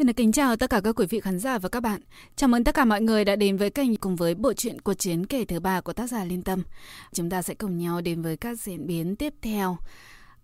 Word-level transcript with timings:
Xin 0.00 0.06
được 0.06 0.16
kính 0.16 0.32
chào 0.32 0.56
tất 0.56 0.70
cả 0.70 0.80
các 0.84 0.96
quý 0.96 1.06
vị 1.06 1.20
khán 1.20 1.38
giả 1.38 1.58
và 1.58 1.68
các 1.68 1.80
bạn. 1.80 2.00
Chào 2.36 2.48
mừng 2.48 2.64
tất 2.64 2.74
cả 2.74 2.84
mọi 2.84 3.00
người 3.00 3.24
đã 3.24 3.36
đến 3.36 3.56
với 3.56 3.70
kênh 3.70 3.96
cùng 3.96 4.16
với 4.16 4.34
bộ 4.34 4.52
truyện 4.52 4.80
cuộc 4.80 4.94
chiến 4.94 5.26
kể 5.26 5.44
thứ 5.44 5.60
ba 5.60 5.80
của 5.80 5.92
tác 5.92 6.10
giả 6.10 6.24
Liên 6.24 6.42
Tâm. 6.42 6.62
Chúng 7.12 7.30
ta 7.30 7.42
sẽ 7.42 7.54
cùng 7.54 7.78
nhau 7.78 8.00
đến 8.00 8.22
với 8.22 8.36
các 8.36 8.60
diễn 8.60 8.86
biến 8.86 9.16
tiếp 9.16 9.34
theo 9.42 9.76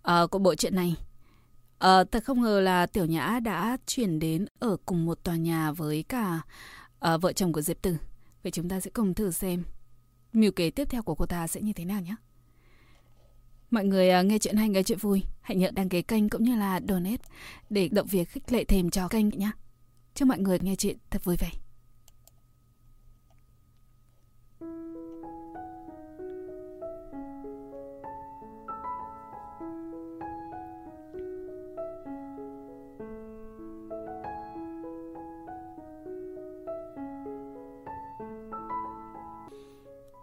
uh, 0.09 0.31
của 0.31 0.39
bộ 0.39 0.55
truyện 0.55 0.75
này. 0.75 0.97
Uh, 1.75 2.11
thật 2.13 2.25
không 2.25 2.43
ngờ 2.43 2.61
là 2.61 2.87
Tiểu 2.87 3.05
Nhã 3.05 3.41
đã 3.43 3.77
chuyển 3.87 4.19
đến 4.19 4.47
ở 4.59 4.77
cùng 4.87 5.07
một 5.07 5.25
tòa 5.25 5.37
nhà 5.37 5.73
với 5.73 6.05
cả 6.09 6.41
uh, 7.15 7.23
vợ 7.23 7.33
chồng 7.33 7.53
của 7.53 7.63
Diệp 7.63 7.83
Tử. 7.83 7.97
Vậy 8.43 8.53
chúng 8.53 8.69
ta 8.69 8.81
sẽ 8.81 8.91
cùng 8.91 9.15
thử 9.15 9.31
xem 9.31 9.65
mưu 10.33 10.53
kế 10.53 10.71
tiếp 10.71 10.89
theo 10.91 11.03
của 11.03 11.15
cô 11.15 11.27
ta 11.27 11.47
sẽ 11.47 11.61
như 11.61 11.73
thế 11.73 11.85
nào 11.85 12.01
nhé. 12.01 12.15
Mọi 13.71 13.85
người 13.85 14.11
à, 14.11 14.23
nghe 14.23 14.39
chuyện 14.39 14.57
hay 14.57 14.69
nghe 14.69 14.83
chuyện 14.83 14.99
vui, 14.99 15.23
hãy 15.41 15.57
nhớ 15.57 15.71
đăng 15.75 15.89
ký 15.89 16.03
kênh 16.03 16.29
cũng 16.29 16.43
như 16.43 16.57
là 16.57 16.81
donate 16.89 17.23
để 17.71 17.89
động 17.89 18.07
viên 18.07 18.25
khích 18.25 18.53
lệ 18.53 18.65
thêm 18.65 18.91
cho 18.91 19.09
kênh 19.09 19.29
nhé. 19.29 19.51
Chúc 20.15 20.29
mọi 20.29 20.39
người 20.39 20.59
nghe 20.63 20.77
chuyện 20.77 20.97
thật 21.11 21.25
vui 21.25 21.37
vẻ. 21.37 21.51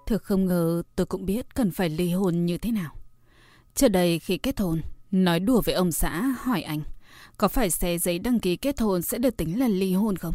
Thực 0.07 0.23
không 0.23 0.45
ngờ 0.45 0.83
tôi 0.95 1.05
cũng 1.05 1.25
biết 1.25 1.55
cần 1.55 1.71
phải 1.71 1.89
ly 1.89 2.11
hôn 2.11 2.45
như 2.45 2.57
thế 2.57 2.71
nào. 2.71 2.95
Trước 3.75 3.87
đây 3.87 4.19
khi 4.19 4.37
kết 4.37 4.59
hôn, 4.59 4.81
nói 5.11 5.39
đùa 5.39 5.61
với 5.61 5.75
ông 5.75 5.91
xã 5.91 6.35
hỏi 6.39 6.61
anh, 6.61 6.81
có 7.37 7.47
phải 7.47 7.69
xe 7.69 7.97
giấy 7.97 8.19
đăng 8.19 8.39
ký 8.39 8.55
kết 8.55 8.79
hôn 8.79 9.01
sẽ 9.01 9.17
được 9.17 9.37
tính 9.37 9.59
là 9.59 9.67
ly 9.67 9.93
hôn 9.93 10.15
không? 10.15 10.33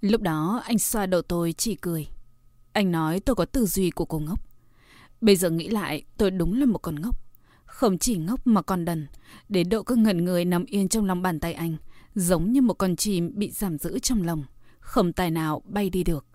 Lúc 0.00 0.20
đó 0.20 0.62
anh 0.64 0.78
xoa 0.78 1.06
đầu 1.06 1.22
tôi 1.22 1.52
chỉ 1.52 1.74
cười. 1.74 2.06
Anh 2.72 2.92
nói 2.92 3.20
tôi 3.20 3.36
có 3.36 3.44
tư 3.44 3.66
duy 3.66 3.90
của 3.90 4.04
cô 4.04 4.18
ngốc. 4.18 4.40
Bây 5.20 5.36
giờ 5.36 5.50
nghĩ 5.50 5.68
lại 5.68 6.02
tôi 6.16 6.30
đúng 6.30 6.60
là 6.60 6.66
một 6.66 6.78
con 6.78 7.00
ngốc. 7.00 7.16
Không 7.64 7.98
chỉ 7.98 8.16
ngốc 8.16 8.46
mà 8.46 8.62
còn 8.62 8.84
đần. 8.84 9.06
Đến 9.48 9.68
độ 9.68 9.82
cứ 9.82 9.94
ngẩn 9.94 10.24
người 10.24 10.44
nằm 10.44 10.64
yên 10.64 10.88
trong 10.88 11.04
lòng 11.04 11.22
bàn 11.22 11.40
tay 11.40 11.52
anh. 11.52 11.76
Giống 12.14 12.52
như 12.52 12.62
một 12.62 12.74
con 12.74 12.96
chim 12.96 13.32
bị 13.34 13.50
giảm 13.50 13.78
giữ 13.78 13.98
trong 13.98 14.22
lòng. 14.22 14.44
Không 14.78 15.12
tài 15.12 15.30
nào 15.30 15.62
bay 15.64 15.90
đi 15.90 16.04
được. 16.04 16.26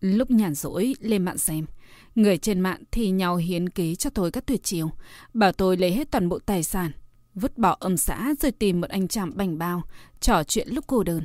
Lúc 0.00 0.30
nhàn 0.30 0.54
rỗi 0.54 0.94
lên 1.00 1.24
mạng 1.24 1.38
xem. 1.38 1.66
Người 2.14 2.38
trên 2.38 2.60
mạng 2.60 2.82
thì 2.90 3.10
nhau 3.10 3.36
hiến 3.36 3.68
kế 3.68 3.94
cho 3.94 4.10
tôi 4.10 4.30
các 4.30 4.46
tuyệt 4.46 4.62
chiêu, 4.62 4.90
bảo 5.34 5.52
tôi 5.52 5.76
lấy 5.76 5.92
hết 5.92 6.10
toàn 6.10 6.28
bộ 6.28 6.38
tài 6.38 6.62
sản, 6.62 6.92
vứt 7.34 7.58
bỏ 7.58 7.76
âm 7.80 7.96
xã 7.96 8.34
rồi 8.40 8.52
tìm 8.52 8.80
một 8.80 8.90
anh 8.90 9.08
chàng 9.08 9.36
bành 9.36 9.58
bao, 9.58 9.82
trò 10.20 10.44
chuyện 10.44 10.68
lúc 10.70 10.84
cô 10.86 11.02
đơn. 11.02 11.24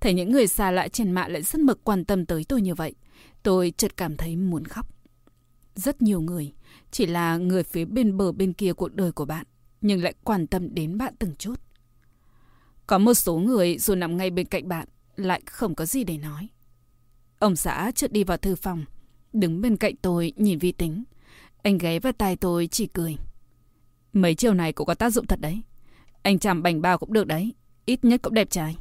Thấy 0.00 0.14
những 0.14 0.32
người 0.32 0.46
xa 0.46 0.70
lạ 0.70 0.88
trên 0.88 1.12
mạng 1.12 1.32
lại 1.32 1.42
rất 1.42 1.60
mực 1.60 1.84
quan 1.84 2.04
tâm 2.04 2.26
tới 2.26 2.44
tôi 2.48 2.62
như 2.62 2.74
vậy, 2.74 2.94
tôi 3.42 3.72
chợt 3.76 3.96
cảm 3.96 4.16
thấy 4.16 4.36
muốn 4.36 4.64
khóc. 4.64 4.86
Rất 5.74 6.02
nhiều 6.02 6.20
người, 6.20 6.52
chỉ 6.90 7.06
là 7.06 7.36
người 7.36 7.62
phía 7.62 7.84
bên 7.84 8.16
bờ 8.16 8.32
bên 8.32 8.52
kia 8.52 8.72
cuộc 8.72 8.94
đời 8.94 9.12
của 9.12 9.24
bạn, 9.24 9.46
nhưng 9.80 10.02
lại 10.02 10.14
quan 10.24 10.46
tâm 10.46 10.74
đến 10.74 10.98
bạn 10.98 11.14
từng 11.18 11.34
chút. 11.38 11.60
Có 12.86 12.98
một 12.98 13.14
số 13.14 13.38
người 13.38 13.78
dù 13.78 13.94
nằm 13.94 14.16
ngay 14.16 14.30
bên 14.30 14.46
cạnh 14.46 14.68
bạn, 14.68 14.88
lại 15.16 15.42
không 15.46 15.74
có 15.74 15.86
gì 15.86 16.04
để 16.04 16.18
nói. 16.18 16.48
Ông 17.38 17.56
xã 17.56 17.92
chợt 17.94 18.12
đi 18.12 18.24
vào 18.24 18.36
thư 18.36 18.54
phòng, 18.54 18.84
Đứng 19.36 19.60
bên 19.60 19.76
cạnh 19.76 19.94
tôi 20.02 20.32
nhìn 20.36 20.58
vi 20.58 20.72
tính. 20.72 21.04
Anh 21.62 21.78
ghé 21.78 21.98
vào 21.98 22.12
tai 22.12 22.36
tôi 22.36 22.66
chỉ 22.66 22.86
cười. 22.86 23.16
Mấy 24.12 24.34
chiều 24.34 24.54
này 24.54 24.72
cũng 24.72 24.86
có 24.86 24.94
tác 24.94 25.10
dụng 25.10 25.26
thật 25.26 25.40
đấy. 25.40 25.62
Anh 26.22 26.38
chạm 26.38 26.62
bành 26.62 26.82
bao 26.82 26.98
cũng 26.98 27.12
được 27.12 27.26
đấy. 27.26 27.54
Ít 27.84 28.04
nhất 28.04 28.22
cũng 28.22 28.34
đẹp 28.34 28.50
trai. 28.50 28.76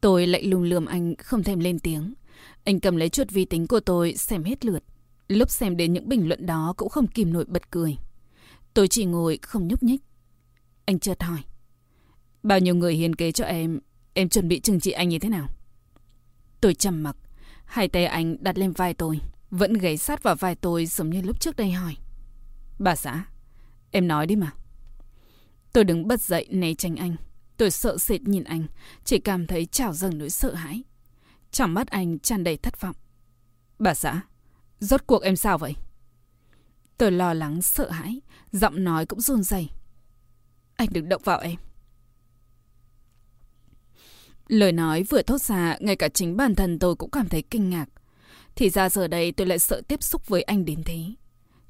Tôi 0.00 0.26
lại 0.26 0.42
lùng 0.42 0.62
lườm 0.62 0.86
anh 0.86 1.14
không 1.16 1.42
thèm 1.42 1.58
lên 1.58 1.78
tiếng. 1.78 2.14
Anh 2.64 2.80
cầm 2.80 2.96
lấy 2.96 3.08
chuột 3.08 3.30
vi 3.30 3.44
tính 3.44 3.66
của 3.66 3.80
tôi 3.80 4.14
xem 4.16 4.44
hết 4.44 4.64
lượt. 4.64 4.84
Lúc 5.28 5.50
xem 5.50 5.76
đến 5.76 5.92
những 5.92 6.08
bình 6.08 6.28
luận 6.28 6.46
đó 6.46 6.74
cũng 6.76 6.88
không 6.88 7.06
kìm 7.06 7.32
nổi 7.32 7.44
bật 7.48 7.70
cười. 7.70 7.96
Tôi 8.74 8.88
chỉ 8.88 9.04
ngồi 9.04 9.38
không 9.42 9.68
nhúc 9.68 9.82
nhích. 9.82 10.00
Anh 10.84 10.98
chợt 10.98 11.22
hỏi. 11.22 11.40
Bao 12.42 12.58
nhiêu 12.58 12.74
người 12.74 12.94
hiền 12.94 13.14
kế 13.14 13.32
cho 13.32 13.44
em, 13.44 13.80
em 14.14 14.28
chuẩn 14.28 14.48
bị 14.48 14.60
trừng 14.60 14.80
trị 14.80 14.90
anh 14.90 15.08
như 15.08 15.18
thế 15.18 15.28
nào? 15.28 15.46
Tôi 16.60 16.74
trầm 16.74 17.02
mặc. 17.02 17.16
Hai 17.68 17.88
tay 17.88 18.04
anh 18.04 18.36
đặt 18.40 18.58
lên 18.58 18.72
vai 18.72 18.94
tôi, 18.94 19.20
vẫn 19.50 19.72
gáy 19.72 19.96
sát 19.96 20.22
vào 20.22 20.34
vai 20.34 20.54
tôi 20.54 20.86
giống 20.86 21.10
như 21.10 21.22
lúc 21.22 21.40
trước 21.40 21.56
đây 21.56 21.70
hỏi. 21.70 21.96
Bà 22.78 22.96
xã, 22.96 23.24
em 23.90 24.08
nói 24.08 24.26
đi 24.26 24.36
mà. 24.36 24.52
Tôi 25.72 25.84
đứng 25.84 26.08
bật 26.08 26.20
dậy 26.20 26.46
né 26.50 26.74
tránh 26.74 26.96
anh. 26.96 27.16
Tôi 27.56 27.70
sợ 27.70 27.98
sệt 27.98 28.22
nhìn 28.22 28.44
anh, 28.44 28.66
chỉ 29.04 29.18
cảm 29.18 29.46
thấy 29.46 29.66
trào 29.66 29.92
dâng 29.92 30.18
nỗi 30.18 30.30
sợ 30.30 30.54
hãi. 30.54 30.82
Trong 31.50 31.74
mắt 31.74 31.88
anh 31.88 32.18
tràn 32.18 32.44
đầy 32.44 32.56
thất 32.56 32.80
vọng. 32.80 32.96
Bà 33.78 33.94
xã, 33.94 34.20
rốt 34.80 35.06
cuộc 35.06 35.22
em 35.22 35.36
sao 35.36 35.58
vậy? 35.58 35.74
Tôi 36.98 37.12
lo 37.12 37.34
lắng, 37.34 37.62
sợ 37.62 37.90
hãi, 37.90 38.20
giọng 38.52 38.84
nói 38.84 39.06
cũng 39.06 39.20
run 39.20 39.42
rẩy. 39.42 39.68
Anh 40.76 40.88
đừng 40.92 41.08
động 41.08 41.22
vào 41.24 41.38
em. 41.38 41.56
Lời 44.48 44.72
nói 44.72 45.02
vừa 45.02 45.22
thốt 45.22 45.40
ra, 45.40 45.76
ngay 45.80 45.96
cả 45.96 46.08
chính 46.08 46.36
bản 46.36 46.54
thân 46.54 46.78
tôi 46.78 46.94
cũng 46.94 47.10
cảm 47.10 47.28
thấy 47.28 47.42
kinh 47.42 47.70
ngạc. 47.70 47.86
Thì 48.56 48.70
ra 48.70 48.90
giờ 48.90 49.08
đây 49.08 49.32
tôi 49.32 49.46
lại 49.46 49.58
sợ 49.58 49.82
tiếp 49.88 50.02
xúc 50.02 50.28
với 50.28 50.42
anh 50.42 50.64
đến 50.64 50.82
thế. 50.84 51.04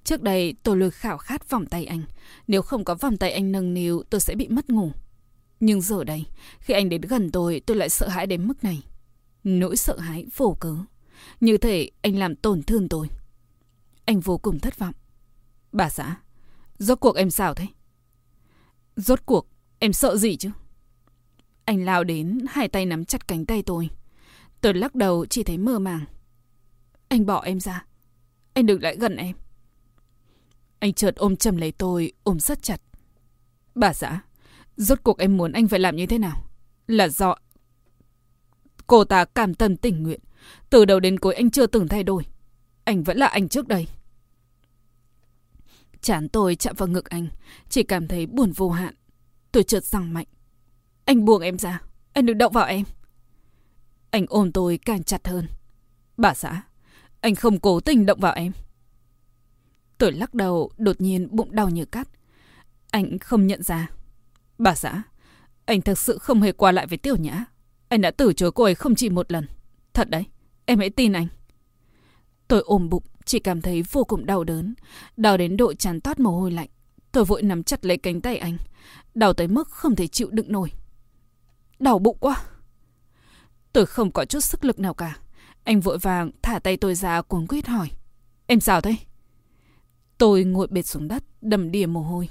Trước 0.05 0.23
đây 0.23 0.55
tôi 0.63 0.77
luôn 0.77 0.91
khảo 0.91 1.19
khát 1.19 1.51
vòng 1.51 1.67
tay 1.67 1.85
anh. 1.85 2.03
Nếu 2.47 2.63
không 2.63 2.85
có 2.85 2.95
vòng 2.95 3.17
tay 3.17 3.33
anh 3.33 3.53
nâng 3.53 3.75
niu, 3.75 4.03
tôi 4.11 4.21
sẽ 4.21 4.35
bị 4.35 4.49
mất 4.49 4.71
ngủ. 4.71 4.93
Nhưng 5.61 5.81
giờ 5.81 6.05
đây, 6.05 6.25
khi 6.61 6.75
anh 6.75 6.89
đến 6.89 7.01
gần 7.01 7.31
tôi, 7.31 7.61
tôi 7.67 7.77
lại 7.77 7.89
sợ 7.89 8.09
hãi 8.09 8.27
đến 8.27 8.49
mức 8.49 8.65
này. 8.65 8.83
Nỗi 9.45 9.77
sợ 9.77 9.99
hãi 9.99 10.27
vô 10.37 10.57
cớ. 10.61 10.77
Như 11.41 11.59
thể 11.59 11.91
anh 12.03 12.17
làm 12.19 12.37
tổn 12.37 12.63
thương 12.63 12.89
tôi. 12.89 13.09
Anh 14.05 14.21
vô 14.21 14.39
cùng 14.39 14.61
thất 14.61 14.79
vọng. 14.79 14.95
Bà 15.73 15.89
xã, 15.89 16.17
rốt 16.79 17.01
cuộc 17.01 17.17
em 17.17 17.31
sao 17.31 17.55
thế? 17.55 17.67
Rốt 18.97 19.27
cuộc, 19.27 19.47
em 19.79 19.93
sợ 19.93 20.17
gì 20.17 20.37
chứ? 20.37 20.51
Anh 21.69 21.85
lao 21.85 22.05
đến, 22.05 22.39
hai 22.49 22.69
tay 22.69 22.87
nắm 22.87 23.05
chặt 23.05 23.29
cánh 23.29 23.47
tay 23.47 23.63
tôi. 23.63 23.91
Tôi 24.61 24.75
lắc 24.75 24.95
đầu 24.95 25.27
chỉ 25.27 25.43
thấy 25.43 25.59
mơ 25.59 25.79
màng. 25.79 26.05
Anh 27.09 27.27
bỏ 27.27 27.41
em 27.41 27.61
ra. 27.61 27.87
Anh 28.55 28.67
đừng 28.67 28.83
lại 28.83 28.97
gần 28.97 29.17
em. 29.17 29.37
Anh 30.79 30.93
chợt 30.93 31.17
ôm 31.17 31.37
chầm 31.37 31.57
lấy 31.57 31.73
tôi, 31.73 32.13
ôm 32.23 32.41
rất 32.41 32.63
chặt. 32.63 32.81
Bà 33.75 33.93
xã, 33.93 34.21
rốt 34.77 34.99
cuộc 35.03 35.19
em 35.19 35.37
muốn 35.37 35.53
anh 35.53 35.69
phải 35.69 35.81
làm 35.81 35.97
như 35.97 36.07
thế 36.07 36.19
nào? 36.19 36.45
Là 36.87 37.09
do... 37.09 37.35
Cô 38.87 39.05
ta 39.05 39.25
cảm 39.25 39.55
tâm 39.55 39.77
tình 39.77 40.03
nguyện. 40.03 40.21
Từ 40.71 40.85
đầu 40.85 41.01
đến 41.01 41.19
cuối 41.19 41.35
anh 41.35 41.51
chưa 41.51 41.67
từng 41.67 41.89
thay 41.89 42.03
đổi. 42.03 42.23
Anh 42.85 43.03
vẫn 43.03 43.17
là 43.17 43.27
anh 43.27 43.49
trước 43.49 43.69
đây. 43.69 43.87
Chán 46.01 46.29
tôi 46.29 46.57
chạm 46.57 46.75
vào 46.77 46.89
ngực 46.89 47.11
anh, 47.11 47.29
chỉ 47.69 47.83
cảm 47.83 48.09
thấy 48.09 48.27
buồn 48.27 48.53
vô 48.53 48.71
hạn. 48.71 48.95
Tôi 49.53 49.63
chợt 49.63 49.85
răng 49.85 50.15
mạnh. 50.15 50.27
Anh 51.09 51.25
buông 51.25 51.43
em 51.43 51.59
ra. 51.59 51.81
Anh 52.13 52.27
đừng 52.27 52.39
động 52.39 52.53
vào 52.53 52.65
em. 52.65 52.85
Anh 54.11 54.27
ôm 54.29 54.53
tôi 54.53 54.79
càng 54.85 55.03
chặt 55.03 55.29
hơn. 55.29 55.47
Bà 56.17 56.35
xã, 56.35 56.63
anh 57.21 57.35
không 57.35 57.61
cố 57.61 57.81
tình 57.81 58.07
động 58.07 58.21
vào 58.21 58.33
em. 58.33 58.53
Tôi 59.99 60.13
lắc 60.13 60.35
đầu, 60.35 60.71
đột 60.79 61.01
nhiên 61.01 61.29
bụng 61.31 61.55
đau 61.55 61.69
như 61.69 61.85
cắt. 61.85 62.09
Anh 62.91 63.19
không 63.19 63.47
nhận 63.47 63.63
ra. 63.63 63.91
Bà 64.59 64.75
xã, 64.75 65.03
anh 65.65 65.81
thật 65.81 65.99
sự 65.99 66.19
không 66.19 66.43
hề 66.43 66.53
qua 66.53 66.73
lại 66.73 66.87
với 66.87 66.99
Tiểu 66.99 67.17
Nhã. 67.17 67.45
Anh 67.89 68.01
đã 68.01 68.11
từ 68.11 68.33
chối 68.33 68.53
cô 68.53 68.65
ấy 68.65 68.75
không 68.75 68.95
chỉ 68.95 69.09
một 69.09 69.33
lần. 69.33 69.47
Thật 69.95 70.11
đấy, 70.11 70.25
em 70.67 70.79
hãy 70.79 70.91
tin 70.91 71.13
anh. 71.13 71.27
Tôi 72.49 72.63
ôm 72.65 72.89
bụng, 72.89 73.05
chỉ 73.25 73.39
cảm 73.39 73.63
thấy 73.63 73.83
vô 73.83 74.05
cùng 74.05 74.27
đau 74.27 74.45
đớn. 74.45 74.75
Đau 75.17 75.37
đến 75.37 75.57
độ 75.57 75.75
chán 75.75 76.01
toát 76.01 76.21
mồ 76.21 76.31
hôi 76.31 76.51
lạnh. 76.51 76.69
Tôi 77.13 77.25
vội 77.25 77.43
nắm 77.43 77.63
chặt 77.63 77.85
lấy 77.85 77.97
cánh 77.97 78.21
tay 78.21 78.37
anh. 78.37 78.57
Đau 79.15 79.33
tới 79.33 79.49
mức 79.49 79.69
không 79.69 79.97
thể 79.97 80.07
chịu 80.07 80.29
đựng 80.31 80.53
nổi. 80.53 80.71
Đau 81.79 81.99
bụng 81.99 82.17
quá. 82.21 82.45
Tôi 83.73 83.87
không 83.87 84.11
có 84.11 84.25
chút 84.25 84.41
sức 84.41 84.65
lực 84.65 84.79
nào 84.79 84.95
cả. 84.95 85.17
Anh 85.65 85.81
vội 85.81 85.99
vàng 85.99 86.31
thả 86.43 86.59
tay 86.59 86.77
tôi 86.77 86.95
ra 86.95 87.23
cuốn 87.23 87.47
quýt 87.47 87.67
hỏi. 87.67 87.91
Em 88.47 88.61
sao 88.61 88.81
thế? 88.81 88.97
Tôi 90.19 90.45
ngồi 90.45 90.67
bệt 90.67 90.83
xuống 90.83 91.09
đất, 91.09 91.25
đầm 91.41 91.71
đìa 91.71 91.87
mồ 91.87 92.01
hôi. 92.03 92.29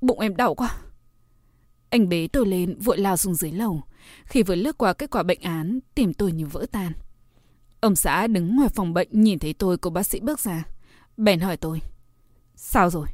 Bụng 0.00 0.20
em 0.20 0.36
đau 0.36 0.54
quá. 0.54 0.76
Anh 1.90 2.08
bế 2.08 2.28
tôi 2.32 2.46
lên, 2.46 2.78
vội 2.78 2.98
lao 2.98 3.16
xuống 3.16 3.34
dưới 3.34 3.52
lầu. 3.52 3.82
Khi 4.24 4.42
vừa 4.42 4.54
lướt 4.54 4.78
qua 4.78 4.92
kết 4.92 5.10
quả 5.10 5.22
bệnh 5.22 5.40
án, 5.40 5.78
tìm 5.94 6.14
tôi 6.14 6.32
như 6.32 6.46
vỡ 6.46 6.66
tan. 6.72 6.92
Ông 7.80 7.96
xã 7.96 8.26
đứng 8.26 8.56
ngoài 8.56 8.68
phòng 8.68 8.94
bệnh 8.94 9.08
nhìn 9.10 9.38
thấy 9.38 9.52
tôi 9.52 9.76
của 9.76 9.90
bác 9.90 10.02
sĩ 10.06 10.20
bước 10.20 10.40
ra. 10.40 10.64
Bèn 11.16 11.40
hỏi 11.40 11.56
tôi. 11.56 11.80
Sao 12.56 12.90
rồi? 12.90 13.06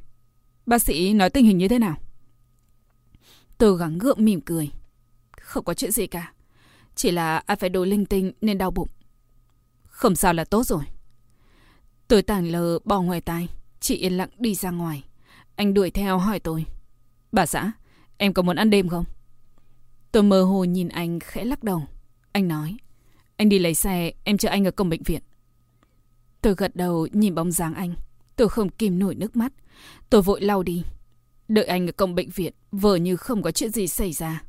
Bác 0.66 0.82
sĩ 0.82 1.14
nói 1.14 1.30
tình 1.30 1.46
hình 1.46 1.58
như 1.58 1.68
thế 1.68 1.78
nào? 1.78 1.96
Tôi 3.58 3.78
gắng 3.78 3.98
gượng 3.98 4.24
mỉm 4.24 4.40
cười. 4.40 4.70
Không 5.50 5.64
có 5.64 5.74
chuyện 5.74 5.90
gì 5.90 6.06
cả. 6.06 6.32
Chỉ 6.94 7.10
là 7.10 7.42
anh 7.46 7.58
phải 7.58 7.68
đồ 7.70 7.84
linh 7.84 8.06
tinh 8.06 8.32
nên 8.40 8.58
đau 8.58 8.70
bụng. 8.70 8.88
Không 9.84 10.16
sao 10.16 10.34
là 10.34 10.44
tốt 10.44 10.66
rồi. 10.66 10.82
Tôi 12.08 12.22
tàng 12.22 12.46
lờ 12.46 12.78
bỏ 12.84 13.02
ngoài 13.02 13.20
tai. 13.20 13.48
Chị 13.80 13.96
yên 13.96 14.12
lặng 14.12 14.28
đi 14.38 14.54
ra 14.54 14.70
ngoài. 14.70 15.04
Anh 15.56 15.74
đuổi 15.74 15.90
theo 15.90 16.18
hỏi 16.18 16.40
tôi. 16.40 16.64
Bà 17.32 17.46
xã, 17.46 17.72
em 18.16 18.32
có 18.32 18.42
muốn 18.42 18.56
ăn 18.56 18.70
đêm 18.70 18.88
không? 18.88 19.04
Tôi 20.12 20.22
mơ 20.22 20.42
hồ 20.42 20.64
nhìn 20.64 20.88
anh 20.88 21.20
khẽ 21.20 21.44
lắc 21.44 21.64
đầu. 21.64 21.82
Anh 22.32 22.48
nói. 22.48 22.76
Anh 23.36 23.48
đi 23.48 23.58
lấy 23.58 23.74
xe, 23.74 24.12
em 24.24 24.38
chờ 24.38 24.48
anh 24.48 24.64
ở 24.64 24.70
cổng 24.70 24.88
bệnh 24.88 25.02
viện. 25.02 25.22
Tôi 26.40 26.54
gật 26.54 26.76
đầu 26.76 27.08
nhìn 27.12 27.34
bóng 27.34 27.52
dáng 27.52 27.74
anh. 27.74 27.94
Tôi 28.36 28.48
không 28.48 28.68
kìm 28.68 28.98
nổi 28.98 29.14
nước 29.14 29.36
mắt. 29.36 29.52
Tôi 30.10 30.22
vội 30.22 30.40
lau 30.40 30.62
đi. 30.62 30.84
Đợi 31.48 31.64
anh 31.64 31.88
ở 31.88 31.92
cổng 31.92 32.14
bệnh 32.14 32.30
viện, 32.30 32.52
vờ 32.72 32.96
như 32.96 33.16
không 33.16 33.42
có 33.42 33.50
chuyện 33.50 33.70
gì 33.70 33.88
xảy 33.88 34.12
ra. 34.12 34.42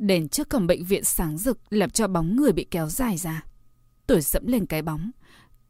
Đèn 0.00 0.28
trước 0.28 0.48
cổng 0.48 0.66
bệnh 0.66 0.84
viện 0.84 1.04
sáng 1.04 1.38
rực 1.38 1.58
làm 1.70 1.90
cho 1.90 2.08
bóng 2.08 2.36
người 2.36 2.52
bị 2.52 2.64
kéo 2.70 2.88
dài 2.88 3.16
ra. 3.16 3.44
Tôi 4.06 4.20
dẫm 4.20 4.46
lên 4.46 4.66
cái 4.66 4.82
bóng. 4.82 5.10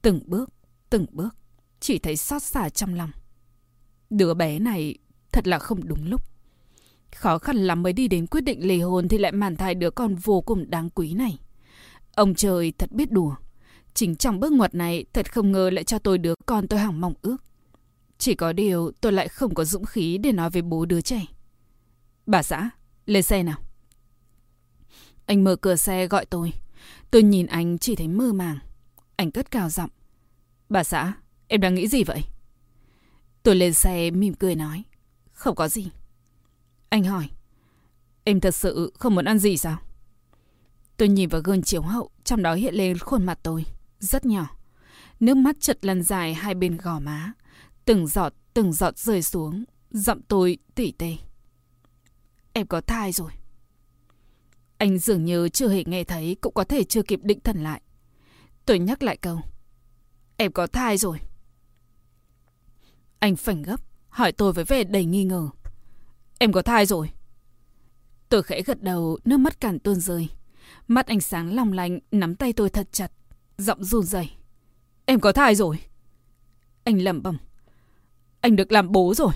Từng 0.03 0.21
bước, 0.27 0.50
từng 0.91 1.06
bước. 1.11 1.37
Chỉ 1.81 1.99
thấy 1.99 2.17
xót 2.17 2.43
xa 2.43 2.69
trong 2.69 2.94
lòng. 2.94 3.11
Đứa 4.11 4.35
bé 4.35 4.59
này 4.59 4.99
thật 5.32 5.47
là 5.47 5.59
không 5.59 5.88
đúng 5.88 6.11
lúc. 6.11 6.21
Khó 7.15 7.38
khăn 7.38 7.56
lắm 7.56 7.82
mới 7.82 7.93
đi 7.93 8.09
đến 8.09 8.27
quyết 8.27 8.41
định 8.41 8.69
ly 8.69 8.81
hôn 8.81 9.09
thì 9.09 9.19
lại 9.19 9.32
màn 9.32 9.56
thai 9.56 9.75
đứa 9.75 9.91
con 9.91 10.15
vô 10.15 10.41
cùng 10.41 10.71
đáng 10.71 10.91
quý 10.91 11.15
này. 11.15 11.38
Ông 12.15 12.35
trời 12.35 12.73
thật 12.79 12.93
biết 12.93 13.12
đùa. 13.12 13.35
Chính 13.94 14.17
trong 14.17 14.41
bước 14.41 14.53
ngoặt 14.53 14.75
này 14.75 15.05
thật 15.12 15.33
không 15.33 15.53
ngờ 15.53 15.71
lại 15.71 15.85
cho 15.85 15.99
tôi 15.99 16.19
đứa 16.19 16.35
con 16.47 16.69
tôi 16.69 16.81
hằng 16.81 17.00
mong 17.00 17.15
ước. 17.23 17.37
Chỉ 18.19 18.35
có 18.35 18.53
điều 18.53 18.93
tôi 19.00 19.12
lại 19.12 19.29
không 19.29 19.55
có 19.55 19.65
dũng 19.65 19.85
khí 19.85 20.19
để 20.19 20.33
nói 20.33 20.50
với 20.50 20.62
bố 20.62 20.87
đứa 20.87 21.00
trẻ. 21.00 21.26
Bà 22.26 22.43
xã, 22.43 22.71
lên 23.06 23.23
xe 23.23 23.43
nào. 23.43 23.70
Anh 25.31 25.44
mở 25.44 25.56
cửa 25.56 25.77
xe 25.77 26.06
gọi 26.06 26.27
tôi. 26.27 26.53
Tôi 27.11 27.23
nhìn 27.23 27.47
anh 27.47 27.79
chỉ 27.79 27.97
thấy 27.97 28.09
mơ 28.09 28.32
màng. 28.32 28.59
Anh 29.17 29.31
cất 29.31 29.50
cao 29.50 29.69
giọng. 29.69 29.91
Bà 30.69 30.85
xã, 30.85 31.12
em 31.49 31.61
đang 31.61 31.75
nghĩ 31.75 31.88
gì 31.88 32.05
vậy? 32.05 32.25
Tôi 33.43 33.56
lên 33.56 33.73
xe 33.73 34.11
mỉm 34.11 34.35
cười 34.35 34.55
nói. 34.55 34.85
Không 35.32 35.55
có 35.55 35.69
gì. 35.69 35.91
Anh 36.88 37.05
hỏi. 37.05 37.29
Em 38.25 38.41
thật 38.41 38.55
sự 38.55 38.93
không 38.99 39.15
muốn 39.15 39.25
ăn 39.25 39.38
gì 39.38 39.56
sao? 39.56 39.79
Tôi 40.97 41.09
nhìn 41.09 41.29
vào 41.29 41.41
gương 41.44 41.62
chiếu 41.62 41.83
hậu, 41.83 42.11
trong 42.25 42.43
đó 42.43 42.55
hiện 42.55 42.75
lên 42.75 42.99
khuôn 42.99 43.26
mặt 43.26 43.38
tôi. 43.43 43.65
Rất 44.00 44.26
nhỏ. 44.26 44.56
Nước 45.21 45.37
mắt 45.37 45.56
chật 45.61 45.85
lăn 45.85 46.03
dài 46.03 46.35
hai 46.35 46.55
bên 46.55 46.76
gò 46.76 47.00
má. 47.00 47.33
Từng 47.85 48.06
giọt, 48.06 48.35
từng 48.55 48.73
giọt 48.73 48.99
rơi 48.99 49.23
xuống. 49.23 49.65
Giọng 49.91 50.21
tôi 50.29 50.59
tỉ 50.75 50.93
tê. 50.93 51.17
Em 52.53 52.67
có 52.67 52.81
thai 52.81 53.12
rồi. 53.12 53.31
Anh 54.81 54.99
dường 54.99 55.25
như 55.25 55.49
chưa 55.49 55.69
hề 55.69 55.85
nghe 55.87 56.05
thấy 56.05 56.37
cũng 56.41 56.55
có 56.55 56.65
thể 56.65 56.85
chưa 56.85 57.03
kịp 57.03 57.21
định 57.23 57.41
thần 57.41 57.62
lại. 57.62 57.81
Tôi 58.67 58.79
nhắc 58.79 59.03
lại 59.03 59.17
câu. 59.17 59.41
Em 60.37 60.53
có 60.53 60.67
thai 60.67 60.97
rồi. 60.97 61.19
Anh 63.19 63.37
phảnh 63.37 63.62
gấp, 63.62 63.81
hỏi 64.09 64.32
tôi 64.32 64.53
với 64.53 64.65
vẻ 64.65 64.85
đầy 64.85 65.05
nghi 65.05 65.25
ngờ. 65.25 65.49
Em 66.38 66.53
có 66.53 66.62
thai 66.62 66.87
rồi. 66.87 67.11
Tôi 68.29 68.43
khẽ 68.43 68.62
gật 68.62 68.82
đầu, 68.82 69.19
nước 69.25 69.37
mắt 69.37 69.61
cản 69.61 69.79
tuôn 69.79 70.00
rơi. 70.00 70.29
Mắt 70.88 71.06
anh 71.06 71.21
sáng 71.21 71.55
long 71.55 71.73
lanh, 71.73 71.99
nắm 72.11 72.35
tay 72.37 72.53
tôi 72.53 72.71
thật 72.71 72.88
chặt, 72.93 73.12
giọng 73.59 73.85
run 73.85 74.03
rẩy. 74.03 74.31
Em 75.05 75.21
có 75.21 75.33
thai 75.33 75.55
rồi. 75.55 75.79
Anh 76.85 76.99
lẩm 76.99 77.23
bẩm. 77.23 77.38
Anh 78.41 78.56
được 78.56 78.73
làm 78.73 78.93
bố 78.93 79.15
rồi. 79.15 79.33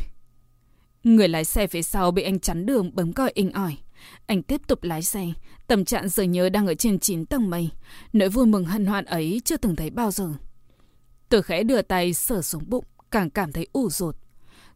Người 1.02 1.28
lái 1.28 1.44
xe 1.44 1.66
phía 1.66 1.82
sau 1.82 2.10
bị 2.10 2.22
anh 2.22 2.40
chắn 2.40 2.66
đường 2.66 2.94
bấm 2.94 3.12
còi 3.12 3.30
inh 3.34 3.52
ỏi. 3.52 3.76
Anh 4.26 4.42
tiếp 4.42 4.60
tục 4.66 4.82
lái 4.82 5.02
xe, 5.02 5.26
tâm 5.66 5.84
trạng 5.84 6.08
giờ 6.08 6.22
nhớ 6.22 6.48
đang 6.48 6.66
ở 6.66 6.74
trên 6.74 6.98
9 6.98 7.26
tầng 7.26 7.50
mây. 7.50 7.70
Nỗi 8.12 8.28
vui 8.28 8.46
mừng 8.46 8.64
hân 8.64 8.86
hoan 8.86 9.04
ấy 9.04 9.42
chưa 9.44 9.56
từng 9.56 9.76
thấy 9.76 9.90
bao 9.90 10.10
giờ. 10.10 10.32
Tôi 11.28 11.42
khẽ 11.42 11.62
đưa 11.62 11.82
tay 11.82 12.14
sờ 12.14 12.42
xuống 12.42 12.64
bụng, 12.66 12.84
càng 13.10 13.30
cảm 13.30 13.52
thấy 13.52 13.66
ủ 13.72 13.90
rột. 13.90 14.16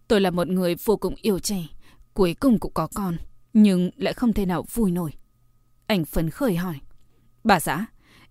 Tôi 0.08 0.20
là 0.20 0.30
một 0.30 0.48
người 0.48 0.74
vô 0.74 0.96
cùng 0.96 1.14
yêu 1.22 1.38
trẻ, 1.38 1.66
cuối 2.14 2.34
cùng 2.40 2.58
cũng 2.58 2.72
có 2.74 2.88
con, 2.94 3.16
nhưng 3.52 3.90
lại 3.96 4.14
không 4.14 4.32
thể 4.32 4.46
nào 4.46 4.64
vui 4.72 4.90
nổi. 4.90 5.12
Anh 5.86 6.04
phấn 6.04 6.30
khởi 6.30 6.56
hỏi. 6.56 6.80
Bà 7.44 7.60
xã, 7.60 7.86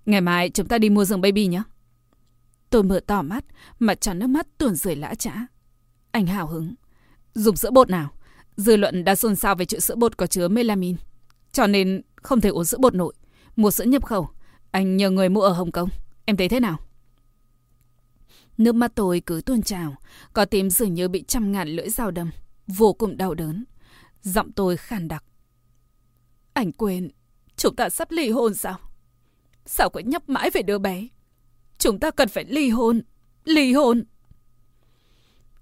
ngày 0.05 0.21
mai 0.21 0.49
chúng 0.49 0.67
ta 0.67 0.77
đi 0.77 0.89
mua 0.89 1.05
giường 1.05 1.21
baby 1.21 1.47
nhé. 1.47 1.63
Tôi 2.69 2.83
mở 2.83 2.99
to 3.07 3.21
mắt, 3.21 3.45
mặt 3.79 4.01
tròn 4.01 4.19
nước 4.19 4.27
mắt 4.27 4.47
tuồn 4.57 4.75
rời 4.75 4.95
lã 4.95 5.15
trã. 5.15 5.47
Anh 6.11 6.27
hào 6.27 6.47
hứng. 6.47 6.75
Dùng 7.33 7.55
sữa 7.55 7.71
bột 7.71 7.89
nào? 7.89 8.11
Dư 8.57 8.75
luận 8.75 9.03
đã 9.03 9.15
xôn 9.15 9.35
xao 9.35 9.55
về 9.55 9.65
chuyện 9.65 9.81
sữa 9.81 9.95
bột 9.95 10.17
có 10.17 10.27
chứa 10.27 10.47
melamin. 10.47 10.95
Cho 11.51 11.67
nên 11.67 12.01
không 12.15 12.41
thể 12.41 12.49
uống 12.49 12.65
sữa 12.65 12.77
bột 12.81 12.95
nội. 12.95 13.13
Mua 13.55 13.71
sữa 13.71 13.83
nhập 13.83 14.05
khẩu. 14.05 14.29
Anh 14.71 14.97
nhờ 14.97 15.09
người 15.09 15.29
mua 15.29 15.41
ở 15.41 15.49
Hồng 15.49 15.71
Kông. 15.71 15.89
Em 16.25 16.37
thấy 16.37 16.49
thế 16.49 16.59
nào? 16.59 16.77
Nước 18.57 18.75
mắt 18.75 18.91
tôi 18.95 19.21
cứ 19.25 19.41
tuôn 19.45 19.61
trào. 19.61 19.95
Có 20.33 20.45
tim 20.45 20.69
dường 20.69 20.93
như 20.93 21.07
bị 21.07 21.23
trăm 21.27 21.51
ngàn 21.51 21.67
lưỡi 21.67 21.89
dao 21.89 22.11
đâm. 22.11 22.31
Vô 22.67 22.93
cùng 22.93 23.17
đau 23.17 23.33
đớn. 23.33 23.63
Giọng 24.23 24.51
tôi 24.51 24.77
khàn 24.77 25.07
đặc. 25.07 25.23
Anh 26.53 26.71
quên. 26.71 27.09
Chúng 27.57 27.75
ta 27.75 27.89
sắp 27.89 28.11
ly 28.11 28.29
hôn 28.29 28.53
sao? 28.53 28.79
Sao 29.65 29.89
cứ 29.89 29.99
nhấp 29.99 30.29
mãi 30.29 30.49
về 30.49 30.61
đứa 30.61 30.77
bé? 30.77 31.07
Chúng 31.77 31.99
ta 31.99 32.11
cần 32.11 32.29
phải 32.29 32.45
ly 32.45 32.69
hôn. 32.69 33.01
Ly 33.43 33.73
hôn. 33.73 34.03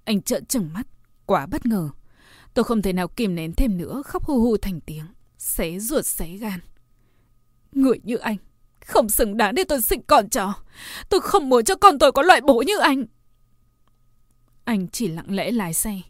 Anh 0.04 0.22
trợn 0.22 0.46
trừng 0.46 0.70
mắt. 0.74 0.88
Quá 1.26 1.46
bất 1.46 1.66
ngờ. 1.66 1.90
Tôi 2.56 2.64
không 2.64 2.82
thể 2.82 2.94
nào 2.94 3.08
kìm 3.08 3.36
nén 3.36 3.54
thêm 3.54 3.78
nữa 3.78 4.02
khóc 4.06 4.26
hu 4.26 4.40
hu 4.40 4.58
thành 4.58 4.80
tiếng. 4.82 5.06
Xé 5.38 5.80
ruột 5.80 6.06
xé 6.06 6.28
gan. 6.28 6.60
Người 7.72 8.00
như 8.04 8.16
anh. 8.16 8.38
Không 8.86 9.10
xứng 9.10 9.38
đáng 9.38 9.56
để 9.56 9.64
tôi 9.64 9.82
sinh 9.82 10.02
con 10.08 10.30
cho. 10.30 10.54
Tôi 11.10 11.22
không 11.22 11.50
muốn 11.50 11.66
cho 11.66 11.76
con 11.76 12.00
tôi 12.00 12.12
có 12.12 12.22
loại 12.22 12.42
bố 12.42 12.64
như 12.68 12.80
anh. 12.80 13.06
Anh 14.64 14.88
chỉ 14.88 15.08
lặng 15.08 15.36
lẽ 15.36 15.52
lái 15.52 15.74
xe. 15.74 16.02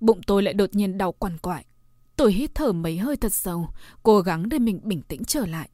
Bụng 0.00 0.20
tôi 0.26 0.42
lại 0.42 0.54
đột 0.54 0.74
nhiên 0.74 0.98
đau 0.98 1.12
quằn 1.12 1.38
quại. 1.38 1.64
Tôi 2.16 2.32
hít 2.32 2.54
thở 2.54 2.72
mấy 2.72 2.98
hơi 2.98 3.16
thật 3.16 3.32
sâu, 3.32 3.68
cố 4.02 4.20
gắng 4.20 4.48
để 4.48 4.58
mình 4.58 4.80
bình 4.82 5.02
tĩnh 5.02 5.24
trở 5.24 5.46
lại. 5.46 5.68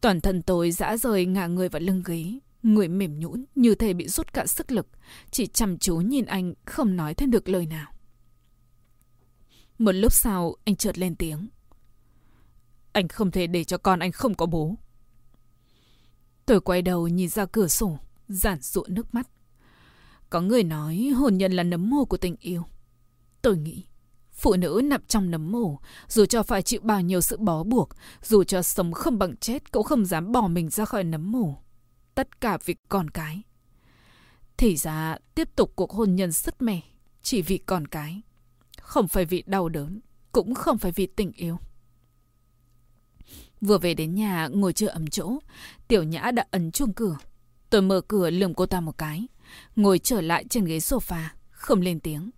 Toàn 0.00 0.20
thân 0.20 0.42
tôi 0.42 0.70
dã 0.70 0.96
rời 0.96 1.26
ngả 1.26 1.46
người 1.46 1.68
vào 1.68 1.80
lưng 1.80 2.02
ghế, 2.06 2.24
người 2.62 2.88
mềm 2.88 3.20
nhũn 3.20 3.44
như 3.54 3.74
thể 3.74 3.92
bị 3.92 4.08
rút 4.08 4.32
cạn 4.32 4.46
sức 4.46 4.70
lực, 4.70 4.86
chỉ 5.30 5.46
chăm 5.46 5.78
chú 5.78 5.96
nhìn 5.96 6.24
anh 6.24 6.54
không 6.64 6.96
nói 6.96 7.14
thêm 7.14 7.30
được 7.30 7.48
lời 7.48 7.66
nào. 7.66 7.92
Một 9.78 9.92
lúc 9.92 10.12
sau, 10.12 10.56
anh 10.64 10.76
chợt 10.76 10.98
lên 10.98 11.14
tiếng. 11.14 11.48
Anh 12.92 13.08
không 13.08 13.30
thể 13.30 13.46
để 13.46 13.64
cho 13.64 13.78
con 13.78 13.98
anh 13.98 14.12
không 14.12 14.34
có 14.34 14.46
bố. 14.46 14.74
Tôi 16.46 16.60
quay 16.60 16.82
đầu 16.82 17.08
nhìn 17.08 17.28
ra 17.28 17.46
cửa 17.46 17.68
sổ, 17.68 17.98
giản 18.28 18.60
rụa 18.60 18.84
nước 18.88 19.14
mắt. 19.14 19.28
Có 20.30 20.40
người 20.40 20.62
nói 20.62 20.96
hôn 21.16 21.38
nhân 21.38 21.52
là 21.52 21.62
nấm 21.62 21.90
mồ 21.90 22.04
của 22.04 22.16
tình 22.16 22.36
yêu. 22.40 22.62
Tôi 23.42 23.56
nghĩ, 23.56 23.84
phụ 24.32 24.56
nữ 24.56 24.80
nằm 24.84 25.00
trong 25.08 25.30
nấm 25.30 25.52
mồ, 25.52 25.78
dù 26.08 26.26
cho 26.26 26.42
phải 26.42 26.62
chịu 26.62 26.80
bao 26.82 27.00
nhiêu 27.00 27.20
sự 27.20 27.36
bó 27.36 27.62
buộc, 27.62 27.88
dù 28.22 28.44
cho 28.44 28.62
sống 28.62 28.92
không 28.92 29.18
bằng 29.18 29.36
chết 29.36 29.72
cũng 29.72 29.84
không 29.84 30.04
dám 30.04 30.32
bỏ 30.32 30.48
mình 30.48 30.70
ra 30.70 30.84
khỏi 30.84 31.04
nấm 31.04 31.32
mồ. 31.32 31.62
Tất 32.14 32.40
cả 32.40 32.58
vì 32.64 32.76
con 32.88 33.10
cái. 33.10 33.42
Thì 34.56 34.76
ra 34.76 35.16
tiếp 35.34 35.48
tục 35.56 35.72
cuộc 35.76 35.92
hôn 35.92 36.14
nhân 36.14 36.32
sứt 36.32 36.62
mẻ, 36.62 36.80
chỉ 37.22 37.42
vì 37.42 37.58
con 37.58 37.86
cái. 37.86 38.22
Không 38.88 39.08
phải 39.08 39.24
vì 39.24 39.42
đau 39.46 39.68
đớn, 39.68 40.00
cũng 40.32 40.54
không 40.54 40.78
phải 40.78 40.92
vì 40.92 41.06
tình 41.06 41.32
yêu. 41.32 41.58
Vừa 43.60 43.78
về 43.78 43.94
đến 43.94 44.14
nhà 44.14 44.48
ngồi 44.52 44.72
chưa 44.72 44.86
ấm 44.86 45.06
chỗ, 45.06 45.38
Tiểu 45.88 46.02
Nhã 46.02 46.30
đã 46.30 46.44
ấn 46.50 46.70
chuông 46.70 46.92
cửa. 46.92 47.16
Tôi 47.70 47.82
mở 47.82 48.00
cửa 48.00 48.30
lườm 48.30 48.54
cô 48.54 48.66
ta 48.66 48.80
một 48.80 48.98
cái, 48.98 49.26
ngồi 49.76 49.98
trở 49.98 50.20
lại 50.20 50.44
trên 50.50 50.64
ghế 50.64 50.78
sofa, 50.78 51.22
không 51.50 51.80
lên 51.80 52.00
tiếng. 52.00 52.30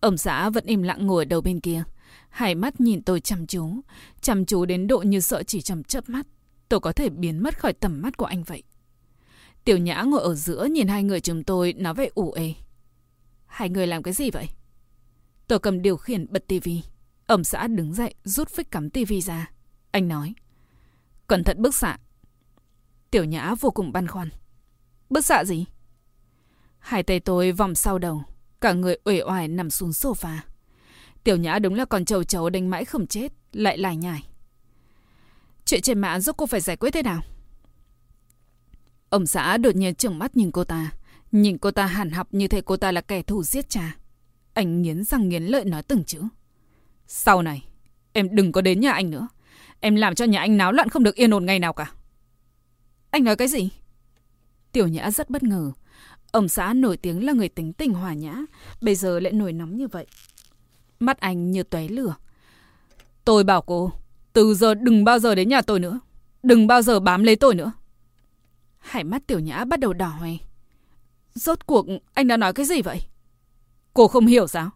Ông 0.00 0.16
xã 0.16 0.50
vẫn 0.50 0.64
im 0.66 0.82
lặng 0.82 1.06
ngồi 1.06 1.24
ở 1.24 1.28
đầu 1.28 1.40
bên 1.40 1.60
kia, 1.60 1.82
hai 2.28 2.54
mắt 2.54 2.80
nhìn 2.80 3.02
tôi 3.02 3.20
chăm 3.20 3.46
chú, 3.46 3.80
chăm 4.20 4.44
chú 4.44 4.64
đến 4.64 4.86
độ 4.86 4.98
như 4.98 5.20
sợ 5.20 5.42
chỉ 5.42 5.60
chầm 5.60 5.84
chớp 5.84 6.08
mắt, 6.08 6.26
tôi 6.68 6.80
có 6.80 6.92
thể 6.92 7.08
biến 7.08 7.42
mất 7.42 7.58
khỏi 7.58 7.72
tầm 7.72 8.02
mắt 8.02 8.16
của 8.16 8.26
anh 8.26 8.42
vậy. 8.42 8.62
Tiểu 9.64 9.78
Nhã 9.78 10.02
ngồi 10.02 10.20
ở 10.20 10.34
giữa 10.34 10.64
nhìn 10.64 10.88
hai 10.88 11.02
người 11.04 11.20
chúng 11.20 11.44
tôi 11.44 11.72
nói 11.72 11.94
về 11.94 12.10
ủ 12.14 12.32
ê. 12.32 12.54
Hai 13.46 13.68
người 13.68 13.86
làm 13.86 14.02
cái 14.02 14.14
gì 14.14 14.30
vậy? 14.30 14.48
Tôi 15.50 15.58
cầm 15.58 15.82
điều 15.82 15.96
khiển 15.96 16.26
bật 16.30 16.46
tivi. 16.46 16.82
Ông 17.26 17.44
xã 17.44 17.66
đứng 17.66 17.94
dậy, 17.94 18.14
rút 18.24 18.50
phích 18.50 18.70
cắm 18.70 18.90
tivi 18.90 19.20
ra. 19.20 19.50
Anh 19.90 20.08
nói. 20.08 20.34
Cẩn 21.26 21.44
thận 21.44 21.62
bức 21.62 21.74
xạ. 21.74 21.98
Tiểu 23.10 23.24
nhã 23.24 23.54
vô 23.60 23.70
cùng 23.70 23.92
băn 23.92 24.06
khoăn. 24.06 24.28
Bức 25.10 25.24
xạ 25.24 25.44
gì? 25.44 25.64
Hai 26.78 27.02
tay 27.02 27.20
tôi 27.20 27.52
vòng 27.52 27.74
sau 27.74 27.98
đầu. 27.98 28.22
Cả 28.60 28.72
người 28.72 28.98
uể 29.04 29.22
oải 29.22 29.48
nằm 29.48 29.70
xuống 29.70 29.90
sofa. 29.90 30.36
Tiểu 31.24 31.36
nhã 31.36 31.58
đúng 31.58 31.74
là 31.74 31.84
con 31.84 32.04
trầu 32.04 32.24
trầu 32.24 32.50
đánh 32.50 32.70
mãi 32.70 32.84
không 32.84 33.06
chết. 33.06 33.32
Lại 33.52 33.78
lải 33.78 33.96
nhải. 33.96 34.26
Chuyện 35.64 35.82
trên 35.82 35.98
mạng 35.98 36.20
giúp 36.20 36.36
cô 36.36 36.46
phải 36.46 36.60
giải 36.60 36.76
quyết 36.76 36.90
thế 36.90 37.02
nào? 37.02 37.20
Ông 39.08 39.26
xã 39.26 39.56
đột 39.56 39.76
nhiên 39.76 39.94
trừng 39.94 40.18
mắt 40.18 40.36
nhìn 40.36 40.50
cô 40.50 40.64
ta. 40.64 40.90
Nhìn 41.32 41.58
cô 41.58 41.70
ta 41.70 41.86
hàn 41.86 42.10
học 42.10 42.28
như 42.30 42.48
thể 42.48 42.60
cô 42.60 42.76
ta 42.76 42.92
là 42.92 43.00
kẻ 43.00 43.22
thù 43.22 43.42
giết 43.42 43.68
cha. 43.70 43.96
Anh 44.54 44.82
nghiến 44.82 45.04
răng 45.04 45.28
nghiến 45.28 45.42
lợi 45.42 45.64
nói 45.64 45.82
từng 45.82 46.04
chữ. 46.04 46.22
Sau 47.06 47.42
này, 47.42 47.64
em 48.12 48.28
đừng 48.32 48.52
có 48.52 48.60
đến 48.60 48.80
nhà 48.80 48.92
anh 48.92 49.10
nữa. 49.10 49.28
Em 49.80 49.94
làm 49.94 50.14
cho 50.14 50.24
nhà 50.24 50.40
anh 50.40 50.56
náo 50.56 50.72
loạn 50.72 50.88
không 50.88 51.02
được 51.02 51.14
yên 51.14 51.34
ổn 51.34 51.46
ngày 51.46 51.58
nào 51.58 51.72
cả. 51.72 51.92
Anh 53.10 53.24
nói 53.24 53.36
cái 53.36 53.48
gì? 53.48 53.70
Tiểu 54.72 54.88
Nhã 54.88 55.10
rất 55.10 55.30
bất 55.30 55.42
ngờ. 55.42 55.72
Ông 56.32 56.48
xã 56.48 56.72
nổi 56.72 56.96
tiếng 56.96 57.26
là 57.26 57.32
người 57.32 57.48
tính 57.48 57.72
tình 57.72 57.94
hòa 57.94 58.14
nhã, 58.14 58.36
bây 58.80 58.94
giờ 58.94 59.20
lại 59.20 59.32
nổi 59.32 59.52
nóng 59.52 59.76
như 59.76 59.88
vậy. 59.88 60.06
Mắt 61.00 61.20
anh 61.20 61.50
như 61.50 61.62
tóe 61.62 61.88
lửa. 61.88 62.14
Tôi 63.24 63.44
bảo 63.44 63.62
cô, 63.62 63.92
Từ 64.32 64.54
giờ 64.54 64.74
đừng 64.74 65.04
bao 65.04 65.18
giờ 65.18 65.34
đến 65.34 65.48
nhà 65.48 65.62
tôi 65.62 65.80
nữa. 65.80 66.00
Đừng 66.42 66.66
bao 66.66 66.82
giờ 66.82 67.00
bám 67.00 67.22
lấy 67.22 67.36
tôi 67.36 67.54
nữa. 67.54 67.72
Hải 68.78 69.04
mắt 69.04 69.26
tiểu 69.26 69.38
nhã 69.38 69.64
bắt 69.64 69.80
đầu 69.80 69.92
đỏ 69.92 70.06
hoe. 70.06 70.30
Rốt 71.34 71.66
cuộc 71.66 71.86
anh 72.14 72.28
đã 72.28 72.36
nói 72.36 72.52
cái 72.52 72.66
gì 72.66 72.82
vậy? 72.82 73.00
Cô 73.94 74.08
không 74.08 74.26
hiểu 74.26 74.46
sao? 74.46 74.70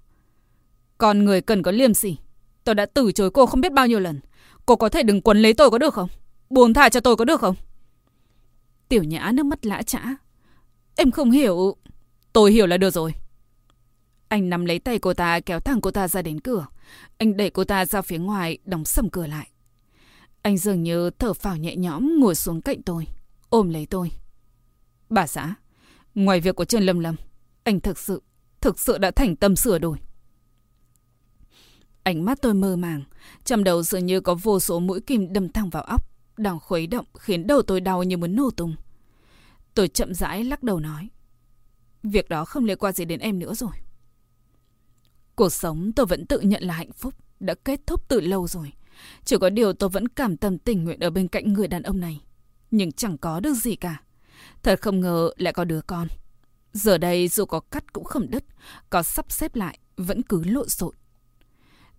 Con 0.99 1.25
người 1.25 1.41
cần 1.41 1.63
có 1.63 1.71
liêm 1.71 1.95
sỉ. 1.95 2.17
Tôi 2.65 2.75
đã 2.75 2.87
từ 2.87 3.13
chối 3.13 3.31
cô 3.31 3.47
không 3.47 3.61
biết 3.61 3.73
bao 3.73 3.87
nhiêu 3.87 4.01
lần. 4.01 4.21
Cô 4.67 4.77
có 4.77 4.89
thể 4.89 5.03
đừng 5.03 5.21
quấn 5.21 5.43
lấy 5.43 5.55
tôi 5.55 5.71
có 5.71 5.79
được 5.79 5.95
không? 5.95 6.09
buồn 6.51 6.75
thả 6.75 6.89
cho 6.89 7.01
tôi 7.01 7.17
có 7.17 7.25
được 7.25 7.41
không? 7.41 7.55
Tiểu 8.89 9.03
nhã 9.03 9.31
nước 9.35 9.47
mắt 9.47 9.67
lã 9.67 9.83
chã. 9.83 10.15
Em 10.97 11.11
không 11.11 11.31
hiểu. 11.31 11.77
Tôi 12.33 12.53
hiểu 12.53 12.67
là 12.67 12.77
được 12.77 12.91
rồi. 12.91 13.15
Anh 14.29 14.51
nắm 14.51 14.65
lấy 14.65 14.79
tay 14.79 14.99
cô 14.99 15.15
ta 15.15 15.41
kéo 15.41 15.61
thẳng 15.61 15.81
cô 15.81 15.91
ta 15.91 16.09
ra 16.09 16.23
đến 16.23 16.41
cửa. 16.41 16.67
Anh 17.19 17.37
đẩy 17.37 17.51
cô 17.51 17.65
ta 17.65 17.87
ra 17.87 18.03
phía 18.03 18.19
ngoài, 18.19 18.59
đóng 18.65 18.85
sầm 18.85 19.11
cửa 19.11 19.27
lại. 19.27 19.49
Anh 20.43 20.59
dường 20.59 20.83
như 20.83 21.11
thở 21.11 21.33
phào 21.33 21.57
nhẹ 21.57 21.77
nhõm 21.77 22.21
ngồi 22.21 22.35
xuống 22.35 22.61
cạnh 22.61 22.83
tôi, 22.83 23.07
ôm 23.49 23.71
lấy 23.71 23.87
tôi. 23.87 24.11
Bà 25.11 25.27
xã, 25.27 25.55
ngoài 26.15 26.41
việc 26.41 26.57
của 26.57 26.65
Trần 26.65 26.83
Lâm 26.83 26.99
Lâm, 27.01 27.17
anh 27.65 27.81
thực 27.81 27.99
sự, 27.99 28.23
thực 28.65 28.81
sự 28.81 28.99
đã 28.99 29.11
thành 29.11 29.37
tâm 29.37 29.57
sửa 29.57 29.79
đổi. 29.79 29.99
Ánh 32.03 32.25
mắt 32.25 32.39
tôi 32.43 32.55
mơ 32.55 32.77
màng, 32.77 33.03
trong 33.45 33.65
đầu 33.65 33.83
dường 33.83 34.07
như 34.07 34.21
có 34.21 34.35
vô 34.35 34.61
số 34.61 34.81
mũi 34.81 35.01
kim 35.01 35.33
đâm 35.33 35.49
thẳng 35.49 35.71
vào 35.71 35.83
óc, 35.83 36.07
đang 36.37 36.61
khuấy 36.61 36.87
động 36.87 37.07
khiến 37.19 37.47
đầu 37.47 37.63
tôi 37.63 37.81
đau 37.81 38.03
như 38.03 38.17
muốn 38.17 38.37
nổ 38.37 38.51
tung. 38.51 38.75
Tôi 39.75 39.89
chậm 39.89 40.15
rãi 40.15 40.45
lắc 40.45 40.63
đầu 40.63 40.81
nói. 40.81 41.09
Việc 42.03 42.29
đó 42.29 42.45
không 42.45 42.65
liên 42.65 42.79
quan 42.79 42.95
gì 42.95 43.05
đến 43.05 43.21
em 43.21 43.39
nữa 43.39 43.55
rồi. 43.55 43.71
Cuộc 45.35 45.53
sống 45.53 45.93
tôi 45.97 46.07
vẫn 46.07 46.27
tự 46.27 46.41
nhận 46.41 46.63
là 46.63 46.75
hạnh 46.75 46.93
phúc, 46.93 47.15
đã 47.41 47.55
kết 47.55 47.81
thúc 47.87 48.09
từ 48.09 48.21
lâu 48.21 48.47
rồi. 48.47 48.73
Chỉ 49.25 49.37
có 49.41 49.51
điều 49.51 49.73
tôi 49.73 49.89
vẫn 49.89 50.09
cảm 50.09 50.37
tâm 50.37 50.59
tình 50.59 50.85
nguyện 50.85 51.01
ở 51.01 51.11
bên 51.11 51.29
cạnh 51.29 51.53
người 51.53 51.69
đàn 51.69 51.83
ông 51.83 52.01
này. 52.01 52.21
Nhưng 52.71 52.93
chẳng 52.93 53.19
có 53.19 53.41
được 53.41 53.55
gì 53.55 53.77
cả. 53.77 54.03
Thật 54.63 54.83
không 54.83 55.01
ngờ 55.01 55.31
lại 55.37 55.53
có 55.53 55.65
đứa 55.65 55.81
con. 55.81 56.09
Giờ 56.75 56.99
đây 56.99 57.29
dù 57.29 57.45
có 57.45 57.61
cắt 57.61 57.93
cũng 57.93 58.05
không 58.05 58.31
đứt, 58.31 58.45
có 58.91 59.03
sắp 59.03 59.33
xếp 59.33 59.57
lại, 59.57 59.79
vẫn 59.97 60.23
cứ 60.23 60.45
lộn 60.45 60.69
xộn. 60.69 60.95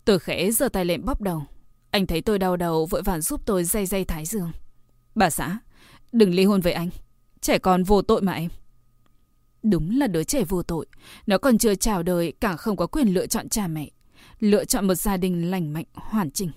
Tôi 0.05 0.20
khẽ 0.20 0.51
giơ 0.51 0.70
tay 0.70 0.86
lên 0.86 1.05
bóp 1.05 1.22
đầu. 1.22 1.44
Anh 1.91 2.08
thấy 2.08 2.22
tôi 2.22 2.39
đau 2.39 2.58
đầu 2.58 2.86
vội 2.86 3.01
vàng 3.01 3.22
giúp 3.22 3.41
tôi 3.46 3.63
dây 3.63 3.86
dây 3.86 4.05
thái 4.05 4.25
dương. 4.25 4.51
Bà 5.15 5.29
xã, 5.29 5.60
đừng 6.12 6.34
ly 6.34 6.46
hôn 6.46 6.62
với 6.62 6.74
anh. 6.74 6.89
Trẻ 7.41 7.58
con 7.58 7.84
vô 7.84 8.01
tội 8.01 8.22
mà 8.22 8.34
em. 8.34 8.50
Đúng 9.63 10.00
là 10.00 10.08
đứa 10.08 10.24
trẻ 10.24 10.44
vô 10.44 10.63
tội. 10.63 10.86
Nó 11.27 11.38
còn 11.38 11.58
chưa 11.58 11.75
chào 11.75 12.03
đời, 12.03 12.34
cả 12.39 12.55
không 12.55 12.77
có 12.77 12.88
quyền 12.88 13.13
lựa 13.13 13.27
chọn 13.27 13.50
cha 13.50 13.67
mẹ. 13.67 13.89
Lựa 14.39 14.65
chọn 14.65 14.88
một 14.88 14.96
gia 14.96 15.17
đình 15.17 15.51
lành 15.51 15.74
mạnh, 15.74 15.86
hoàn 15.94 16.32
chỉnh. 16.32 16.51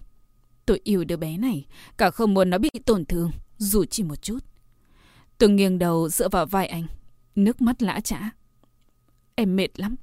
Tôi 0.67 0.81
yêu 0.85 1.05
đứa 1.05 1.17
bé 1.17 1.37
này, 1.37 1.67
cả 1.97 2.11
không 2.11 2.35
muốn 2.35 2.51
nó 2.51 2.59
bị 2.59 2.71
tổn 2.87 3.05
thương, 3.05 3.31
dù 3.59 3.85
chỉ 3.85 4.03
một 4.03 4.23
chút. 4.23 4.39
Tôi 5.39 5.51
nghiêng 5.51 5.79
đầu 5.79 6.09
dựa 6.09 6.29
vào 6.29 6.47
vai 6.47 6.67
anh, 6.67 6.87
nước 7.45 7.61
mắt 7.61 7.83
lã 7.83 8.01
chã. 8.01 8.31
Em 9.35 9.57
mệt 9.57 9.81
lắm. 9.81 9.97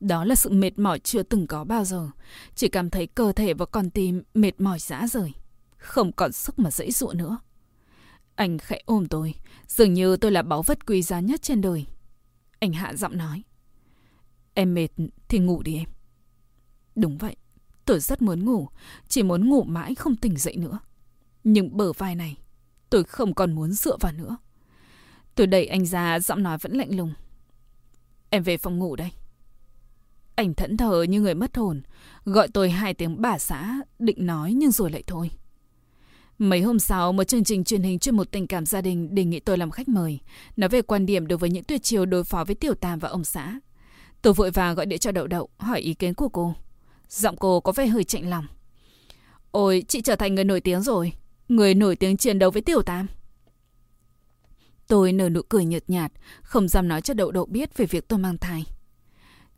Đó 0.00 0.24
là 0.24 0.34
sự 0.34 0.50
mệt 0.50 0.78
mỏi 0.78 0.98
chưa 0.98 1.22
từng 1.22 1.46
có 1.46 1.64
bao 1.64 1.84
giờ. 1.84 2.10
Chỉ 2.54 2.68
cảm 2.68 2.90
thấy 2.90 3.06
cơ 3.06 3.32
thể 3.32 3.54
và 3.54 3.66
con 3.66 3.90
tim 3.90 4.22
mệt 4.34 4.60
mỏi 4.60 4.78
rã 4.78 5.06
rời. 5.06 5.32
Không 5.76 6.12
còn 6.12 6.32
sức 6.32 6.58
mà 6.58 6.70
dãy 6.70 6.92
dụa 6.92 7.12
nữa. 7.12 7.38
Anh 8.34 8.58
khẽ 8.58 8.80
ôm 8.84 9.06
tôi, 9.06 9.34
dường 9.66 9.94
như 9.94 10.16
tôi 10.16 10.30
là 10.30 10.42
báu 10.42 10.62
vật 10.62 10.86
quý 10.86 11.02
giá 11.02 11.20
nhất 11.20 11.42
trên 11.42 11.60
đời. 11.60 11.86
Anh 12.58 12.72
hạ 12.72 12.94
giọng 12.94 13.16
nói. 13.16 13.42
Em 14.54 14.74
mệt 14.74 14.88
thì 15.28 15.38
ngủ 15.38 15.62
đi 15.62 15.76
em. 15.76 15.88
Đúng 16.94 17.18
vậy, 17.18 17.36
tôi 17.84 18.00
rất 18.00 18.22
muốn 18.22 18.44
ngủ, 18.44 18.68
chỉ 19.08 19.22
muốn 19.22 19.48
ngủ 19.48 19.62
mãi 19.62 19.94
không 19.94 20.16
tỉnh 20.16 20.36
dậy 20.36 20.56
nữa. 20.56 20.78
Nhưng 21.44 21.76
bờ 21.76 21.92
vai 21.92 22.14
này, 22.14 22.36
tôi 22.90 23.04
không 23.04 23.34
còn 23.34 23.54
muốn 23.54 23.72
dựa 23.72 23.96
vào 24.00 24.12
nữa. 24.12 24.36
Tôi 25.38 25.46
đẩy 25.46 25.66
anh 25.66 25.86
ra, 25.86 26.20
giọng 26.20 26.42
nói 26.42 26.58
vẫn 26.58 26.72
lạnh 26.72 26.96
lùng. 26.96 27.12
Em 28.30 28.42
về 28.42 28.56
phòng 28.56 28.78
ngủ 28.78 28.96
đây. 28.96 29.10
Anh 30.34 30.54
thẫn 30.54 30.76
thờ 30.76 31.02
như 31.02 31.20
người 31.20 31.34
mất 31.34 31.56
hồn, 31.56 31.82
gọi 32.24 32.48
tôi 32.48 32.70
hai 32.70 32.94
tiếng 32.94 33.22
bà 33.22 33.38
xã, 33.38 33.80
định 33.98 34.26
nói 34.26 34.52
nhưng 34.52 34.70
rồi 34.70 34.90
lại 34.90 35.02
thôi. 35.06 35.30
Mấy 36.38 36.60
hôm 36.60 36.78
sau, 36.78 37.12
một 37.12 37.24
chương 37.24 37.44
trình 37.44 37.64
truyền 37.64 37.82
hình 37.82 37.98
chuyên 37.98 38.16
một 38.16 38.30
tình 38.30 38.46
cảm 38.46 38.66
gia 38.66 38.80
đình 38.80 39.14
đề 39.14 39.24
nghị 39.24 39.40
tôi 39.40 39.58
làm 39.58 39.70
khách 39.70 39.88
mời, 39.88 40.18
nói 40.56 40.68
về 40.68 40.82
quan 40.82 41.06
điểm 41.06 41.26
đối 41.26 41.38
với 41.38 41.50
những 41.50 41.64
tuyệt 41.64 41.82
chiêu 41.82 42.06
đối 42.06 42.24
phó 42.24 42.44
với 42.44 42.54
tiểu 42.54 42.74
tam 42.74 42.98
và 42.98 43.08
ông 43.08 43.24
xã. 43.24 43.60
Tôi 44.22 44.32
vội 44.32 44.50
vàng 44.50 44.74
gọi 44.74 44.86
điện 44.86 44.98
cho 44.98 45.12
Đậu 45.12 45.26
Đậu, 45.26 45.48
hỏi 45.58 45.80
ý 45.80 45.94
kiến 45.94 46.14
của 46.14 46.28
cô. 46.28 46.54
Giọng 47.08 47.36
cô 47.36 47.60
có 47.60 47.72
vẻ 47.72 47.86
hơi 47.86 48.04
chạnh 48.04 48.30
lòng. 48.30 48.46
Ôi, 49.50 49.84
chị 49.88 50.00
trở 50.00 50.16
thành 50.16 50.34
người 50.34 50.44
nổi 50.44 50.60
tiếng 50.60 50.82
rồi. 50.82 51.12
Người 51.48 51.74
nổi 51.74 51.96
tiếng 51.96 52.16
chiến 52.16 52.38
đấu 52.38 52.50
với 52.50 52.62
tiểu 52.62 52.82
tam. 52.82 53.06
Tôi 54.88 55.12
nở 55.12 55.28
nụ 55.28 55.42
cười 55.48 55.64
nhợt 55.64 55.90
nhạt, 55.90 56.12
không 56.42 56.68
dám 56.68 56.88
nói 56.88 57.00
cho 57.00 57.14
Đậu 57.14 57.30
Đậu 57.30 57.46
biết 57.46 57.76
về 57.76 57.86
việc 57.86 58.08
tôi 58.08 58.18
mang 58.18 58.38
thai. 58.38 58.64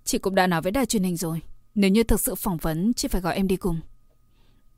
Chị 0.05 0.19
cũng 0.19 0.35
đã 0.35 0.47
nói 0.47 0.63
với 0.63 0.73
đài 0.73 0.87
truyền 0.87 1.03
hình 1.03 1.17
rồi. 1.17 1.41
Nếu 1.75 1.91
như 1.91 2.03
thực 2.03 2.21
sự 2.21 2.35
phỏng 2.35 2.57
vấn, 2.57 2.95
chị 2.95 3.09
phải 3.09 3.21
gọi 3.21 3.37
em 3.37 3.49
đi 3.49 3.57
cùng. 3.57 3.81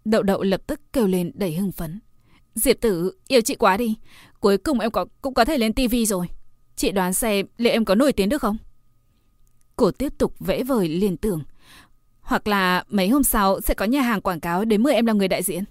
Đậu 0.04 0.23
đậu 0.23 0.42
lập 0.42 0.62
tức 0.66 0.80
kêu 0.92 1.06
lên 1.06 1.30
đầy 1.35 1.54
hưng 1.54 1.73
phấn. 1.73 2.00
Diệp 2.54 2.80
tử, 2.80 3.14
yêu 3.28 3.40
chị 3.40 3.54
quá 3.54 3.76
đi. 3.76 3.97
Cuối 4.40 4.59
cùng 4.59 4.80
em 4.80 4.90
có 4.90 5.06
cũng 5.23 5.35
có 5.35 5.44
thể 5.44 5.59
lên 5.59 5.73
tivi 5.73 6.06
rồi. 6.06 6.26
Chị 6.76 6.92
đoán 6.92 7.14
xem 7.14 7.47
liệu 7.56 7.73
em 7.73 7.85
có 7.85 7.94
nổi 7.94 8.12
tiếng 8.12 8.28
được 8.28 8.42
không? 8.42 8.56
Cô 9.76 9.90
tiếp 9.90 10.12
tục 10.18 10.35
vẽ 10.40 10.62
vời 10.64 10.88
liên 10.88 11.16
tưởng. 11.16 11.42
Hoặc 12.21 12.47
là 12.47 12.85
mấy 12.88 13.09
hôm 13.09 13.23
sau 13.23 13.61
sẽ 13.61 13.75
có 13.75 13.85
nhà 13.85 14.02
hàng 14.02 14.21
quảng 14.21 14.40
cáo 14.40 14.64
đến 14.64 14.82
mời 14.82 14.94
em 14.94 15.06
làm 15.06 15.18
người 15.18 15.28
đại 15.28 15.42
diện 15.42 15.64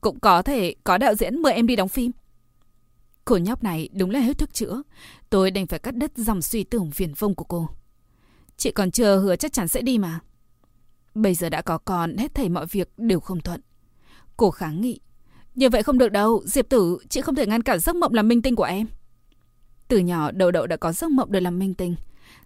Cũng 0.00 0.20
có 0.20 0.42
thể 0.42 0.74
có 0.84 0.98
đạo 0.98 1.14
diễn 1.14 1.42
mời 1.42 1.52
em 1.52 1.66
đi 1.66 1.76
đóng 1.76 1.88
phim. 1.88 2.10
Cô 3.24 3.36
nhóc 3.36 3.62
này 3.62 3.88
đúng 3.92 4.10
là 4.10 4.20
hết 4.20 4.38
thức 4.38 4.54
chữa. 4.54 4.82
Tôi 5.30 5.50
đành 5.50 5.66
phải 5.66 5.78
cắt 5.78 5.96
đứt 5.96 6.12
dòng 6.16 6.42
suy 6.42 6.64
tưởng 6.64 6.90
phiền 6.90 7.14
vông 7.18 7.34
của 7.34 7.44
cô. 7.44 7.68
Chị 8.56 8.70
còn 8.70 8.90
chưa 8.90 9.18
hứa 9.18 9.36
chắc 9.36 9.52
chắn 9.52 9.68
sẽ 9.68 9.82
đi 9.82 9.98
mà. 9.98 10.20
Bây 11.14 11.34
giờ 11.34 11.48
đã 11.48 11.62
có 11.62 11.78
con, 11.78 12.16
hết 12.16 12.34
thảy 12.34 12.48
mọi 12.48 12.66
việc 12.66 12.92
đều 12.96 13.20
không 13.20 13.40
thuận. 13.40 13.60
Cô 14.36 14.50
kháng 14.50 14.80
nghị. 14.80 15.00
Như 15.54 15.68
vậy 15.68 15.82
không 15.82 15.98
được 15.98 16.08
đâu, 16.08 16.42
Diệp 16.44 16.68
Tử, 16.68 16.98
chị 17.08 17.20
không 17.20 17.34
thể 17.34 17.46
ngăn 17.46 17.62
cản 17.62 17.80
giấc 17.80 17.96
mộng 17.96 18.14
làm 18.14 18.28
minh 18.28 18.42
tinh 18.42 18.56
của 18.56 18.64
em. 18.64 18.86
Từ 19.88 19.98
nhỏ 19.98 20.30
đậu 20.30 20.50
đậu 20.50 20.66
đã 20.66 20.76
có 20.76 20.92
giấc 20.92 21.10
mộng 21.10 21.32
được 21.32 21.40
làm 21.40 21.58
minh 21.58 21.74
tinh. 21.74 21.96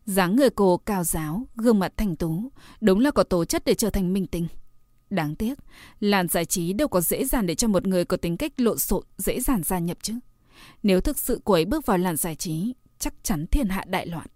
dáng 0.05 0.37
người 0.37 0.51
cô 0.51 0.77
cao 0.77 1.05
giáo, 1.05 1.47
gương 1.57 1.79
mặt 1.79 1.93
thành 1.97 2.17
tú, 2.17 2.43
đúng 2.81 3.01
là 3.01 3.11
có 3.11 3.23
tố 3.23 3.45
chất 3.45 3.63
để 3.65 3.75
trở 3.75 3.91
thành 3.91 4.13
minh 4.13 4.27
tinh. 4.27 4.47
Đáng 5.11 5.35
tiếc, 5.35 5.59
làn 6.01 6.29
giải 6.29 6.45
trí 6.45 6.73
đâu 6.73 6.89
có 6.89 7.01
dễ 7.01 7.25
dàng 7.25 7.47
để 7.47 7.55
cho 7.55 7.69
một 7.69 7.87
người 7.87 8.05
có 8.05 8.17
tính 8.17 8.37
cách 8.37 8.61
lộn 8.61 8.79
xộn 8.79 9.05
dễ 9.19 9.41
dàng 9.41 9.63
gia 9.63 9.79
nhập 9.79 9.99
chứ. 10.03 10.15
Nếu 10.83 11.01
thực 11.01 11.19
sự 11.19 11.41
cô 11.45 11.55
ấy 11.55 11.65
bước 11.65 11.87
vào 11.87 11.99
làn 11.99 12.17
giải 12.17 12.35
trí, 12.35 12.75
chắc 12.99 13.15
chắn 13.23 13.47
thiên 13.47 13.69
hạ 13.69 13.85
đại 13.87 14.07
loạn. 14.07 14.27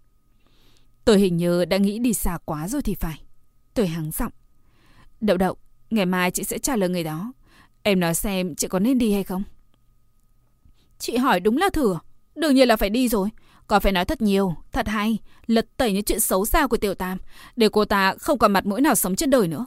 Tôi 1.05 1.19
hình 1.19 1.37
như 1.37 1.65
đã 1.65 1.77
nghĩ 1.77 1.99
đi 1.99 2.13
xa 2.13 2.37
quá 2.45 2.67
rồi 2.67 2.81
thì 2.81 2.95
phải. 2.95 3.21
Tôi 3.73 3.87
hắng 3.87 4.11
giọng. 4.11 4.31
Đậu 5.21 5.37
đậu, 5.37 5.57
ngày 5.89 6.05
mai 6.05 6.31
chị 6.31 6.43
sẽ 6.43 6.57
trả 6.57 6.75
lời 6.75 6.89
người 6.89 7.03
đó. 7.03 7.33
Em 7.83 7.99
nói 7.99 8.15
xem 8.15 8.55
chị 8.55 8.67
có 8.67 8.79
nên 8.79 8.97
đi 8.97 9.13
hay 9.13 9.23
không? 9.23 9.43
Chị 10.99 11.17
hỏi 11.17 11.39
đúng 11.39 11.57
là 11.57 11.69
thừa. 11.73 11.99
Đương 12.35 12.55
nhiên 12.55 12.67
là 12.67 12.75
phải 12.75 12.89
đi 12.89 13.09
rồi. 13.09 13.29
Còn 13.67 13.81
phải 13.81 13.91
nói 13.91 14.05
thật 14.05 14.21
nhiều, 14.21 14.55
thật 14.71 14.87
hay, 14.87 15.17
lật 15.47 15.67
tẩy 15.77 15.93
những 15.93 16.03
chuyện 16.03 16.19
xấu 16.19 16.45
xa 16.45 16.67
của 16.67 16.77
Tiểu 16.77 16.95
Tam, 16.95 17.17
để 17.55 17.69
cô 17.71 17.85
ta 17.85 18.15
không 18.19 18.39
còn 18.39 18.53
mặt 18.53 18.65
mũi 18.65 18.81
nào 18.81 18.95
sống 18.95 19.15
trên 19.15 19.29
đời 19.29 19.47
nữa. 19.47 19.65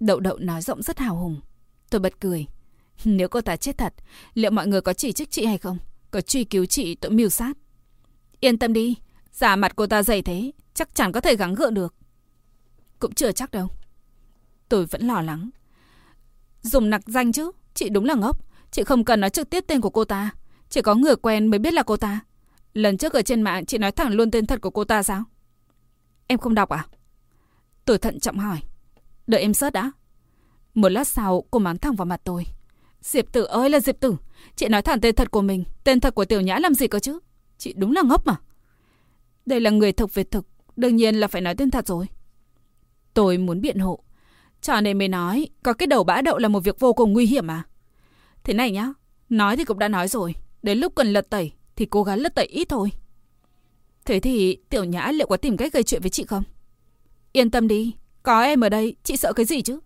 Đậu 0.00 0.20
đậu 0.20 0.38
nói 0.38 0.62
giọng 0.62 0.82
rất 0.82 0.98
hào 0.98 1.16
hùng. 1.16 1.40
Tôi 1.90 2.00
bật 2.00 2.20
cười. 2.20 2.46
Nếu 3.04 3.28
cô 3.28 3.40
ta 3.40 3.56
chết 3.56 3.78
thật, 3.78 3.94
liệu 4.34 4.50
mọi 4.50 4.66
người 4.66 4.80
có 4.80 4.92
chỉ 4.92 5.12
trích 5.12 5.30
chị 5.30 5.46
hay 5.46 5.58
không? 5.58 5.78
Có 6.10 6.20
truy 6.20 6.44
cứu 6.44 6.66
chị 6.66 6.94
tội 6.94 7.10
mưu 7.10 7.28
sát? 7.28 7.56
Yên 8.40 8.58
tâm 8.58 8.72
đi, 8.72 8.96
giả 9.32 9.56
mặt 9.56 9.72
cô 9.76 9.86
ta 9.86 10.02
dày 10.02 10.22
thế, 10.22 10.52
chắc 10.74 10.94
chắn 10.94 11.12
có 11.12 11.20
thể 11.20 11.36
gắng 11.36 11.54
gượng 11.54 11.74
được. 11.74 11.94
Cũng 12.98 13.14
chưa 13.14 13.32
chắc 13.32 13.50
đâu. 13.50 13.68
Tôi 14.68 14.86
vẫn 14.86 15.06
lo 15.06 15.22
lắng. 15.22 15.50
Dùng 16.62 16.90
nặc 16.90 17.02
danh 17.06 17.32
chứ, 17.32 17.50
chị 17.74 17.88
đúng 17.88 18.04
là 18.04 18.14
ngốc. 18.14 18.38
Chị 18.70 18.84
không 18.84 19.04
cần 19.04 19.20
nói 19.20 19.30
trực 19.30 19.50
tiếp 19.50 19.64
tên 19.66 19.80
của 19.80 19.90
cô 19.90 20.04
ta. 20.04 20.30
Chỉ 20.68 20.82
có 20.82 20.94
người 20.94 21.16
quen 21.16 21.46
mới 21.46 21.58
biết 21.58 21.72
là 21.74 21.82
cô 21.82 21.96
ta. 21.96 22.20
Lần 22.74 22.96
trước 22.96 23.12
ở 23.12 23.22
trên 23.22 23.42
mạng 23.42 23.66
chị 23.66 23.78
nói 23.78 23.92
thẳng 23.92 24.12
luôn 24.12 24.30
tên 24.30 24.46
thật 24.46 24.60
của 24.60 24.70
cô 24.70 24.84
ta 24.84 25.02
sao? 25.02 25.24
Em 26.26 26.38
không 26.38 26.54
đọc 26.54 26.68
à? 26.68 26.86
Tôi 27.84 27.98
thận 27.98 28.20
trọng 28.20 28.38
hỏi. 28.38 28.60
Đợi 29.26 29.40
em 29.40 29.54
sớt 29.54 29.72
đã. 29.72 29.92
Một 30.74 30.88
lát 30.88 31.08
sau 31.08 31.44
cô 31.50 31.58
mắng 31.58 31.78
thẳng 31.78 31.96
vào 31.96 32.06
mặt 32.06 32.20
tôi. 32.24 32.46
Diệp 33.04 33.32
tử 33.32 33.44
ơi 33.44 33.70
là 33.70 33.80
Diệp 33.80 34.00
tử. 34.00 34.16
Chị 34.56 34.68
nói 34.68 34.82
thẳng 34.82 35.00
tên 35.00 35.14
thật 35.14 35.30
của 35.30 35.42
mình. 35.42 35.64
Tên 35.84 36.00
thật 36.00 36.14
của 36.14 36.24
tiểu 36.24 36.40
nhã 36.40 36.58
làm 36.58 36.74
gì 36.74 36.88
cơ 36.88 36.98
chứ? 36.98 37.18
Chị 37.58 37.72
đúng 37.76 37.92
là 37.92 38.02
ngốc 38.02 38.26
mà. 38.26 38.36
Đây 39.46 39.60
là 39.60 39.70
người 39.70 39.92
thực 39.92 40.14
về 40.14 40.24
thực. 40.24 40.46
Đương 40.76 40.96
nhiên 40.96 41.14
là 41.14 41.28
phải 41.28 41.42
nói 41.42 41.54
tên 41.54 41.70
thật 41.70 41.86
rồi. 41.86 42.06
Tôi 43.14 43.38
muốn 43.38 43.60
biện 43.60 43.78
hộ. 43.78 43.98
Cho 44.60 44.80
nên 44.80 44.98
mới 44.98 45.08
nói, 45.08 45.48
có 45.62 45.72
cái 45.72 45.86
đầu 45.86 46.04
bã 46.04 46.20
đậu 46.20 46.38
là 46.38 46.48
một 46.48 46.60
việc 46.60 46.80
vô 46.80 46.92
cùng 46.92 47.12
nguy 47.12 47.26
hiểm 47.26 47.46
mà. 47.46 47.62
Thế 48.44 48.54
này 48.54 48.70
nhá, 48.70 48.92
nói 49.28 49.56
thì 49.56 49.64
cũng 49.64 49.78
đã 49.78 49.88
nói 49.88 50.08
rồi. 50.08 50.34
Đến 50.62 50.78
lúc 50.78 50.94
cần 50.94 51.12
lật 51.12 51.30
tẩy, 51.30 51.52
thì 51.76 51.86
cố 51.86 52.02
gắng 52.02 52.18
lật 52.18 52.34
tẩy 52.34 52.46
ít 52.46 52.68
thôi. 52.68 52.90
Thế 54.04 54.20
thì 54.20 54.56
tiểu 54.68 54.84
nhã 54.84 55.10
liệu 55.14 55.26
có 55.26 55.36
tìm 55.36 55.56
cách 55.56 55.72
gây 55.72 55.82
chuyện 55.82 56.02
với 56.02 56.10
chị 56.10 56.24
không? 56.24 56.42
Yên 57.32 57.50
tâm 57.50 57.68
đi, 57.68 57.94
có 58.22 58.42
em 58.42 58.60
ở 58.60 58.68
đây, 58.68 58.96
chị 59.04 59.16
sợ 59.16 59.32
cái 59.32 59.46
gì 59.46 59.62
chứ? 59.62 59.80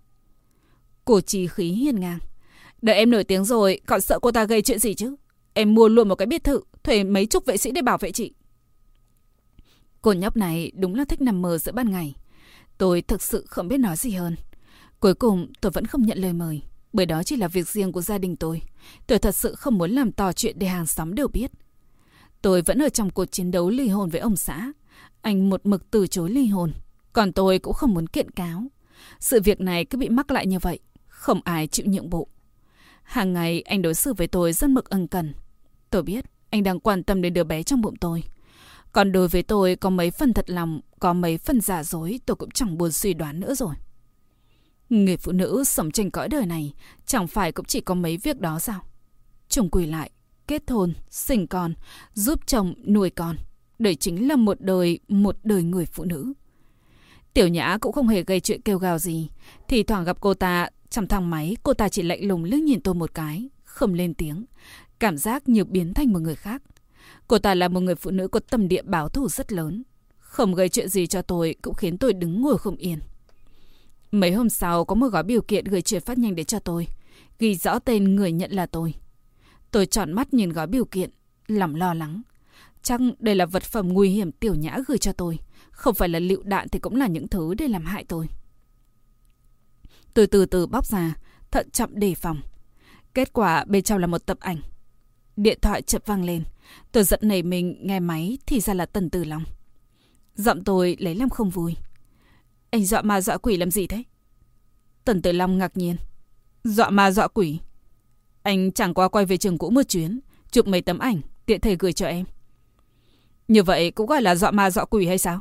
Cổ 1.05 1.21
trì 1.21 1.47
khí 1.47 1.71
hiền 1.71 2.01
ngang. 2.01 2.19
Đợi 2.83 2.97
em 2.97 3.11
nổi 3.11 3.25
tiếng 3.25 3.45
rồi, 3.45 3.81
còn 3.87 4.01
sợ 4.01 4.19
cô 4.19 4.33
ta 4.33 4.45
gây 4.45 4.63
chuyện 4.63 4.79
gì 4.79 4.95
chứ? 4.95 5.15
Em 5.55 5.75
mua 5.75 5.89
luôn 5.89 6.09
một 6.09 6.15
cái 6.15 6.27
biệt 6.27 6.45
thự, 6.45 6.61
thuê 6.83 7.05
mấy 7.05 7.27
chục 7.27 7.47
vệ 7.47 7.57
sĩ 7.57 7.71
để 7.71 7.83
bảo 7.83 7.99
vệ 7.99 8.13
chị. 8.13 8.33
Cô 10.03 10.13
nhóc 10.13 10.37
này 10.37 10.73
đúng 10.75 10.95
là 10.95 11.05
thích 11.05 11.21
nằm 11.21 11.43
mơ 11.43 11.59
giữa 11.59 11.73
ban 11.73 11.91
ngày. 11.91 12.15
Tôi 12.79 13.03
thực 13.03 13.23
sự 13.23 13.47
không 13.49 13.69
biết 13.69 13.79
nói 13.79 13.97
gì 13.97 14.11
hơn. 14.11 14.37
Cuối 15.01 15.15
cùng 15.15 15.53
tôi 15.61 15.73
vẫn 15.73 15.87
không 15.87 16.03
nhận 16.03 16.19
lời 16.19 16.33
mời, 16.33 16.63
bởi 16.93 17.07
đó 17.07 17.23
chỉ 17.23 17.37
là 17.37 17.49
việc 17.49 17.69
riêng 17.69 17.93
của 17.93 18.03
gia 18.03 18.19
đình 18.19 18.37
tôi. 18.37 18.63
Tôi 19.07 19.19
thật 19.19 19.35
sự 19.35 19.55
không 19.55 19.79
muốn 19.79 19.91
làm 19.91 20.13
to 20.13 20.33
chuyện 20.33 20.59
để 20.59 20.67
hàng 20.67 20.87
xóm 20.87 21.15
đều 21.15 21.29
biết. 21.29 21.51
Tôi 22.43 22.63
vẫn 22.63 22.83
ở 22.83 22.89
trong 22.89 23.11
cuộc 23.11 23.25
chiến 23.25 23.51
đấu 23.51 23.71
ly 23.71 23.89
hôn 23.89 24.09
với 24.09 24.21
ông 24.21 24.37
xã. 24.37 24.73
Anh 25.23 25.51
một 25.51 25.67
mực 25.67 25.91
từ 25.91 26.07
chối 26.07 26.31
ly 26.31 26.47
hôn, 26.47 26.73
còn 27.13 27.33
tôi 27.33 27.59
cũng 27.59 27.75
không 27.75 27.95
muốn 27.95 28.07
kiện 28.07 28.31
cáo. 28.31 28.63
Sự 29.21 29.41
việc 29.41 29.61
này 29.61 29.85
cứ 29.85 29.99
bị 29.99 30.09
mắc 30.09 30.31
lại 30.31 30.47
như 30.47 30.59
vậy, 30.59 30.79
không 31.07 31.41
ai 31.45 31.67
chịu 31.67 31.87
nhượng 31.87 32.11
bộ. 32.11 32.29
Hàng 33.09 33.33
ngày 33.33 33.62
anh 33.62 33.83
đối 33.83 33.95
xử 33.95 34.15
với 34.15 34.27
tôi 34.27 34.53
rất 34.53 34.71
mực 34.71 34.91
ân 34.91 35.07
cần. 35.07 35.35
Tôi 35.91 36.03
biết 36.03 36.25
anh 36.50 36.62
đang 36.62 36.81
quan 36.81 37.03
tâm 37.03 37.23
đến 37.23 37.35
đứa 37.35 37.45
bé 37.45 37.62
trong 37.62 37.81
bụng 37.81 37.97
tôi. 37.97 38.25
Còn 38.93 39.12
đối 39.12 39.29
với 39.29 39.43
tôi 39.43 39.77
có 39.77 39.91
mấy 39.91 40.11
phần 40.11 40.35
thật 40.35 40.50
lòng, 40.50 40.81
có 41.00 41.12
mấy 41.12 41.38
phần 41.38 41.61
giả 41.61 41.85
dối 41.85 42.21
tôi 42.27 42.37
cũng 42.37 42.50
chẳng 42.50 42.79
buồn 42.79 42.93
suy 42.93 43.15
đoán 43.15 43.41
nữa 43.41 43.55
rồi. 43.55 43.75
Người 44.88 45.17
phụ 45.17 45.33
nữ 45.33 45.65
sống 45.65 45.91
trên 45.91 46.11
cõi 46.11 46.29
đời 46.29 46.47
này 46.47 46.73
chẳng 47.07 47.27
phải 47.27 47.53
cũng 47.53 47.65
chỉ 47.65 47.81
có 47.81 47.95
mấy 47.95 48.17
việc 48.17 48.41
đó 48.41 48.59
sao? 48.59 48.81
Chồng 49.49 49.71
quỳ 49.71 49.87
lại, 49.87 50.11
kết 50.47 50.71
hôn, 50.71 50.95
sinh 51.11 51.47
con, 51.47 51.75
giúp 52.15 52.47
chồng 52.47 52.75
nuôi 52.87 53.11
con. 53.11 53.37
Đây 53.79 53.95
chính 53.95 54.29
là 54.29 54.37
một 54.37 54.61
đời, 54.61 54.99
một 55.09 55.37
đời 55.43 55.62
người 55.62 55.87
phụ 55.87 56.05
nữ. 56.05 56.33
Tiểu 57.35 57.49
Nhã 57.49 57.79
cũng 57.81 57.93
không 57.93 58.09
hề 58.09 58.23
gây 58.23 58.41
chuyện 58.41 58.62
kêu 58.62 58.79
gào 58.79 58.99
gì. 58.99 59.29
Thì 59.69 59.83
thoảng 59.83 60.05
gặp 60.05 60.21
cô 60.21 60.35
ta 60.35 60.69
trong 60.90 61.07
thang 61.07 61.30
máy, 61.30 61.57
cô 61.62 61.75
ta 61.75 61.88
chỉ 61.88 62.02
lạnh 62.02 62.25
lùng 62.25 62.45
liếc 62.45 62.61
nhìn 62.61 62.80
tôi 62.80 62.95
một 62.95 63.14
cái, 63.14 63.49
không 63.64 63.95
lên 63.95 64.14
tiếng. 64.14 64.45
Cảm 64.99 65.16
giác 65.18 65.49
như 65.49 65.64
biến 65.64 65.95
thành 65.95 66.12
một 66.12 66.18
người 66.18 66.35
khác. 66.35 66.62
Cô 67.28 67.38
ta 67.38 67.54
là 67.54 67.68
một 67.68 67.80
người 67.80 67.95
phụ 67.95 68.11
nữ 68.11 68.28
có 68.28 68.40
tâm 68.40 68.68
địa 68.68 68.83
báo 68.83 69.09
thù 69.09 69.28
rất 69.28 69.52
lớn. 69.52 69.83
Không 70.18 70.54
gây 70.54 70.68
chuyện 70.68 70.88
gì 70.88 71.07
cho 71.07 71.23
tôi 71.23 71.57
cũng 71.62 71.75
khiến 71.75 71.99
tôi 71.99 72.12
đứng 72.12 72.42
ngồi 72.42 72.59
không 72.59 72.76
yên. 72.76 72.99
Mấy 74.11 74.33
hôm 74.33 74.49
sau 74.49 74.85
có 74.85 74.95
một 74.95 75.09
gói 75.09 75.23
biểu 75.23 75.42
kiện 75.42 75.64
gửi 75.64 75.83
chuyển 75.83 76.00
phát 76.00 76.18
nhanh 76.18 76.35
đến 76.35 76.47
cho 76.47 76.59
tôi. 76.59 76.87
Ghi 77.38 77.54
rõ 77.54 77.78
tên 77.78 78.16
người 78.16 78.33
nhận 78.33 78.52
là 78.52 78.66
tôi. 78.66 78.95
Tôi 79.71 79.87
tròn 79.87 80.12
mắt 80.12 80.35
nhìn 80.35 80.52
gói 80.52 80.66
biểu 80.66 80.85
kiện, 80.85 81.11
lòng 81.47 81.75
lo 81.75 81.95
lắng. 81.95 82.23
Chắc 82.83 83.00
đây 83.18 83.35
là 83.35 83.47
vật 83.47 83.62
phẩm 83.62 83.88
nguy 83.88 84.11
hiểm 84.11 84.33
tiểu 84.33 84.54
nhã 84.54 84.78
gửi 84.88 84.99
cho 84.99 85.12
tôi. 85.12 85.38
Không 85.71 85.95
phải 85.95 86.09
là 86.09 86.18
lựu 86.18 86.42
đạn 86.42 86.68
thì 86.68 86.78
cũng 86.78 86.97
là 86.97 87.07
những 87.07 87.28
thứ 87.28 87.54
để 87.54 87.68
làm 87.68 87.85
hại 87.85 88.04
tôi. 88.04 88.26
Tôi 90.15 90.27
từ 90.27 90.47
từ 90.47 90.67
bóc 90.67 90.87
ra, 90.87 91.15
thận 91.50 91.71
trọng 91.71 91.99
đề 91.99 92.15
phòng. 92.15 92.41
Kết 93.15 93.33
quả 93.33 93.65
bên 93.65 93.83
trong 93.83 93.99
là 93.99 94.07
một 94.07 94.27
tập 94.27 94.38
ảnh. 94.41 94.61
Điện 95.37 95.59
thoại 95.62 95.83
chợt 95.83 96.07
vang 96.07 96.25
lên. 96.25 96.45
Tôi 96.93 97.05
giận 97.05 97.21
nảy 97.23 97.43
mình 97.43 97.77
nghe 97.81 98.00
máy 98.00 98.38
thì 98.47 98.61
ra 98.61 98.75
là 98.75 98.87
Tần 98.87 99.11
Tử 99.11 99.25
Long. 99.25 99.45
Giọng 100.35 100.65
tôi 100.65 100.97
lấy 101.00 101.15
làm 101.15 101.29
không 101.29 101.50
vui. 101.50 101.77
Anh 102.71 102.85
dọa 102.85 103.03
ma 103.03 103.21
dọa 103.21 103.38
quỷ 103.38 103.57
làm 103.57 103.71
gì 103.71 103.87
thế? 103.87 104.03
Tần 105.05 105.23
Tử 105.23 105.33
Long 105.33 105.59
ngạc 105.59 105.77
nhiên. 105.77 105.97
Dọa 106.65 106.91
ma 106.91 107.11
dọa 107.11 107.29
quỷ. 107.29 107.59
Anh 108.43 108.73
chẳng 108.73 108.95
qua 108.95 109.09
quay 109.09 109.27
về 109.27 109.37
trường 109.37 109.59
cũ 109.59 109.71
một 109.71 109.83
chuyến, 109.83 110.21
chụp 110.50 110.67
mấy 110.67 110.83
tấm 110.83 110.99
ảnh, 110.99 111.21
tiện 111.47 111.61
thể 111.61 111.77
gửi 111.79 111.93
cho 111.93 112.07
em. 112.07 112.27
Như 113.49 113.62
vậy 113.62 113.91
cũng 113.91 114.07
gọi 114.07 114.23
là 114.23 114.35
dọa 114.35 114.50
ma 114.50 114.71
dọa 114.71 114.85
quỷ 114.85 115.07
hay 115.07 115.19
sao? 115.19 115.41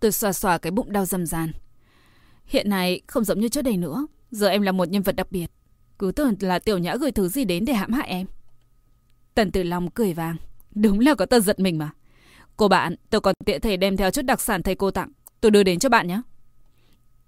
Tôi 0.00 0.12
xoa 0.12 0.32
xoa 0.32 0.58
cái 0.58 0.70
bụng 0.70 0.92
đau 0.92 1.04
dầm 1.04 1.26
dàn. 1.26 1.52
Hiện 2.46 2.70
nay 2.70 3.00
không 3.06 3.24
giống 3.24 3.40
như 3.40 3.48
trước 3.48 3.62
đây 3.62 3.76
nữa. 3.76 4.06
Giờ 4.30 4.48
em 4.48 4.62
là 4.62 4.72
một 4.72 4.88
nhân 4.88 5.02
vật 5.02 5.16
đặc 5.16 5.32
biệt. 5.32 5.50
Cứ 5.98 6.12
tưởng 6.12 6.34
là 6.40 6.58
tiểu 6.58 6.78
nhã 6.78 6.96
gửi 6.96 7.12
thứ 7.12 7.28
gì 7.28 7.44
đến 7.44 7.64
để 7.64 7.72
hãm 7.72 7.92
hại 7.92 8.08
em. 8.08 8.26
Tần 9.34 9.50
Tử 9.50 9.62
Long 9.62 9.90
cười 9.90 10.14
vàng. 10.14 10.36
Đúng 10.74 11.00
là 11.00 11.14
có 11.14 11.26
tật 11.26 11.40
giật 11.40 11.60
mình 11.60 11.78
mà. 11.78 11.90
Cô 12.56 12.68
bạn, 12.68 12.94
tôi 13.10 13.20
còn 13.20 13.34
tiện 13.46 13.60
thể 13.60 13.76
đem 13.76 13.96
theo 13.96 14.10
chút 14.10 14.22
đặc 14.22 14.40
sản 14.40 14.62
thầy 14.62 14.74
cô 14.74 14.90
tặng. 14.90 15.12
Tôi 15.40 15.50
đưa 15.50 15.62
đến 15.62 15.78
cho 15.78 15.88
bạn 15.88 16.08
nhé. 16.08 16.22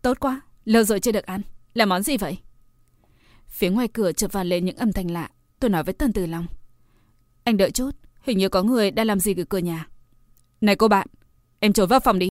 Tốt 0.02 0.20
quá, 0.20 0.40
lâu 0.64 0.82
rồi 0.82 1.00
chưa 1.00 1.12
được 1.12 1.26
ăn. 1.26 1.40
Là 1.74 1.86
món 1.86 2.02
gì 2.02 2.16
vậy? 2.16 2.38
Phía 3.48 3.70
ngoài 3.70 3.88
cửa 3.88 4.12
chợt 4.12 4.32
vang 4.32 4.46
lên 4.46 4.64
những 4.64 4.76
âm 4.76 4.92
thanh 4.92 5.10
lạ. 5.10 5.30
Tôi 5.60 5.70
nói 5.70 5.84
với 5.84 5.94
Tần 5.94 6.12
Tử 6.12 6.26
Long. 6.26 6.46
Anh 7.44 7.56
đợi 7.56 7.70
chút, 7.70 7.90
hình 8.22 8.38
như 8.38 8.48
có 8.48 8.62
người 8.62 8.90
đang 8.90 9.06
làm 9.06 9.20
gì 9.20 9.34
ở 9.34 9.44
cửa 9.44 9.58
nhà. 9.58 9.88
Này 10.60 10.76
cô 10.76 10.88
bạn, 10.88 11.06
em 11.60 11.72
trốn 11.72 11.88
vào 11.88 12.00
phòng 12.00 12.18
đi. 12.18 12.28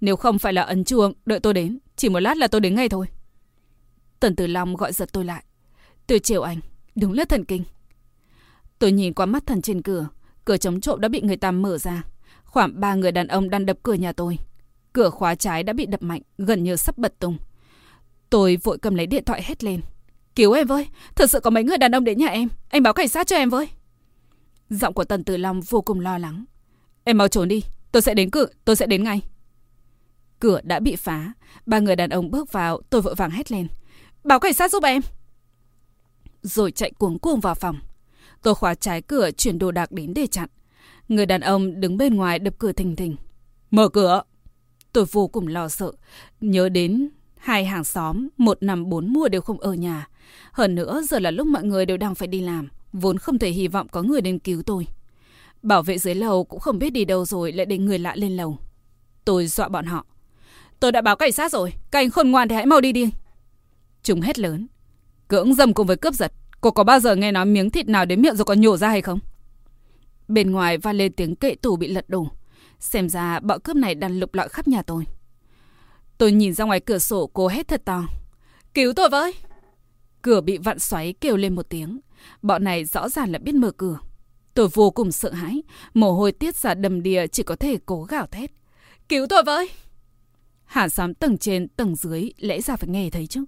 Nếu 0.00 0.16
không 0.16 0.38
phải 0.38 0.52
là 0.52 0.62
ấn 0.62 0.84
chuông, 0.84 1.12
đợi 1.26 1.40
tôi 1.40 1.54
đến. 1.54 1.78
Chỉ 1.96 2.08
một 2.08 2.20
lát 2.20 2.36
là 2.36 2.48
tôi 2.48 2.60
đến 2.60 2.74
ngay 2.74 2.88
thôi. 2.88 3.06
Tần 4.20 4.36
Tử 4.36 4.46
Long 4.46 4.76
gọi 4.76 4.92
giật 4.92 5.08
tôi 5.12 5.24
lại. 5.24 5.44
Tôi 6.06 6.18
chiều 6.18 6.42
anh, 6.42 6.60
đúng 6.94 7.12
là 7.12 7.24
thần 7.24 7.44
kinh. 7.44 7.64
Tôi 8.78 8.92
nhìn 8.92 9.14
qua 9.14 9.26
mắt 9.26 9.46
thần 9.46 9.62
trên 9.62 9.82
cửa. 9.82 10.08
Cửa 10.44 10.56
chống 10.56 10.80
trộm 10.80 11.00
đã 11.00 11.08
bị 11.08 11.20
người 11.20 11.36
ta 11.36 11.50
mở 11.50 11.78
ra. 11.78 12.02
Khoảng 12.44 12.80
ba 12.80 12.94
người 12.94 13.12
đàn 13.12 13.28
ông 13.28 13.50
đang 13.50 13.66
đập 13.66 13.78
cửa 13.82 13.94
nhà 13.94 14.12
tôi. 14.12 14.38
Cửa 14.92 15.10
khóa 15.10 15.34
trái 15.34 15.62
đã 15.62 15.72
bị 15.72 15.86
đập 15.86 16.02
mạnh, 16.02 16.22
gần 16.38 16.64
như 16.64 16.76
sắp 16.76 16.98
bật 16.98 17.18
tung. 17.18 17.38
Tôi 18.30 18.56
vội 18.56 18.78
cầm 18.78 18.94
lấy 18.94 19.06
điện 19.06 19.24
thoại 19.24 19.42
hét 19.44 19.64
lên. 19.64 19.80
Cứu 20.34 20.52
em 20.52 20.66
với, 20.66 20.86
thật 21.14 21.30
sự 21.30 21.40
có 21.40 21.50
mấy 21.50 21.64
người 21.64 21.78
đàn 21.78 21.92
ông 21.92 22.04
đến 22.04 22.18
nhà 22.18 22.26
em. 22.26 22.48
Anh 22.68 22.82
báo 22.82 22.92
cảnh 22.92 23.08
sát 23.08 23.26
cho 23.26 23.36
em 23.36 23.50
với. 23.50 23.68
Giọng 24.70 24.94
của 24.94 25.04
Tần 25.04 25.24
Tử 25.24 25.36
Long 25.36 25.60
vô 25.60 25.80
cùng 25.80 26.00
lo 26.00 26.18
lắng. 26.18 26.44
Em 27.04 27.18
mau 27.18 27.28
trốn 27.28 27.48
đi, 27.48 27.62
tôi 27.92 28.02
sẽ 28.02 28.14
đến 28.14 28.30
cửa, 28.30 28.46
tôi 28.64 28.76
sẽ 28.76 28.86
đến 28.86 29.04
ngay. 29.04 29.22
Cửa 30.40 30.60
đã 30.62 30.80
bị 30.80 30.96
phá, 30.96 31.32
ba 31.66 31.78
người 31.78 31.96
đàn 31.96 32.10
ông 32.10 32.30
bước 32.30 32.52
vào, 32.52 32.80
tôi 32.90 33.02
vội 33.02 33.14
vàng 33.14 33.30
hét 33.30 33.52
lên. 33.52 33.68
Báo 34.24 34.40
cảnh 34.40 34.52
sát 34.52 34.70
giúp 34.70 34.84
em. 34.84 35.02
Rồi 36.42 36.70
chạy 36.70 36.90
cuống 36.90 37.18
cuồng 37.18 37.40
vào 37.40 37.54
phòng. 37.54 37.78
Tôi 38.42 38.54
khóa 38.54 38.74
trái 38.74 39.02
cửa 39.02 39.30
chuyển 39.30 39.58
đồ 39.58 39.70
đạc 39.70 39.92
đến 39.92 40.14
để 40.14 40.26
chặn. 40.26 40.48
Người 41.08 41.26
đàn 41.26 41.40
ông 41.40 41.80
đứng 41.80 41.96
bên 41.96 42.14
ngoài 42.14 42.38
đập 42.38 42.54
cửa 42.58 42.72
thình 42.72 42.96
thình. 42.96 43.16
Mở 43.70 43.88
cửa! 43.88 44.22
Tôi 44.92 45.04
vô 45.12 45.28
cùng 45.28 45.46
lo 45.46 45.68
sợ. 45.68 45.92
Nhớ 46.40 46.68
đến 46.68 47.08
hai 47.36 47.64
hàng 47.64 47.84
xóm, 47.84 48.28
một 48.36 48.62
năm 48.62 48.88
bốn 48.88 49.12
mùa 49.12 49.28
đều 49.28 49.40
không 49.40 49.60
ở 49.60 49.74
nhà. 49.74 50.08
Hơn 50.52 50.74
nữa 50.74 51.02
giờ 51.08 51.18
là 51.18 51.30
lúc 51.30 51.46
mọi 51.46 51.64
người 51.64 51.86
đều 51.86 51.96
đang 51.96 52.14
phải 52.14 52.28
đi 52.28 52.40
làm. 52.40 52.68
Vốn 52.92 53.18
không 53.18 53.38
thể 53.38 53.50
hy 53.50 53.68
vọng 53.68 53.88
có 53.88 54.02
người 54.02 54.20
đến 54.20 54.38
cứu 54.38 54.62
tôi. 54.62 54.86
Bảo 55.62 55.82
vệ 55.82 55.98
dưới 55.98 56.14
lầu 56.14 56.44
cũng 56.44 56.60
không 56.60 56.78
biết 56.78 56.90
đi 56.90 57.04
đâu 57.04 57.24
rồi 57.24 57.52
lại 57.52 57.66
để 57.66 57.78
người 57.78 57.98
lạ 57.98 58.14
lên 58.16 58.36
lầu. 58.36 58.58
Tôi 59.24 59.46
dọa 59.46 59.68
bọn 59.68 59.86
họ. 59.86 60.06
Tôi 60.80 60.92
đã 60.92 61.00
báo 61.00 61.16
cảnh 61.16 61.32
sát 61.32 61.52
rồi. 61.52 61.72
Các 61.90 61.98
anh 61.98 62.10
khôn 62.10 62.30
ngoan 62.30 62.48
thì 62.48 62.54
hãy 62.54 62.66
mau 62.66 62.80
đi 62.80 62.92
đi. 62.92 63.10
Chúng 64.02 64.20
hét 64.20 64.38
lớn. 64.38 64.66
Cưỡng 65.28 65.54
dâm 65.54 65.74
cùng 65.74 65.86
với 65.86 65.96
cướp 65.96 66.14
giật. 66.14 66.32
Cô 66.60 66.70
có 66.70 66.84
bao 66.84 67.00
giờ 67.00 67.16
nghe 67.16 67.32
nói 67.32 67.46
miếng 67.46 67.70
thịt 67.70 67.88
nào 67.88 68.04
đến 68.04 68.22
miệng 68.22 68.36
rồi 68.36 68.44
còn 68.44 68.60
nhổ 68.60 68.76
ra 68.76 68.88
hay 68.88 69.02
không? 69.02 69.18
Bên 70.28 70.50
ngoài 70.50 70.78
vang 70.78 70.96
lên 70.96 71.12
tiếng 71.12 71.36
kệ 71.36 71.54
tủ 71.54 71.76
bị 71.76 71.88
lật 71.88 72.08
đổ. 72.08 72.28
Xem 72.80 73.08
ra 73.08 73.40
bọn 73.40 73.60
cướp 73.60 73.76
này 73.76 73.94
đang 73.94 74.18
lục 74.18 74.34
lọi 74.34 74.48
khắp 74.48 74.68
nhà 74.68 74.82
tôi. 74.82 75.04
Tôi 76.18 76.32
nhìn 76.32 76.54
ra 76.54 76.64
ngoài 76.64 76.80
cửa 76.80 76.98
sổ 76.98 77.30
cô 77.32 77.48
hét 77.48 77.68
thật 77.68 77.82
to. 77.84 78.04
Cứu 78.74 78.92
tôi 78.92 79.08
với! 79.08 79.34
Cửa 80.22 80.40
bị 80.40 80.58
vặn 80.58 80.78
xoáy 80.78 81.14
kêu 81.20 81.36
lên 81.36 81.54
một 81.54 81.68
tiếng. 81.68 82.00
Bọn 82.42 82.64
này 82.64 82.84
rõ 82.84 83.08
ràng 83.08 83.32
là 83.32 83.38
biết 83.38 83.54
mở 83.54 83.70
cửa. 83.70 83.98
Tôi 84.54 84.68
vô 84.68 84.90
cùng 84.90 85.12
sợ 85.12 85.32
hãi. 85.32 85.62
Mồ 85.94 86.12
hôi 86.12 86.32
tiết 86.32 86.56
ra 86.56 86.74
đầm 86.74 87.02
đìa 87.02 87.26
chỉ 87.26 87.42
có 87.42 87.56
thể 87.56 87.78
cố 87.86 88.02
gào 88.02 88.26
thét. 88.26 88.50
Cứu 89.08 89.26
tôi 89.26 89.42
với! 89.42 89.68
Hạ 90.68 90.88
xóm 90.88 91.14
tầng 91.14 91.38
trên, 91.38 91.68
tầng 91.68 91.96
dưới 91.96 92.30
lẽ 92.38 92.60
ra 92.60 92.76
phải 92.76 92.88
nghe 92.88 93.10
thấy 93.10 93.26
chứ. 93.26 93.44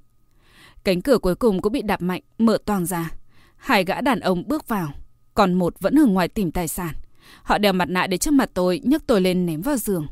Cánh 0.84 1.02
cửa 1.02 1.18
cuối 1.18 1.34
cùng 1.34 1.62
cũng 1.62 1.72
bị 1.72 1.82
đạp 1.82 2.02
mạnh, 2.02 2.22
mở 2.38 2.58
toang 2.64 2.86
ra. 2.86 3.10
Hai 3.56 3.84
gã 3.84 4.00
đàn 4.00 4.20
ông 4.20 4.48
bước 4.48 4.68
vào, 4.68 4.92
còn 5.34 5.54
một 5.54 5.80
vẫn 5.80 5.98
ở 5.98 6.06
ngoài 6.06 6.28
tìm 6.28 6.52
tài 6.52 6.68
sản. 6.68 6.94
Họ 7.42 7.58
đeo 7.58 7.72
mặt 7.72 7.88
nạ 7.88 8.06
để 8.06 8.16
trước 8.16 8.30
mặt 8.30 8.50
tôi, 8.54 8.80
nhấc 8.84 9.06
tôi 9.06 9.20
lên 9.20 9.46
ném 9.46 9.60
vào 9.60 9.76
giường. 9.76 10.06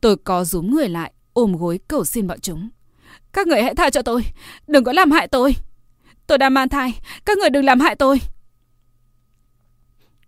Tôi 0.00 0.16
có 0.16 0.44
rúm 0.44 0.70
người 0.70 0.88
lại, 0.88 1.12
ôm 1.32 1.56
gối 1.56 1.80
cầu 1.88 2.04
xin 2.04 2.26
bọn 2.26 2.40
chúng. 2.40 2.68
Các 3.32 3.46
người 3.46 3.62
hãy 3.62 3.74
tha 3.74 3.90
cho 3.90 4.02
tôi, 4.02 4.22
đừng 4.66 4.84
có 4.84 4.92
làm 4.92 5.10
hại 5.10 5.28
tôi. 5.28 5.56
Tôi 6.26 6.38
đang 6.38 6.54
mang 6.54 6.68
thai, 6.68 7.00
các 7.24 7.38
người 7.38 7.50
đừng 7.50 7.64
làm 7.64 7.80
hại 7.80 7.96
tôi. 7.96 8.20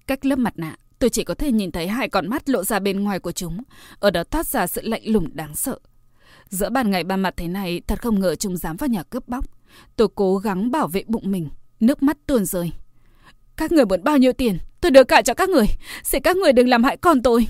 Cách 0.07 0.25
lớp 0.25 0.39
mặt 0.39 0.55
nạ, 0.57 0.77
tôi 0.99 1.11
chỉ 1.11 1.25
có 1.25 1.35
thể 1.35 1.53
nhìn 1.53 1.71
thấy 1.71 1.89
hai 1.89 2.09
con 2.09 2.29
mắt 2.29 2.49
lộ 2.49 2.65
ra 2.65 2.79
bên 2.79 3.01
ngoài 3.01 3.19
của 3.19 3.33
chúng. 3.33 3.63
Ở 3.99 4.11
đó 4.11 4.25
thoát 4.25 4.47
ra 4.47 4.67
sự 4.67 4.83
lạnh 4.85 5.03
lùng 5.05 5.37
đáng 5.37 5.55
sợ. 5.55 5.79
Giữa 6.53 6.71
ban 6.71 6.91
ngày 6.91 7.05
ban 7.05 7.21
mặt 7.21 7.35
thế 7.37 7.49
này, 7.49 7.81
thật 7.87 8.03
không 8.03 8.21
ngờ 8.21 8.35
chúng 8.35 8.57
dám 8.57 8.77
vào 8.77 8.89
nhà 8.89 9.03
cướp 9.03 9.29
bóc. 9.29 9.45
Tôi 9.97 10.09
cố 10.15 10.37
gắng 10.37 10.71
bảo 10.71 10.89
vệ 10.89 11.05
bụng 11.07 11.31
mình, 11.31 11.49
nước 11.81 12.03
mắt 12.03 12.17
tuôn 12.27 12.45
rơi. 12.45 12.73
Các 13.57 13.73
người 13.73 13.85
muốn 13.85 14.05
bao 14.05 14.19
nhiêu 14.19 14.33
tiền, 14.33 14.59
tôi 14.81 14.91
đưa 14.91 15.05
cả 15.05 15.23
cho 15.23 15.35
các 15.35 15.49
người. 15.49 15.67
Xin 16.05 16.23
các 16.23 16.37
người 16.37 16.53
đừng 16.53 16.69
làm 16.69 16.85
hại 16.85 16.97
con 16.97 17.23
tôi. 17.23 17.47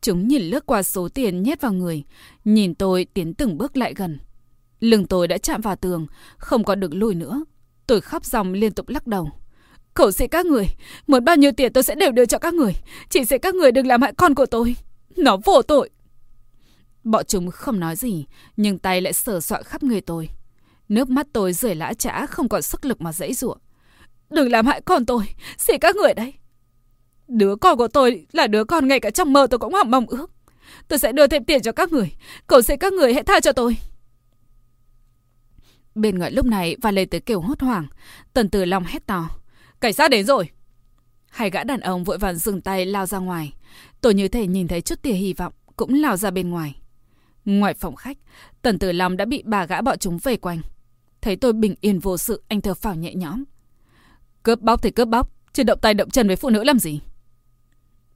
Chúng 0.00 0.28
nhìn 0.28 0.42
lướt 0.42 0.66
qua 0.66 0.82
số 0.82 1.08
tiền 1.08 1.42
nhét 1.42 1.60
vào 1.60 1.72
người, 1.72 2.04
nhìn 2.44 2.74
tôi 2.74 3.06
tiến 3.14 3.34
từng 3.34 3.58
bước 3.58 3.76
lại 3.76 3.94
gần. 3.96 4.18
Lưng 4.80 5.06
tôi 5.06 5.28
đã 5.28 5.38
chạm 5.38 5.60
vào 5.60 5.76
tường, 5.76 6.06
không 6.38 6.64
còn 6.64 6.80
được 6.80 6.94
lùi 6.94 7.14
nữa. 7.14 7.44
Tôi 7.86 8.00
khóc 8.00 8.24
dòng 8.24 8.52
liên 8.52 8.72
tục 8.72 8.88
lắc 8.88 9.06
đầu. 9.06 9.30
Khẩu 9.94 10.12
sĩ 10.12 10.28
các 10.28 10.46
người, 10.46 10.66
muốn 11.06 11.24
bao 11.24 11.36
nhiêu 11.36 11.52
tiền 11.52 11.72
tôi 11.72 11.82
sẽ 11.82 11.94
đều 11.94 12.12
đưa 12.12 12.26
cho 12.26 12.38
các 12.38 12.54
người. 12.54 12.72
Chỉ 13.10 13.24
sẽ 13.24 13.38
các 13.38 13.54
người 13.54 13.72
đừng 13.72 13.86
làm 13.86 14.02
hại 14.02 14.12
con 14.12 14.34
của 14.34 14.46
tôi. 14.46 14.76
Nó 15.16 15.36
vô 15.44 15.62
tội. 15.62 15.90
Bọn 17.06 17.24
chúng 17.28 17.50
không 17.50 17.80
nói 17.80 17.96
gì, 17.96 18.26
nhưng 18.56 18.78
tay 18.78 19.00
lại 19.00 19.12
sờ 19.12 19.40
soạn 19.40 19.62
khắp 19.62 19.82
người 19.82 20.00
tôi. 20.00 20.28
Nước 20.88 21.10
mắt 21.10 21.26
tôi 21.32 21.52
rời 21.52 21.74
lã 21.74 21.94
trã 21.94 22.26
không 22.26 22.48
còn 22.48 22.62
sức 22.62 22.84
lực 22.84 23.00
mà 23.00 23.12
dãy 23.12 23.34
ruộng. 23.34 23.58
Đừng 24.30 24.50
làm 24.50 24.66
hại 24.66 24.80
con 24.80 25.06
tôi, 25.06 25.24
xin 25.58 25.78
các 25.80 25.96
người 25.96 26.14
đấy. 26.14 26.34
Đứa 27.28 27.56
con 27.56 27.78
của 27.78 27.88
tôi 27.88 28.26
là 28.32 28.46
đứa 28.46 28.64
con 28.64 28.88
ngay 28.88 29.00
cả 29.00 29.10
trong 29.10 29.32
mơ 29.32 29.46
tôi 29.50 29.58
cũng 29.58 29.74
hỏng 29.74 29.90
mong 29.90 30.06
ước. 30.06 30.30
Tôi 30.88 30.98
sẽ 30.98 31.12
đưa 31.12 31.26
thêm 31.26 31.44
tiền 31.44 31.62
cho 31.62 31.72
các 31.72 31.92
người. 31.92 32.12
Cầu 32.46 32.62
xin 32.62 32.78
các 32.78 32.92
người 32.92 33.14
hãy 33.14 33.22
tha 33.22 33.40
cho 33.40 33.52
tôi. 33.52 33.76
Bên 35.94 36.18
ngoài 36.18 36.30
lúc 36.30 36.46
này 36.46 36.76
và 36.82 36.90
lời 36.90 37.06
tới 37.06 37.20
kiểu 37.20 37.40
hốt 37.40 37.60
hoảng. 37.60 37.86
Tần 38.32 38.50
từ 38.50 38.64
lòng 38.64 38.84
hét 38.84 39.06
to. 39.06 39.30
Cảnh 39.80 39.92
sát 39.92 40.10
đến 40.10 40.26
rồi. 40.26 40.48
Hai 41.28 41.50
gã 41.50 41.64
đàn 41.64 41.80
ông 41.80 42.04
vội 42.04 42.18
vàng 42.18 42.36
dừng 42.36 42.60
tay 42.60 42.86
lao 42.86 43.06
ra 43.06 43.18
ngoài. 43.18 43.52
Tôi 44.00 44.14
như 44.14 44.28
thể 44.28 44.46
nhìn 44.46 44.68
thấy 44.68 44.80
chút 44.80 45.02
tia 45.02 45.12
hy 45.12 45.32
vọng, 45.32 45.52
cũng 45.76 45.94
lao 45.94 46.16
ra 46.16 46.30
bên 46.30 46.50
ngoài. 46.50 46.74
Ngoài 47.46 47.74
phòng 47.74 47.96
khách, 47.96 48.18
Tần 48.62 48.78
Tử 48.78 48.92
Long 48.92 49.16
đã 49.16 49.24
bị 49.24 49.42
bà 49.46 49.66
gã 49.66 49.82
bọn 49.82 49.98
chúng 49.98 50.18
vây 50.18 50.36
quanh. 50.36 50.60
Thấy 51.20 51.36
tôi 51.36 51.52
bình 51.52 51.74
yên 51.80 51.98
vô 51.98 52.16
sự, 52.16 52.42
anh 52.48 52.60
thở 52.60 52.74
phào 52.74 52.94
nhẹ 52.94 53.14
nhõm. 53.14 53.44
Cướp 54.42 54.60
bóc 54.60 54.82
thì 54.82 54.90
cướp 54.90 55.08
bóc, 55.08 55.32
chứ 55.52 55.62
động 55.62 55.78
tay 55.82 55.94
động 55.94 56.10
chân 56.10 56.26
với 56.26 56.36
phụ 56.36 56.50
nữ 56.50 56.64
làm 56.64 56.78
gì? 56.78 57.00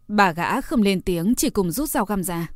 Bà 0.09 0.33
gã 0.33 0.61
không 0.61 0.83
lên 0.83 1.01
tiếng, 1.01 1.35
chỉ 1.35 1.51
cùng 1.51 1.71
rút 1.71 1.89
dao 1.89 2.05
găm 2.05 2.23
ra. 2.23 2.49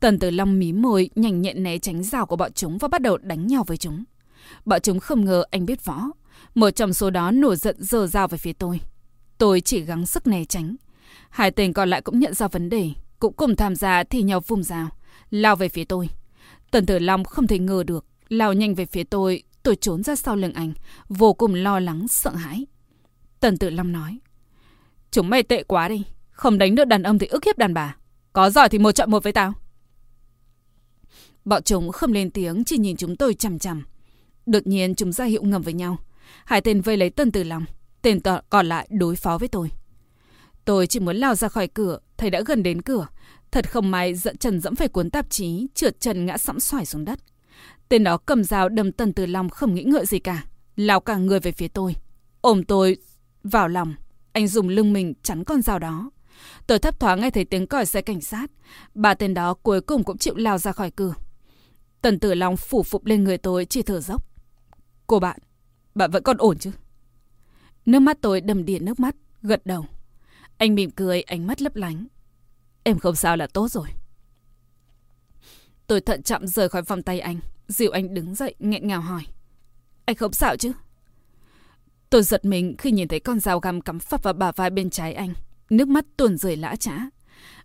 Tần 0.00 0.18
Tử 0.18 0.30
Long 0.30 0.58
mí 0.58 0.72
môi, 0.72 1.10
nhanh 1.14 1.42
nhẹn 1.42 1.62
né 1.62 1.78
tránh 1.78 2.02
dao 2.02 2.26
của 2.26 2.36
bọn 2.36 2.52
chúng 2.52 2.78
và 2.78 2.88
bắt 2.88 3.02
đầu 3.02 3.16
đánh 3.16 3.46
nhau 3.46 3.64
với 3.66 3.76
chúng. 3.76 4.04
Bọn 4.64 4.80
chúng 4.80 5.00
không 5.00 5.24
ngờ 5.24 5.44
anh 5.50 5.66
biết 5.66 5.84
võ. 5.84 6.02
Một 6.54 6.70
trong 6.70 6.92
số 6.92 7.10
đó 7.10 7.30
nổi 7.30 7.56
giận 7.56 7.76
giơ 7.78 8.06
dao 8.06 8.28
về 8.28 8.38
phía 8.38 8.52
tôi. 8.52 8.80
Tôi 9.38 9.60
chỉ 9.60 9.80
gắng 9.80 10.06
sức 10.06 10.26
né 10.26 10.44
tránh. 10.44 10.76
Hai 11.30 11.50
tên 11.50 11.72
còn 11.72 11.90
lại 11.90 12.02
cũng 12.02 12.20
nhận 12.20 12.34
ra 12.34 12.48
vấn 12.48 12.68
đề, 12.68 12.90
cũng 13.18 13.32
cùng 13.32 13.56
tham 13.56 13.76
gia 13.76 14.04
thì 14.04 14.22
nhau 14.22 14.40
vung 14.40 14.62
dao, 14.62 14.88
lao 15.34 15.56
về 15.56 15.68
phía 15.68 15.84
tôi. 15.84 16.08
Tần 16.70 16.86
Tử 16.86 16.98
Long 16.98 17.24
không 17.24 17.46
thể 17.46 17.58
ngờ 17.58 17.82
được, 17.86 18.06
lao 18.28 18.52
nhanh 18.52 18.74
về 18.74 18.86
phía 18.86 19.04
tôi, 19.04 19.42
tôi 19.62 19.76
trốn 19.76 20.02
ra 20.02 20.16
sau 20.16 20.36
lưng 20.36 20.52
anh, 20.52 20.72
vô 21.08 21.34
cùng 21.34 21.54
lo 21.54 21.80
lắng, 21.80 22.08
sợ 22.08 22.30
hãi. 22.30 22.66
Tần 23.40 23.58
Tử 23.58 23.70
Long 23.70 23.92
nói, 23.92 24.18
Chúng 25.10 25.30
mày 25.30 25.42
tệ 25.42 25.62
quá 25.62 25.88
đi, 25.88 26.04
không 26.30 26.58
đánh 26.58 26.74
được 26.74 26.84
đàn 26.84 27.02
ông 27.02 27.18
thì 27.18 27.26
ức 27.26 27.44
hiếp 27.44 27.58
đàn 27.58 27.74
bà. 27.74 27.96
Có 28.32 28.50
giỏi 28.50 28.68
thì 28.68 28.78
một 28.78 28.92
chọn 28.92 29.10
một 29.10 29.22
với 29.22 29.32
tao. 29.32 29.52
Bọn 31.44 31.62
chúng 31.62 31.92
không 31.92 32.12
lên 32.12 32.30
tiếng, 32.30 32.64
chỉ 32.64 32.78
nhìn 32.78 32.96
chúng 32.96 33.16
tôi 33.16 33.34
chằm 33.34 33.58
chằm. 33.58 33.84
Đột 34.46 34.66
nhiên 34.66 34.94
chúng 34.94 35.12
ra 35.12 35.24
hiệu 35.24 35.42
ngầm 35.42 35.62
với 35.62 35.72
nhau. 35.72 35.96
Hai 36.44 36.60
tên 36.60 36.80
vây 36.80 36.96
lấy 36.96 37.10
tần 37.10 37.32
Tử 37.32 37.44
Long, 37.44 37.64
tên 38.02 38.20
còn 38.50 38.66
lại 38.66 38.88
đối 38.90 39.16
phó 39.16 39.38
với 39.38 39.48
tôi. 39.48 39.70
Tôi 40.64 40.86
chỉ 40.86 41.00
muốn 41.00 41.16
lao 41.16 41.34
ra 41.34 41.48
khỏi 41.48 41.68
cửa, 41.68 41.98
thầy 42.16 42.30
đã 42.30 42.42
gần 42.46 42.62
đến 42.62 42.82
cửa. 42.82 43.06
Thật 43.50 43.70
không 43.70 43.90
may 43.90 44.14
dẫn 44.14 44.36
trần 44.36 44.60
dẫm 44.60 44.74
phải 44.74 44.88
cuốn 44.88 45.10
tạp 45.10 45.30
chí, 45.30 45.66
trượt 45.74 46.00
chân 46.00 46.26
ngã 46.26 46.38
sẫm 46.38 46.60
xoài 46.60 46.86
xuống 46.86 47.04
đất. 47.04 47.18
Tên 47.88 48.04
đó 48.04 48.16
cầm 48.16 48.44
dao 48.44 48.68
đâm 48.68 48.92
tần 48.92 49.12
Tử 49.12 49.26
Long 49.26 49.48
không 49.48 49.74
nghĩ 49.74 49.82
ngợi 49.82 50.06
gì 50.06 50.18
cả, 50.18 50.44
lao 50.76 51.00
cả 51.00 51.16
người 51.16 51.40
về 51.40 51.52
phía 51.52 51.68
tôi. 51.68 51.96
Ôm 52.40 52.64
tôi 52.64 52.96
vào 53.44 53.68
lòng, 53.68 53.94
anh 54.32 54.48
dùng 54.48 54.68
lưng 54.68 54.92
mình 54.92 55.14
chắn 55.22 55.44
con 55.44 55.62
dao 55.62 55.78
đó. 55.78 56.10
Tôi 56.66 56.78
thấp 56.78 57.00
thoáng 57.00 57.20
nghe 57.20 57.30
thấy 57.30 57.44
tiếng 57.44 57.66
còi 57.66 57.86
xe 57.86 58.02
cảnh 58.02 58.20
sát. 58.20 58.50
Ba 58.94 59.14
tên 59.14 59.34
đó 59.34 59.54
cuối 59.54 59.80
cùng 59.80 60.04
cũng 60.04 60.18
chịu 60.18 60.34
lao 60.36 60.58
ra 60.58 60.72
khỏi 60.72 60.90
cửa. 60.90 61.14
Tần 62.00 62.18
Tử 62.18 62.34
Long 62.34 62.56
phủ 62.56 62.82
phục 62.82 63.06
lên 63.06 63.24
người 63.24 63.38
tôi 63.38 63.64
chỉ 63.64 63.82
thở 63.82 64.00
dốc. 64.00 64.26
Cô 65.06 65.18
bạn, 65.18 65.38
bạn 65.94 66.10
vẫn 66.10 66.22
còn 66.22 66.36
ổn 66.36 66.58
chứ? 66.58 66.70
Nước 67.86 68.00
mắt 68.00 68.18
tôi 68.20 68.40
đầm 68.40 68.64
đìa 68.64 68.78
nước 68.78 69.00
mắt, 69.00 69.14
gật 69.42 69.66
đầu. 69.66 69.86
Anh 70.58 70.74
mỉm 70.74 70.90
cười, 70.90 71.22
ánh 71.22 71.46
mắt 71.46 71.62
lấp 71.62 71.76
lánh. 71.76 72.06
Em 72.82 72.98
không 72.98 73.14
sao 73.14 73.36
là 73.36 73.46
tốt 73.46 73.70
rồi. 73.70 73.88
Tôi 75.86 76.00
thận 76.00 76.22
trọng 76.22 76.46
rời 76.46 76.68
khỏi 76.68 76.82
vòng 76.82 77.02
tay 77.02 77.20
anh. 77.20 77.40
Dìu 77.68 77.90
anh 77.90 78.14
đứng 78.14 78.34
dậy, 78.34 78.54
nghẹn 78.58 78.86
ngào 78.86 79.00
hỏi. 79.00 79.22
Anh 80.04 80.16
không 80.16 80.32
sao 80.32 80.56
chứ? 80.56 80.72
Tôi 82.10 82.22
giật 82.22 82.44
mình 82.44 82.76
khi 82.78 82.90
nhìn 82.90 83.08
thấy 83.08 83.20
con 83.20 83.40
dao 83.40 83.60
găm 83.60 83.80
cắm 83.80 83.98
phập 83.98 84.22
vào 84.22 84.34
bả 84.34 84.52
vai 84.52 84.70
bên 84.70 84.90
trái 84.90 85.14
anh. 85.14 85.34
Nước 85.70 85.88
mắt 85.88 86.04
tuồn 86.16 86.36
rơi 86.36 86.56
lã 86.56 86.76
trã. 86.76 86.98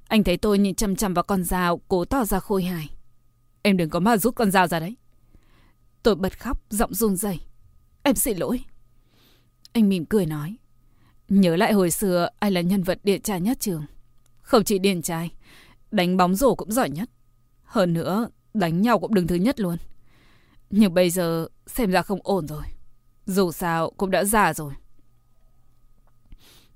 Anh 0.07 0.23
thấy 0.23 0.37
tôi 0.37 0.59
nhìn 0.59 0.75
chăm 0.75 0.95
chăm 0.95 1.13
vào 1.13 1.23
con 1.23 1.43
dao, 1.43 1.81
cố 1.87 2.05
tỏ 2.05 2.25
ra 2.25 2.39
khôi 2.39 2.63
hài. 2.63 2.89
Em 3.61 3.77
đừng 3.77 3.89
có 3.89 3.99
mà 3.99 4.17
rút 4.17 4.35
con 4.35 4.51
dao 4.51 4.67
ra 4.67 4.79
đấy. 4.79 4.95
Tôi 6.03 6.15
bật 6.15 6.39
khóc, 6.39 6.61
giọng 6.69 6.93
run 6.93 7.15
rẩy. 7.15 7.39
Em 8.03 8.15
xin 8.15 8.37
lỗi. 8.37 8.63
Anh 9.71 9.89
mỉm 9.89 10.05
cười 10.05 10.25
nói. 10.25 10.55
Nhớ 11.29 11.55
lại 11.55 11.73
hồi 11.73 11.91
xưa, 11.91 12.29
ai 12.39 12.51
là 12.51 12.61
nhân 12.61 12.83
vật 12.83 12.99
điển 13.03 13.21
trai 13.21 13.41
nhất 13.41 13.59
trường. 13.59 13.85
Không 14.41 14.63
chỉ 14.63 14.79
điển 14.79 15.01
trai, 15.01 15.31
đánh 15.91 16.17
bóng 16.17 16.35
rổ 16.35 16.55
cũng 16.55 16.71
giỏi 16.71 16.89
nhất. 16.89 17.09
Hơn 17.63 17.93
nữa, 17.93 18.29
đánh 18.53 18.81
nhau 18.81 18.99
cũng 18.99 19.13
đứng 19.13 19.27
thứ 19.27 19.35
nhất 19.35 19.59
luôn. 19.59 19.77
Nhưng 20.69 20.93
bây 20.93 21.09
giờ, 21.09 21.47
xem 21.67 21.91
ra 21.91 22.01
không 22.01 22.19
ổn 22.23 22.47
rồi. 22.47 22.63
Dù 23.25 23.51
sao, 23.51 23.91
cũng 23.97 24.11
đã 24.11 24.23
già 24.23 24.53
rồi. 24.53 24.73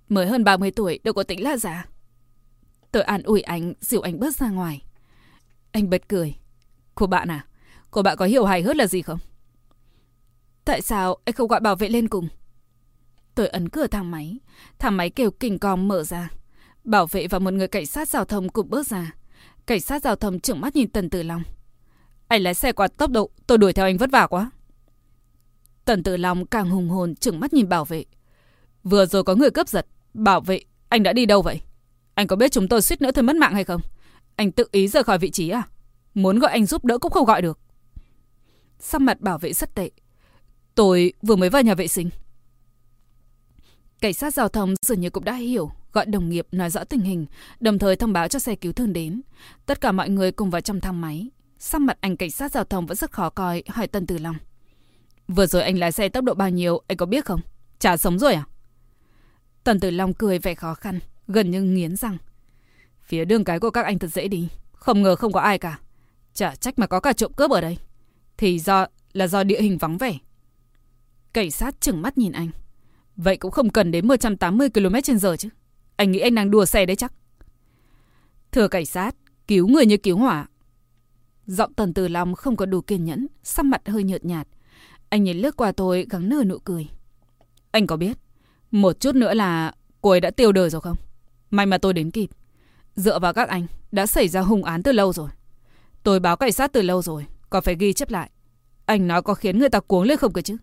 Mới 0.09 0.27
hơn 0.27 0.43
30 0.43 0.71
tuổi, 0.71 0.99
đâu 1.03 1.13
có 1.13 1.23
tính 1.23 1.43
là 1.43 1.57
già. 1.57 1.85
Tôi 2.91 3.03
an 3.03 3.23
ủi 3.23 3.41
anh, 3.41 3.73
dìu 3.81 4.01
anh 4.01 4.19
bước 4.19 4.35
ra 4.35 4.49
ngoài. 4.49 4.81
Anh 5.71 5.89
bật 5.89 6.01
cười. 6.09 6.35
Cô 6.95 7.07
bạn 7.07 7.31
à, 7.31 7.45
cô 7.91 8.01
bạn 8.01 8.17
có 8.17 8.25
hiểu 8.25 8.45
hài 8.45 8.61
hước 8.61 8.75
là 8.75 8.87
gì 8.87 9.01
không? 9.01 9.19
Tại 10.65 10.81
sao 10.81 11.17
anh 11.25 11.35
không 11.35 11.47
gọi 11.47 11.59
bảo 11.59 11.75
vệ 11.75 11.89
lên 11.89 12.07
cùng? 12.07 12.27
Tôi 13.35 13.47
ấn 13.47 13.69
cửa 13.69 13.87
thang 13.87 14.11
máy. 14.11 14.39
Thang 14.79 14.97
máy 14.97 15.09
kêu 15.09 15.31
kình 15.31 15.59
cong 15.59 15.87
mở 15.87 16.03
ra. 16.03 16.29
Bảo 16.83 17.07
vệ 17.07 17.27
và 17.27 17.39
một 17.39 17.53
người 17.53 17.67
cảnh 17.67 17.85
sát 17.85 18.09
giao 18.09 18.25
thông 18.25 18.49
cùng 18.49 18.69
bước 18.69 18.87
ra. 18.87 19.15
Cảnh 19.65 19.81
sát 19.81 20.01
giao 20.03 20.15
thông 20.15 20.39
trợn 20.39 20.61
mắt 20.61 20.75
nhìn 20.75 20.89
Tần 20.89 21.09
Tử 21.09 21.23
Long. 21.23 21.43
Anh 22.27 22.41
lái 22.41 22.53
xe 22.53 22.71
quá 22.71 22.87
tốc 22.87 23.11
độ, 23.11 23.29
tôi 23.47 23.57
đuổi 23.57 23.73
theo 23.73 23.85
anh 23.85 23.97
vất 23.97 24.11
vả 24.11 24.27
quá. 24.27 24.51
Tần 25.85 26.03
Tử 26.03 26.17
Long 26.17 26.45
càng 26.45 26.69
hùng 26.69 26.89
hồn 26.89 27.15
trợn 27.15 27.39
mắt 27.39 27.53
nhìn 27.53 27.69
bảo 27.69 27.85
vệ. 27.85 28.05
Vừa 28.83 29.05
rồi 29.05 29.23
có 29.23 29.35
người 29.35 29.49
cướp 29.51 29.67
giật. 29.67 29.87
Bảo 30.13 30.41
vệ, 30.41 30.59
anh 30.89 31.03
đã 31.03 31.13
đi 31.13 31.25
đâu 31.25 31.41
vậy? 31.41 31.61
Anh 32.13 32.27
có 32.27 32.35
biết 32.35 32.51
chúng 32.51 32.67
tôi 32.67 32.81
suýt 32.81 33.01
nữa 33.01 33.11
thôi 33.11 33.23
mất 33.23 33.35
mạng 33.35 33.53
hay 33.53 33.63
không? 33.63 33.81
Anh 34.35 34.51
tự 34.51 34.65
ý 34.71 34.87
rời 34.87 35.03
khỏi 35.03 35.17
vị 35.17 35.31
trí 35.31 35.49
à? 35.49 35.63
Muốn 36.13 36.39
gọi 36.39 36.51
anh 36.51 36.65
giúp 36.65 36.85
đỡ 36.85 36.97
cũng 36.97 37.11
không 37.11 37.25
gọi 37.25 37.41
được. 37.41 37.59
Sắc 38.79 39.01
mặt 39.01 39.21
bảo 39.21 39.37
vệ 39.37 39.53
rất 39.53 39.75
tệ. 39.75 39.91
Tôi 40.75 41.13
vừa 41.21 41.35
mới 41.35 41.49
vào 41.49 41.61
nhà 41.61 41.75
vệ 41.75 41.87
sinh. 41.87 42.09
Cảnh 44.03 44.13
sát 44.13 44.33
giao 44.33 44.49
thông 44.49 44.73
dường 44.81 44.99
như 44.99 45.09
cũng 45.09 45.23
đã 45.23 45.33
hiểu, 45.33 45.71
gọi 45.93 46.05
đồng 46.05 46.29
nghiệp 46.29 46.47
nói 46.51 46.69
rõ 46.69 46.83
tình 46.83 47.01
hình, 47.01 47.25
đồng 47.59 47.79
thời 47.79 47.95
thông 47.95 48.13
báo 48.13 48.27
cho 48.27 48.39
xe 48.39 48.55
cứu 48.55 48.73
thương 48.73 48.93
đến. 48.93 49.21
Tất 49.65 49.81
cả 49.81 49.91
mọi 49.91 50.09
người 50.09 50.31
cùng 50.31 50.49
vào 50.49 50.61
trong 50.61 50.81
thang 50.81 51.01
máy. 51.01 51.29
Sắc 51.59 51.81
mặt 51.81 51.97
anh 52.01 52.17
cảnh 52.17 52.31
sát 52.31 52.51
giao 52.51 52.63
thông 52.63 52.85
vẫn 52.85 52.97
rất 52.97 53.11
khó 53.11 53.29
coi, 53.29 53.63
hỏi 53.67 53.87
Tân 53.87 54.07
Tử 54.07 54.17
Long. 54.17 54.35
Vừa 55.27 55.45
rồi 55.45 55.63
anh 55.63 55.77
lái 55.77 55.91
xe 55.91 56.09
tốc 56.09 56.23
độ 56.23 56.33
bao 56.33 56.49
nhiêu, 56.49 56.81
anh 56.87 56.97
có 56.97 57.05
biết 57.05 57.25
không? 57.25 57.39
Chả 57.79 57.97
sống 57.97 58.19
rồi 58.19 58.33
à? 58.33 58.43
Tần 59.63 59.79
Tử 59.79 59.91
Long 59.91 60.13
cười 60.13 60.39
vẻ 60.39 60.55
khó 60.55 60.73
khăn, 60.73 60.99
gần 61.27 61.51
như 61.51 61.61
nghiến 61.61 61.95
răng. 61.95 62.17
Phía 63.01 63.25
đường 63.25 63.43
cái 63.43 63.59
của 63.59 63.69
các 63.69 63.85
anh 63.85 63.99
thật 63.99 64.07
dễ 64.07 64.27
đi, 64.27 64.49
không 64.73 65.03
ngờ 65.03 65.15
không 65.15 65.31
có 65.31 65.39
ai 65.39 65.57
cả. 65.57 65.79
Chả 66.33 66.55
trách 66.55 66.79
mà 66.79 66.87
có 66.87 66.99
cả 66.99 67.13
trộm 67.13 67.33
cướp 67.33 67.51
ở 67.51 67.61
đây. 67.61 67.77
Thì 68.37 68.59
do 68.59 68.87
là 69.13 69.27
do 69.27 69.43
địa 69.43 69.61
hình 69.61 69.77
vắng 69.77 69.97
vẻ. 69.97 70.17
Cảnh 71.33 71.51
sát 71.51 71.81
chừng 71.81 72.01
mắt 72.01 72.17
nhìn 72.17 72.31
anh. 72.31 72.49
Vậy 73.15 73.37
cũng 73.37 73.51
không 73.51 73.69
cần 73.69 73.91
đến 73.91 74.07
180 74.07 74.69
km 74.69 74.95
h 75.21 75.27
chứ. 75.39 75.49
Anh 75.95 76.11
nghĩ 76.11 76.19
anh 76.19 76.35
đang 76.35 76.51
đùa 76.51 76.65
xe 76.65 76.85
đấy 76.85 76.95
chắc. 76.95 77.13
Thưa 78.51 78.67
cảnh 78.67 78.85
sát, 78.85 79.15
cứu 79.47 79.67
người 79.67 79.85
như 79.85 79.97
cứu 79.97 80.17
hỏa. 80.17 80.47
Giọng 81.45 81.73
Tần 81.73 81.93
từ 81.93 82.07
lòng 82.07 82.35
không 82.35 82.55
có 82.55 82.65
đủ 82.65 82.81
kiên 82.81 83.05
nhẫn, 83.05 83.27
sắc 83.43 83.65
mặt 83.65 83.81
hơi 83.87 84.03
nhợt 84.03 84.25
nhạt. 84.25 84.47
Anh 85.09 85.23
nhìn 85.23 85.37
lướt 85.37 85.57
qua 85.57 85.71
tôi 85.71 86.05
gắng 86.09 86.29
nở 86.29 86.43
nụ 86.47 86.59
cười. 86.59 86.87
Anh 87.71 87.87
có 87.87 87.97
biết, 87.97 88.17
một 88.71 88.99
chút 88.99 89.15
nữa 89.15 89.33
là 89.33 89.73
cô 90.01 90.09
ấy 90.09 90.19
đã 90.19 90.31
tiêu 90.31 90.51
đời 90.51 90.69
rồi 90.69 90.81
không? 90.81 90.97
May 91.49 91.65
mà 91.65 91.77
tôi 91.77 91.93
đến 91.93 92.11
kịp. 92.11 92.29
Dựa 92.95 93.19
vào 93.19 93.33
các 93.33 93.49
anh, 93.49 93.67
đã 93.91 94.05
xảy 94.05 94.27
ra 94.27 94.41
hung 94.41 94.63
án 94.63 94.83
từ 94.83 94.91
lâu 94.91 95.13
rồi. 95.13 95.29
Tôi 96.03 96.19
báo 96.19 96.37
cảnh 96.37 96.51
sát 96.51 96.73
từ 96.73 96.81
lâu 96.81 97.01
rồi, 97.01 97.25
còn 97.49 97.63
phải 97.63 97.75
ghi 97.75 97.93
chép 97.93 98.09
lại. 98.09 98.29
Anh 98.85 99.07
nói 99.07 99.21
có 99.21 99.33
khiến 99.33 99.59
người 99.59 99.69
ta 99.69 99.79
cuống 99.79 100.03
lên 100.03 100.17
không 100.17 100.33
cơ 100.33 100.41
chứ? 100.41 100.57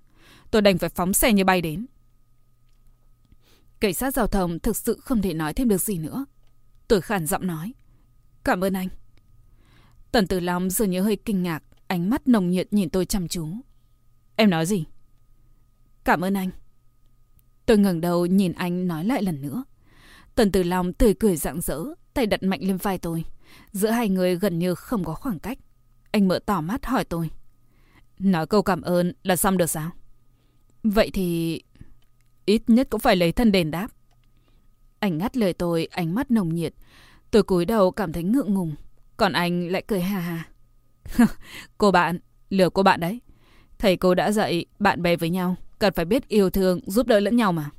Tôi 0.51 0.63
đành 0.63 0.79
phải 0.79 0.91
phóng 0.91 1.13
xe 1.13 1.33
như 1.33 1.45
bay 1.45 1.61
đến. 1.61 1.87
Cảnh 3.81 3.95
sát 3.95 4.15
giao 4.15 4.27
thông 4.27 4.59
thực 4.59 4.77
sự 4.77 5.01
không 5.03 5.23
thể 5.23 5.35
nói 5.35 5.55
thêm 5.55 5.69
được 5.69 5.81
gì 5.81 5.99
nữa. 5.99 6.27
Tôi 6.89 7.01
khản 7.01 7.27
giọng 7.27 7.47
nói. 7.47 7.73
Cảm 8.45 8.65
ơn 8.65 8.73
anh. 8.73 8.89
Tần 10.13 10.27
Tử 10.27 10.41
Long 10.41 10.71
dường 10.71 10.91
như 10.91 11.01
hơi 11.01 11.17
kinh 11.17 11.43
ngạc, 11.43 11.63
ánh 11.87 12.11
mắt 12.11 12.29
nồng 12.29 12.51
nhiệt 12.51 12.73
nhìn 12.73 12.91
tôi 12.91 13.07
chăm 13.07 13.29
chú. 13.29 13.49
Em 14.37 14.51
nói 14.51 14.67
gì? 14.67 14.85
Cảm 16.05 16.25
ơn 16.25 16.35
anh. 16.35 16.51
Tôi 17.67 17.79
ngẩng 17.79 18.01
đầu 18.01 18.27
nhìn 18.27 18.53
anh 18.53 18.87
nói 18.87 19.05
lại 19.05 19.23
lần 19.23 19.43
nữa. 19.43 19.65
Tần 20.35 20.53
Tử 20.53 20.63
Long 20.63 20.93
tươi 20.93 21.15
cười 21.15 21.37
rạng 21.37 21.61
rỡ, 21.61 21.79
tay 22.15 22.27
đặt 22.27 22.43
mạnh 22.43 22.61
lên 22.63 22.77
vai 22.77 22.99
tôi. 22.99 23.25
Giữa 23.73 23.91
hai 23.91 24.09
người 24.09 24.37
gần 24.37 24.59
như 24.59 24.75
không 24.75 25.05
có 25.05 25.15
khoảng 25.15 25.39
cách. 25.39 25.59
Anh 26.11 26.29
mở 26.29 26.39
tỏ 26.47 26.61
mắt 26.61 26.87
hỏi 26.87 27.05
tôi. 27.05 27.31
Nói 28.19 28.47
câu 28.47 28.63
cảm 28.63 28.83
ơn 28.83 29.13
là 29.23 29.37
xong 29.37 29.57
được 29.57 29.67
sao? 29.67 29.91
Vậy 30.83 31.11
thì... 31.15 31.63
Ít 32.45 32.63
nhất 32.67 32.87
cũng 32.91 33.01
phải 33.01 33.17
lấy 33.17 33.33
thân 33.33 33.53
đền 33.53 33.71
đáp. 33.71 33.89
Anh 34.99 35.19
ngắt 35.19 35.37
lời 35.37 35.53
tôi, 35.53 35.89
ánh 35.91 36.15
mắt 36.15 36.31
nồng 36.31 36.55
nhiệt. 36.55 36.75
Tôi 37.31 37.43
cúi 37.43 37.65
đầu 37.65 37.91
cảm 37.91 38.13
thấy 38.13 38.23
ngượng 38.23 38.55
ngùng. 38.55 38.75
Còn 39.17 39.33
anh 39.33 39.69
lại 39.69 39.83
cười 39.87 40.01
hà 40.01 40.21
hà. 40.21 40.49
cô 41.79 41.91
bạn, 41.91 42.19
lừa 42.51 42.71
cô 42.71 42.83
bạn 42.83 43.01
đấy. 43.01 43.21
Thầy 43.79 43.97
cô 43.97 44.15
đã 44.15 44.33
dạy 44.33 44.65
bạn 44.79 45.03
bè 45.03 45.17
với 45.17 45.31
nhau, 45.31 45.57
cần 45.79 45.95
phải 45.95 46.05
biết 46.05 46.29
yêu 46.29 46.51
thương, 46.51 46.81
giúp 46.87 47.07
đỡ 47.07 47.21
lẫn 47.21 47.37
nhau 47.37 47.53
mà. 47.53 47.71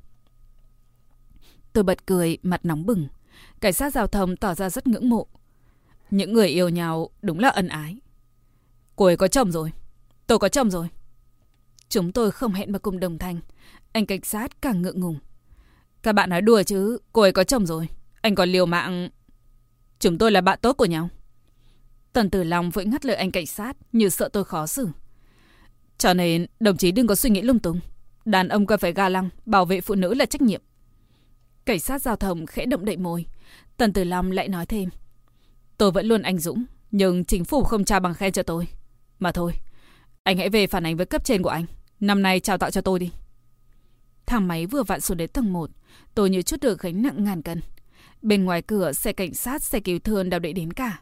Tôi 1.74 1.84
bật 1.84 2.06
cười, 2.06 2.38
mặt 2.44 2.66
nóng 2.66 2.86
bừng. 2.86 3.08
Cảnh 3.60 3.74
sát 3.74 3.94
giao 3.94 4.08
thông 4.08 4.38
tỏ 4.38 4.54
ra 4.54 4.70
rất 4.70 4.88
ngưỡng 4.88 5.10
mộ. 5.10 5.28
Những 6.12 6.34
người 6.34 6.48
yêu 6.48 6.70
nhau 6.70 7.10
đúng 7.22 7.40
là 7.40 7.50
ân 7.50 7.68
ái. 7.68 7.98
Cô 8.96 9.06
ấy 9.06 9.18
có 9.18 9.28
chồng 9.28 9.52
rồi. 9.52 9.72
Tôi 10.28 10.40
có 10.40 10.50
chồng 10.50 10.72
rồi. 10.72 10.88
Chúng 11.92 12.12
tôi 12.12 12.32
không 12.32 12.54
hẹn 12.54 12.72
mà 12.72 12.80
cùng 12.80 13.00
đồng 13.00 13.18
thanh. 13.18 13.40
Anh 13.92 14.06
cảnh 14.06 14.22
sát 14.24 14.62
càng 14.62 14.82
ngượng 14.82 15.00
ngùng. 15.00 15.20
Các 16.04 16.14
bạn 16.14 16.30
nói 16.30 16.42
đùa 16.42 16.64
chứ, 16.64 16.98
cô 17.14 17.22
ấy 17.22 17.32
có 17.32 17.44
chồng 17.44 17.66
rồi. 17.66 17.88
Anh 18.22 18.36
còn 18.36 18.50
liều 18.50 18.66
mạng... 18.66 19.10
Chúng 20.00 20.18
tôi 20.18 20.32
là 20.32 20.42
bạn 20.42 20.60
tốt 20.62 20.74
của 20.74 20.86
nhau. 20.86 21.10
Tần 22.14 22.30
Tử 22.30 22.44
Long 22.44 22.70
vội 22.70 22.86
ngắt 22.86 23.06
lời 23.06 23.16
anh 23.16 23.32
cảnh 23.32 23.46
sát 23.46 23.78
như 23.92 24.10
sợ 24.10 24.30
tôi 24.34 24.44
khó 24.44 24.68
xử. 24.68 24.90
Cho 25.98 26.14
nên 26.14 26.46
đồng 26.60 26.78
chí 26.78 26.92
đừng 26.92 27.08
có 27.08 27.16
suy 27.16 27.30
nghĩ 27.30 27.42
lung 27.42 27.60
tung. 27.60 27.80
Đàn 28.26 28.48
ông 28.48 28.66
cần 28.66 28.80
phải 28.80 28.94
ga 28.94 29.10
lăng, 29.10 29.30
bảo 29.46 29.66
vệ 29.66 29.82
phụ 29.82 29.96
nữ 29.96 30.14
là 30.14 30.26
trách 30.26 30.42
nhiệm. 30.42 30.62
Cảnh 31.66 31.80
sát 31.80 32.02
giao 32.02 32.16
thông 32.16 32.46
khẽ 32.46 32.66
động 32.66 32.86
đậy 32.86 32.98
môi. 32.98 33.26
Tần 33.78 33.94
Tử 33.94 34.04
Long 34.04 34.32
lại 34.32 34.48
nói 34.48 34.66
thêm. 34.66 34.90
Tôi 35.78 35.92
vẫn 35.92 36.06
luôn 36.06 36.22
anh 36.22 36.40
dũng, 36.40 36.66
nhưng 36.92 37.26
chính 37.26 37.46
phủ 37.46 37.64
không 37.64 37.86
trao 37.86 38.00
bằng 38.00 38.14
khen 38.14 38.32
cho 38.32 38.44
tôi. 38.44 38.68
Mà 39.20 39.32
thôi, 39.32 39.54
anh 40.24 40.38
hãy 40.38 40.50
về 40.50 40.68
phản 40.68 40.86
ánh 40.86 40.98
với 40.98 41.06
cấp 41.06 41.26
trên 41.26 41.42
của 41.42 41.50
anh. 41.50 41.66
Năm 42.02 42.22
nay 42.22 42.40
trao 42.40 42.58
tạo 42.58 42.72
cho 42.72 42.82
tôi 42.82 43.00
đi. 43.00 43.12
Thang 44.26 44.48
máy 44.48 44.66
vừa 44.66 44.84
vặn 44.84 45.02
xuống 45.02 45.18
đến 45.18 45.30
tầng 45.30 45.54
1. 45.54 45.70
Tôi 46.16 46.30
như 46.30 46.42
chút 46.42 46.60
được 46.62 46.80
gánh 46.80 47.02
nặng 47.02 47.24
ngàn 47.24 47.42
cân. 47.42 47.62
Bên 48.22 48.46
ngoài 48.46 48.62
cửa, 48.62 48.92
xe 48.92 49.14
cảnh 49.14 49.34
sát, 49.34 49.64
xe 49.64 49.80
cứu 49.80 50.00
thương 50.00 50.30
đều 50.30 50.40
đợi 50.40 50.54
đến 50.54 50.74
cả. 50.74 51.00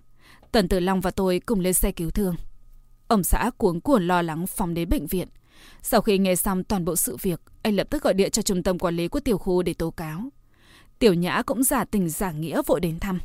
Tần 0.52 0.68
Tử 0.68 0.80
Long 0.80 1.02
và 1.02 1.12
tôi 1.12 1.40
cùng 1.40 1.60
lên 1.60 1.74
xe 1.74 1.92
cứu 1.92 2.12
thương. 2.12 2.36
Ông 3.08 3.24
xã 3.24 3.52
cuống 3.58 3.82
cuồng 3.82 4.08
lo 4.08 4.22
lắng 4.22 4.48
phóng 4.48 4.74
đến 4.74 4.90
bệnh 4.90 5.08
viện. 5.08 5.28
Sau 5.82 6.02
khi 6.02 6.18
nghe 6.18 6.36
xong 6.36 6.64
toàn 6.64 6.86
bộ 6.86 6.96
sự 6.96 7.18
việc, 7.22 7.42
anh 7.62 7.76
lập 7.76 7.88
tức 7.90 8.04
gọi 8.04 8.14
điện 8.14 8.32
cho 8.32 8.42
trung 8.42 8.64
tâm 8.64 8.80
quản 8.80 8.96
lý 8.96 9.08
của 9.08 9.20
tiểu 9.20 9.38
khu 9.38 9.64
để 9.64 9.74
tố 9.74 9.92
cáo. 9.92 10.24
Tiểu 11.00 11.14
Nhã 11.14 11.42
cũng 11.42 11.64
giả 11.64 11.86
tình 11.86 12.10
giả 12.10 12.32
nghĩa 12.32 12.62
vội 12.66 12.80
đến 12.80 13.00
thăm. 13.00 13.20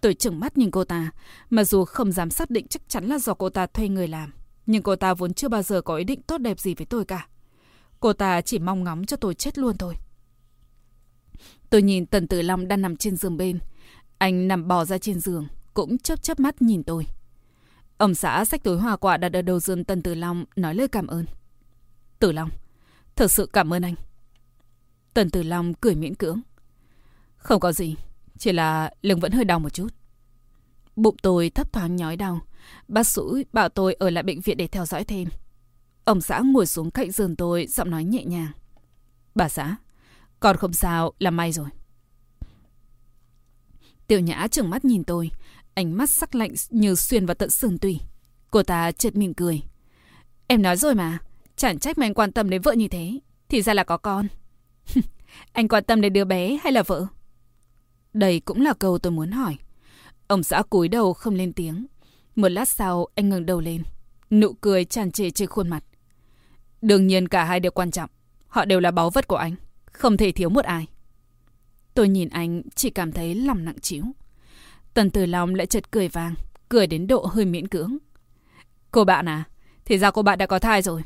Tôi 0.00 0.14
chừng 0.14 0.40
mắt 0.40 0.58
nhìn 0.58 0.70
cô 0.70 0.84
ta, 0.84 1.10
mặc 1.50 1.64
dù 1.64 1.84
không 1.84 2.12
dám 2.12 2.30
xác 2.30 2.50
định 2.50 2.66
chắc 2.68 2.82
chắn 2.88 3.06
là 3.06 3.18
do 3.18 3.34
cô 3.34 3.50
ta 3.50 3.66
thuê 3.66 3.88
người 3.88 4.08
làm. 4.08 4.32
Nhưng 4.68 4.82
cô 4.82 4.96
ta 4.96 5.14
vốn 5.14 5.34
chưa 5.34 5.48
bao 5.48 5.62
giờ 5.62 5.82
có 5.82 5.96
ý 5.96 6.04
định 6.04 6.22
tốt 6.22 6.38
đẹp 6.38 6.60
gì 6.60 6.74
với 6.74 6.86
tôi 6.86 7.04
cả. 7.04 7.28
Cô 8.00 8.12
ta 8.12 8.40
chỉ 8.40 8.58
mong 8.58 8.84
ngóng 8.84 9.06
cho 9.06 9.16
tôi 9.16 9.34
chết 9.34 9.58
luôn 9.58 9.76
thôi. 9.76 9.94
Tôi 11.70 11.82
nhìn 11.82 12.06
Tần 12.06 12.28
Tử 12.28 12.42
Long 12.42 12.68
đang 12.68 12.80
nằm 12.80 12.96
trên 12.96 13.16
giường 13.16 13.36
bên. 13.36 13.58
Anh 14.18 14.48
nằm 14.48 14.68
bò 14.68 14.84
ra 14.84 14.98
trên 14.98 15.20
giường, 15.20 15.46
cũng 15.74 15.98
chớp 15.98 16.22
chớp 16.22 16.40
mắt 16.40 16.62
nhìn 16.62 16.82
tôi. 16.82 17.06
Ông 17.98 18.14
xã 18.14 18.44
xách 18.44 18.62
túi 18.62 18.78
hoa 18.78 18.96
quả 18.96 19.16
đặt 19.16 19.32
ở 19.32 19.42
đầu 19.42 19.60
giường 19.60 19.84
Tần 19.84 20.02
Tử 20.02 20.14
Long 20.14 20.44
nói 20.56 20.74
lời 20.74 20.88
cảm 20.88 21.06
ơn. 21.06 21.24
Tử 22.18 22.32
Long, 22.32 22.50
thật 23.16 23.30
sự 23.30 23.48
cảm 23.52 23.72
ơn 23.72 23.82
anh. 23.82 23.94
Tần 25.14 25.30
Tử 25.30 25.42
Long 25.42 25.74
cười 25.74 25.94
miễn 25.94 26.14
cưỡng. 26.14 26.40
Không 27.36 27.60
có 27.60 27.72
gì, 27.72 27.96
chỉ 28.38 28.52
là 28.52 28.90
lưng 29.02 29.20
vẫn 29.20 29.32
hơi 29.32 29.44
đau 29.44 29.58
một 29.58 29.70
chút. 29.70 29.88
Bụng 30.98 31.16
tôi 31.22 31.50
thấp 31.50 31.72
thoáng 31.72 31.96
nhói 31.96 32.16
đau. 32.16 32.40
Bác 32.88 33.06
sĩ 33.06 33.22
bảo 33.52 33.68
tôi 33.68 33.94
ở 33.94 34.10
lại 34.10 34.22
bệnh 34.22 34.40
viện 34.40 34.56
để 34.56 34.66
theo 34.66 34.86
dõi 34.86 35.04
thêm. 35.04 35.28
Ông 36.04 36.20
xã 36.20 36.40
ngồi 36.44 36.66
xuống 36.66 36.90
cạnh 36.90 37.10
giường 37.10 37.36
tôi, 37.36 37.66
giọng 37.66 37.90
nói 37.90 38.04
nhẹ 38.04 38.24
nhàng. 38.24 38.52
Bà 39.34 39.48
xã, 39.48 39.76
còn 40.40 40.56
không 40.56 40.72
sao 40.72 41.12
là 41.18 41.30
may 41.30 41.52
rồi. 41.52 41.68
Tiểu 44.06 44.20
Nhã 44.20 44.46
trừng 44.50 44.70
mắt 44.70 44.84
nhìn 44.84 45.04
tôi, 45.04 45.30
ánh 45.74 45.96
mắt 45.96 46.10
sắc 46.10 46.34
lạnh 46.34 46.52
như 46.70 46.94
xuyên 46.94 47.26
vào 47.26 47.34
tận 47.34 47.50
sườn 47.50 47.78
tùy. 47.78 48.00
Cô 48.50 48.62
ta 48.62 48.92
chợt 48.92 49.16
mỉm 49.16 49.34
cười. 49.34 49.62
Em 50.46 50.62
nói 50.62 50.76
rồi 50.76 50.94
mà, 50.94 51.18
chẳng 51.56 51.78
trách 51.78 51.98
mà 51.98 52.06
anh 52.06 52.14
quan 52.14 52.32
tâm 52.32 52.50
đến 52.50 52.62
vợ 52.62 52.72
như 52.72 52.88
thế. 52.88 53.18
Thì 53.48 53.62
ra 53.62 53.74
là 53.74 53.84
có 53.84 53.96
con. 53.96 54.26
anh 55.52 55.68
quan 55.68 55.84
tâm 55.84 56.00
đến 56.00 56.12
đứa 56.12 56.24
bé 56.24 56.58
hay 56.62 56.72
là 56.72 56.82
vợ? 56.82 57.06
Đây 58.12 58.40
cũng 58.40 58.60
là 58.60 58.74
câu 58.74 58.98
tôi 58.98 59.12
muốn 59.12 59.30
hỏi. 59.30 59.56
Ông 60.28 60.42
xã 60.42 60.62
cúi 60.62 60.88
đầu 60.88 61.12
không 61.12 61.34
lên 61.34 61.52
tiếng. 61.52 61.86
Một 62.36 62.48
lát 62.48 62.68
sau, 62.68 63.06
anh 63.14 63.28
ngẩng 63.28 63.46
đầu 63.46 63.60
lên. 63.60 63.82
Nụ 64.30 64.52
cười 64.52 64.84
tràn 64.84 65.12
trề 65.12 65.30
trên 65.30 65.48
khuôn 65.48 65.68
mặt. 65.68 65.84
Đương 66.82 67.06
nhiên 67.06 67.28
cả 67.28 67.44
hai 67.44 67.60
đều 67.60 67.72
quan 67.72 67.90
trọng. 67.90 68.10
Họ 68.48 68.64
đều 68.64 68.80
là 68.80 68.90
báu 68.90 69.10
vật 69.10 69.28
của 69.28 69.36
anh. 69.36 69.54
Không 69.84 70.16
thể 70.16 70.32
thiếu 70.32 70.48
một 70.48 70.64
ai. 70.64 70.86
Tôi 71.94 72.08
nhìn 72.08 72.28
anh, 72.28 72.62
chỉ 72.74 72.90
cảm 72.90 73.12
thấy 73.12 73.34
lòng 73.34 73.64
nặng 73.64 73.80
trĩu. 73.80 74.04
Tần 74.94 75.10
Tử 75.10 75.26
Long 75.26 75.54
lại 75.54 75.66
chợt 75.66 75.90
cười 75.90 76.08
vàng. 76.08 76.34
Cười 76.68 76.86
đến 76.86 77.06
độ 77.06 77.26
hơi 77.26 77.44
miễn 77.44 77.68
cưỡng. 77.68 77.96
Cô 78.90 79.04
bạn 79.04 79.28
à? 79.28 79.44
Thì 79.84 79.98
ra 79.98 80.10
cô 80.10 80.22
bạn 80.22 80.38
đã 80.38 80.46
có 80.46 80.58
thai 80.58 80.82
rồi. 80.82 81.02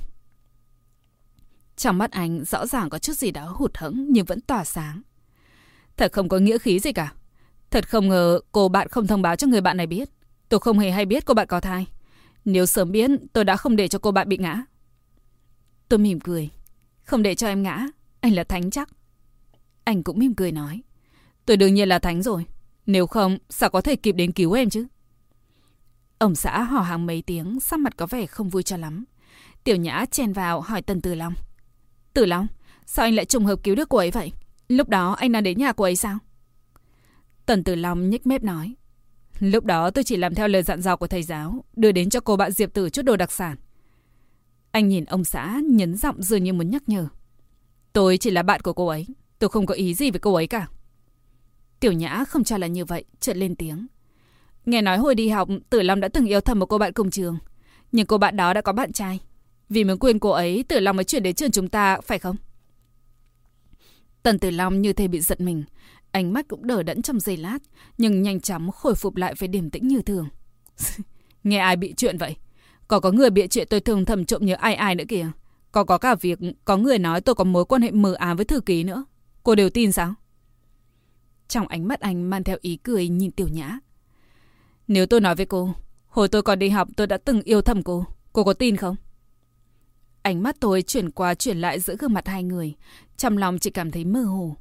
Trong 1.76 1.98
mắt 1.98 2.10
anh 2.10 2.44
rõ 2.44 2.66
ràng 2.66 2.90
có 2.90 2.98
chút 2.98 3.12
gì 3.12 3.30
đó 3.30 3.52
hụt 3.56 3.76
hẫng 3.76 4.06
nhưng 4.08 4.24
vẫn 4.24 4.40
tỏa 4.40 4.64
sáng. 4.64 5.02
Thật 5.96 6.12
không 6.12 6.28
có 6.28 6.38
nghĩa 6.38 6.58
khí 6.58 6.78
gì 6.80 6.92
cả. 6.92 7.12
Thật 7.72 7.88
không 7.88 8.08
ngờ 8.08 8.40
cô 8.52 8.68
bạn 8.68 8.88
không 8.88 9.06
thông 9.06 9.22
báo 9.22 9.36
cho 9.36 9.46
người 9.46 9.60
bạn 9.60 9.76
này 9.76 9.86
biết. 9.86 10.08
Tôi 10.48 10.60
không 10.60 10.78
hề 10.78 10.90
hay 10.90 11.06
biết 11.06 11.24
cô 11.24 11.34
bạn 11.34 11.46
có 11.46 11.60
thai. 11.60 11.86
Nếu 12.44 12.66
sớm 12.66 12.92
biết, 12.92 13.10
tôi 13.32 13.44
đã 13.44 13.56
không 13.56 13.76
để 13.76 13.88
cho 13.88 13.98
cô 13.98 14.10
bạn 14.10 14.28
bị 14.28 14.36
ngã. 14.36 14.64
Tôi 15.88 15.98
mỉm 15.98 16.20
cười. 16.20 16.50
Không 17.02 17.22
để 17.22 17.34
cho 17.34 17.46
em 17.46 17.62
ngã. 17.62 17.86
Anh 18.20 18.34
là 18.34 18.44
thánh 18.44 18.70
chắc. 18.70 18.88
Anh 19.84 20.02
cũng 20.02 20.18
mỉm 20.18 20.34
cười 20.34 20.52
nói. 20.52 20.82
Tôi 21.46 21.56
đương 21.56 21.74
nhiên 21.74 21.88
là 21.88 21.98
thánh 21.98 22.22
rồi. 22.22 22.44
Nếu 22.86 23.06
không, 23.06 23.38
sao 23.50 23.70
có 23.70 23.80
thể 23.80 23.96
kịp 23.96 24.12
đến 24.12 24.32
cứu 24.32 24.52
em 24.52 24.70
chứ? 24.70 24.86
Ông 26.18 26.34
xã 26.34 26.62
hò 26.62 26.80
hàng 26.80 27.06
mấy 27.06 27.22
tiếng, 27.22 27.60
sắc 27.60 27.80
mặt 27.80 27.96
có 27.96 28.06
vẻ 28.06 28.26
không 28.26 28.48
vui 28.48 28.62
cho 28.62 28.76
lắm. 28.76 29.04
Tiểu 29.64 29.76
Nhã 29.76 30.04
chen 30.10 30.32
vào 30.32 30.60
hỏi 30.60 30.82
Tần 30.82 31.00
Tử 31.00 31.14
Long. 31.14 31.34
Tử 32.14 32.26
Long, 32.26 32.46
sao 32.86 33.04
anh 33.04 33.14
lại 33.14 33.24
trùng 33.24 33.44
hợp 33.44 33.62
cứu 33.62 33.74
được 33.74 33.88
cô 33.88 33.98
ấy 33.98 34.10
vậy? 34.10 34.32
Lúc 34.68 34.88
đó 34.88 35.12
anh 35.12 35.32
đang 35.32 35.42
đến 35.42 35.58
nhà 35.58 35.72
cô 35.72 35.84
ấy 35.84 35.96
sao? 35.96 36.18
Tần 37.46 37.64
Tử 37.64 37.74
Long 37.74 38.10
nhếch 38.10 38.26
mép 38.26 38.42
nói. 38.42 38.74
Lúc 39.38 39.64
đó 39.64 39.90
tôi 39.90 40.04
chỉ 40.04 40.16
làm 40.16 40.34
theo 40.34 40.48
lời 40.48 40.62
dặn 40.62 40.82
dò 40.82 40.96
của 40.96 41.06
thầy 41.06 41.22
giáo, 41.22 41.64
đưa 41.76 41.92
đến 41.92 42.10
cho 42.10 42.20
cô 42.20 42.36
bạn 42.36 42.52
Diệp 42.52 42.74
Tử 42.74 42.90
chút 42.90 43.02
đồ 43.02 43.16
đặc 43.16 43.32
sản. 43.32 43.56
Anh 44.70 44.88
nhìn 44.88 45.04
ông 45.04 45.24
xã, 45.24 45.60
nhấn 45.68 45.96
giọng 45.96 46.22
dường 46.22 46.44
như 46.44 46.52
muốn 46.52 46.70
nhắc 46.70 46.82
nhở. 46.88 47.08
Tôi 47.92 48.18
chỉ 48.18 48.30
là 48.30 48.42
bạn 48.42 48.60
của 48.60 48.72
cô 48.72 48.86
ấy, 48.86 49.06
tôi 49.38 49.50
không 49.50 49.66
có 49.66 49.74
ý 49.74 49.94
gì 49.94 50.10
với 50.10 50.20
cô 50.20 50.34
ấy 50.34 50.46
cả. 50.46 50.68
Tiểu 51.80 51.92
Nhã 51.92 52.24
không 52.28 52.44
cho 52.44 52.58
là 52.58 52.66
như 52.66 52.84
vậy, 52.84 53.04
chợt 53.20 53.36
lên 53.36 53.54
tiếng. 53.54 53.86
Nghe 54.66 54.82
nói 54.82 54.98
hồi 54.98 55.14
đi 55.14 55.28
học, 55.28 55.48
Tử 55.70 55.82
Long 55.82 56.00
đã 56.00 56.08
từng 56.08 56.26
yêu 56.26 56.40
thầm 56.40 56.58
một 56.58 56.66
cô 56.66 56.78
bạn 56.78 56.92
cùng 56.92 57.10
trường. 57.10 57.38
Nhưng 57.92 58.06
cô 58.06 58.18
bạn 58.18 58.36
đó 58.36 58.54
đã 58.54 58.60
có 58.60 58.72
bạn 58.72 58.92
trai. 58.92 59.20
Vì 59.68 59.84
muốn 59.84 59.98
quên 59.98 60.18
cô 60.18 60.30
ấy, 60.30 60.64
Tử 60.68 60.80
Long 60.80 60.96
mới 60.96 61.04
chuyển 61.04 61.22
đến 61.22 61.34
trường 61.34 61.50
chúng 61.50 61.68
ta, 61.68 62.00
phải 62.00 62.18
không? 62.18 62.36
Tần 64.22 64.38
Tử 64.38 64.50
Long 64.50 64.82
như 64.82 64.92
thể 64.92 65.08
bị 65.08 65.20
giật 65.20 65.40
mình. 65.40 65.64
Ánh 66.12 66.32
mắt 66.32 66.48
cũng 66.48 66.66
đờ 66.66 66.82
đẫn 66.82 67.02
trong 67.02 67.20
giây 67.20 67.36
lát, 67.36 67.58
nhưng 67.98 68.22
nhanh 68.22 68.40
chóng 68.40 68.70
khôi 68.70 68.94
phục 68.94 69.16
lại 69.16 69.34
với 69.38 69.48
điềm 69.48 69.70
tĩnh 69.70 69.88
như 69.88 70.02
thường. 70.02 70.28
Nghe 71.44 71.58
ai 71.58 71.76
bị 71.76 71.94
chuyện 71.96 72.18
vậy? 72.18 72.36
Có 72.88 73.00
có 73.00 73.10
người 73.10 73.30
bị 73.30 73.46
chuyện 73.48 73.66
tôi 73.70 73.80
thường 73.80 74.04
thầm 74.04 74.24
trộm 74.24 74.46
nhớ 74.46 74.54
ai 74.54 74.74
ai 74.74 74.94
nữa 74.94 75.04
kìa. 75.08 75.30
Có 75.72 75.84
có 75.84 75.98
cả 75.98 76.14
việc 76.14 76.38
có 76.64 76.76
người 76.76 76.98
nói 76.98 77.20
tôi 77.20 77.34
có 77.34 77.44
mối 77.44 77.64
quan 77.64 77.82
hệ 77.82 77.90
mờ 77.90 78.14
ám 78.14 78.36
với 78.36 78.44
thư 78.44 78.60
ký 78.60 78.84
nữa. 78.84 79.04
Cô 79.42 79.54
đều 79.54 79.70
tin 79.70 79.92
sao? 79.92 80.14
Trong 81.48 81.68
ánh 81.68 81.88
mắt 81.88 82.00
anh 82.00 82.30
mang 82.30 82.44
theo 82.44 82.56
ý 82.60 82.76
cười 82.76 83.08
nhìn 83.08 83.30
tiểu 83.30 83.48
nhã. 83.48 83.78
Nếu 84.88 85.06
tôi 85.06 85.20
nói 85.20 85.34
với 85.34 85.46
cô, 85.46 85.74
hồi 86.06 86.28
tôi 86.28 86.42
còn 86.42 86.58
đi 86.58 86.68
học 86.68 86.88
tôi 86.96 87.06
đã 87.06 87.18
từng 87.18 87.42
yêu 87.42 87.60
thầm 87.60 87.82
cô. 87.82 88.04
Cô 88.32 88.44
có 88.44 88.52
tin 88.52 88.76
không? 88.76 88.96
Ánh 90.22 90.42
mắt 90.42 90.56
tôi 90.60 90.82
chuyển 90.82 91.10
qua 91.10 91.34
chuyển 91.34 91.60
lại 91.60 91.80
giữa 91.80 91.96
gương 91.98 92.12
mặt 92.12 92.28
hai 92.28 92.42
người. 92.42 92.74
Trong 93.16 93.38
lòng 93.38 93.58
chỉ 93.58 93.70
cảm 93.70 93.90
thấy 93.90 94.04
mơ 94.04 94.22
hồ. 94.22 94.56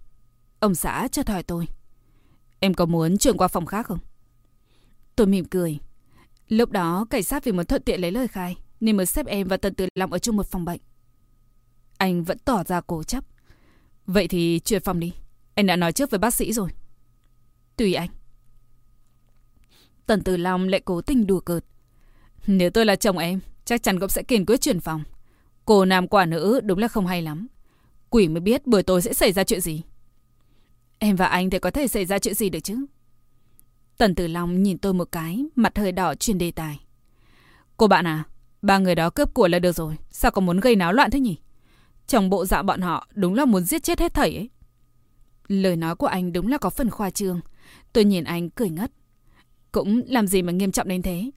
Ông 0.61 0.75
xã 0.75 1.07
cho 1.11 1.23
hỏi 1.27 1.43
tôi. 1.43 1.67
Em 2.59 2.73
có 2.73 2.85
muốn 2.85 3.17
chuyển 3.17 3.37
qua 3.37 3.47
phòng 3.47 3.65
khác 3.65 3.85
không? 3.85 3.99
Tôi 5.15 5.27
mỉm 5.27 5.45
cười. 5.45 5.79
Lúc 6.47 6.71
đó 6.71 7.05
cảnh 7.09 7.23
sát 7.23 7.43
vì 7.43 7.51
muốn 7.51 7.65
thuận 7.65 7.81
tiện 7.83 8.01
lấy 8.01 8.11
lời 8.11 8.27
khai 8.27 8.57
nên 8.79 8.97
mới 8.97 9.05
xếp 9.05 9.25
em 9.25 9.47
và 9.47 9.57
Tần 9.57 9.73
Tử 9.73 9.87
Long 9.95 10.11
ở 10.11 10.19
chung 10.19 10.37
một 10.37 10.47
phòng 10.47 10.65
bệnh. 10.65 10.79
Anh 11.97 12.23
vẫn 12.23 12.37
tỏ 12.39 12.63
ra 12.63 12.81
cố 12.81 13.03
chấp. 13.03 13.23
Vậy 14.05 14.27
thì 14.27 14.59
chuyển 14.59 14.81
phòng 14.81 14.99
đi. 14.99 15.13
Anh 15.55 15.65
đã 15.65 15.75
nói 15.75 15.91
trước 15.91 16.09
với 16.09 16.17
bác 16.17 16.33
sĩ 16.33 16.53
rồi. 16.53 16.69
Tùy 17.77 17.93
anh. 17.93 18.09
Tần 20.05 20.23
Tử 20.23 20.37
Long 20.37 20.67
lại 20.67 20.81
cố 20.85 21.01
tình 21.01 21.27
đùa 21.27 21.39
cợt. 21.39 21.65
Nếu 22.47 22.69
tôi 22.69 22.85
là 22.85 22.95
chồng 22.95 23.17
em, 23.17 23.39
chắc 23.65 23.83
chắn 23.83 23.99
cũng 23.99 24.09
sẽ 24.09 24.23
kiên 24.23 24.45
quyết 24.45 24.61
chuyển 24.61 24.79
phòng. 24.79 25.03
Cô 25.65 25.85
nam 25.85 26.07
quả 26.07 26.25
nữ 26.25 26.59
đúng 26.63 26.79
là 26.79 26.87
không 26.87 27.07
hay 27.07 27.21
lắm. 27.21 27.47
Quỷ 28.09 28.27
mới 28.27 28.41
biết 28.41 28.67
buổi 28.67 28.83
tối 28.83 29.01
sẽ 29.01 29.13
xảy 29.13 29.31
ra 29.31 29.43
chuyện 29.43 29.61
gì. 29.61 29.83
Em 31.03 31.15
và 31.15 31.25
anh 31.25 31.49
thì 31.49 31.59
có 31.59 31.71
thể 31.71 31.87
xảy 31.87 32.05
ra 32.05 32.19
chuyện 32.19 32.33
gì 32.33 32.49
được 32.49 32.59
chứ? 32.59 32.85
Tần 33.97 34.15
Tử 34.15 34.27
Long 34.27 34.63
nhìn 34.63 34.77
tôi 34.77 34.93
một 34.93 35.11
cái, 35.11 35.45
mặt 35.55 35.77
hơi 35.77 35.91
đỏ 35.91 36.15
chuyển 36.15 36.37
đề 36.37 36.51
tài. 36.51 36.79
Cô 37.77 37.87
bạn 37.87 38.07
à, 38.07 38.23
ba 38.61 38.77
người 38.77 38.95
đó 38.95 39.09
cướp 39.09 39.33
của 39.33 39.47
là 39.47 39.59
được 39.59 39.71
rồi, 39.71 39.95
sao 40.09 40.31
còn 40.31 40.45
muốn 40.45 40.59
gây 40.59 40.75
náo 40.75 40.93
loạn 40.93 41.11
thế 41.11 41.19
nhỉ? 41.19 41.37
Trong 42.07 42.29
bộ 42.29 42.45
dạ 42.45 42.61
bọn 42.61 42.81
họ 42.81 43.07
đúng 43.13 43.33
là 43.33 43.45
muốn 43.45 43.63
giết 43.63 43.83
chết 43.83 43.99
hết 43.99 44.13
thảy 44.13 44.35
ấy. 44.35 44.49
Lời 45.47 45.75
nói 45.75 45.95
của 45.95 46.07
anh 46.07 46.33
đúng 46.33 46.47
là 46.47 46.57
có 46.57 46.69
phần 46.69 46.89
khoa 46.89 47.09
trương. 47.09 47.39
Tôi 47.93 48.05
nhìn 48.05 48.23
anh 48.23 48.49
cười 48.49 48.69
ngất. 48.69 48.91
Cũng 49.71 50.01
làm 50.07 50.27
gì 50.27 50.41
mà 50.41 50.51
nghiêm 50.51 50.71
trọng 50.71 50.87
đến 50.87 51.01
thế? 51.01 51.31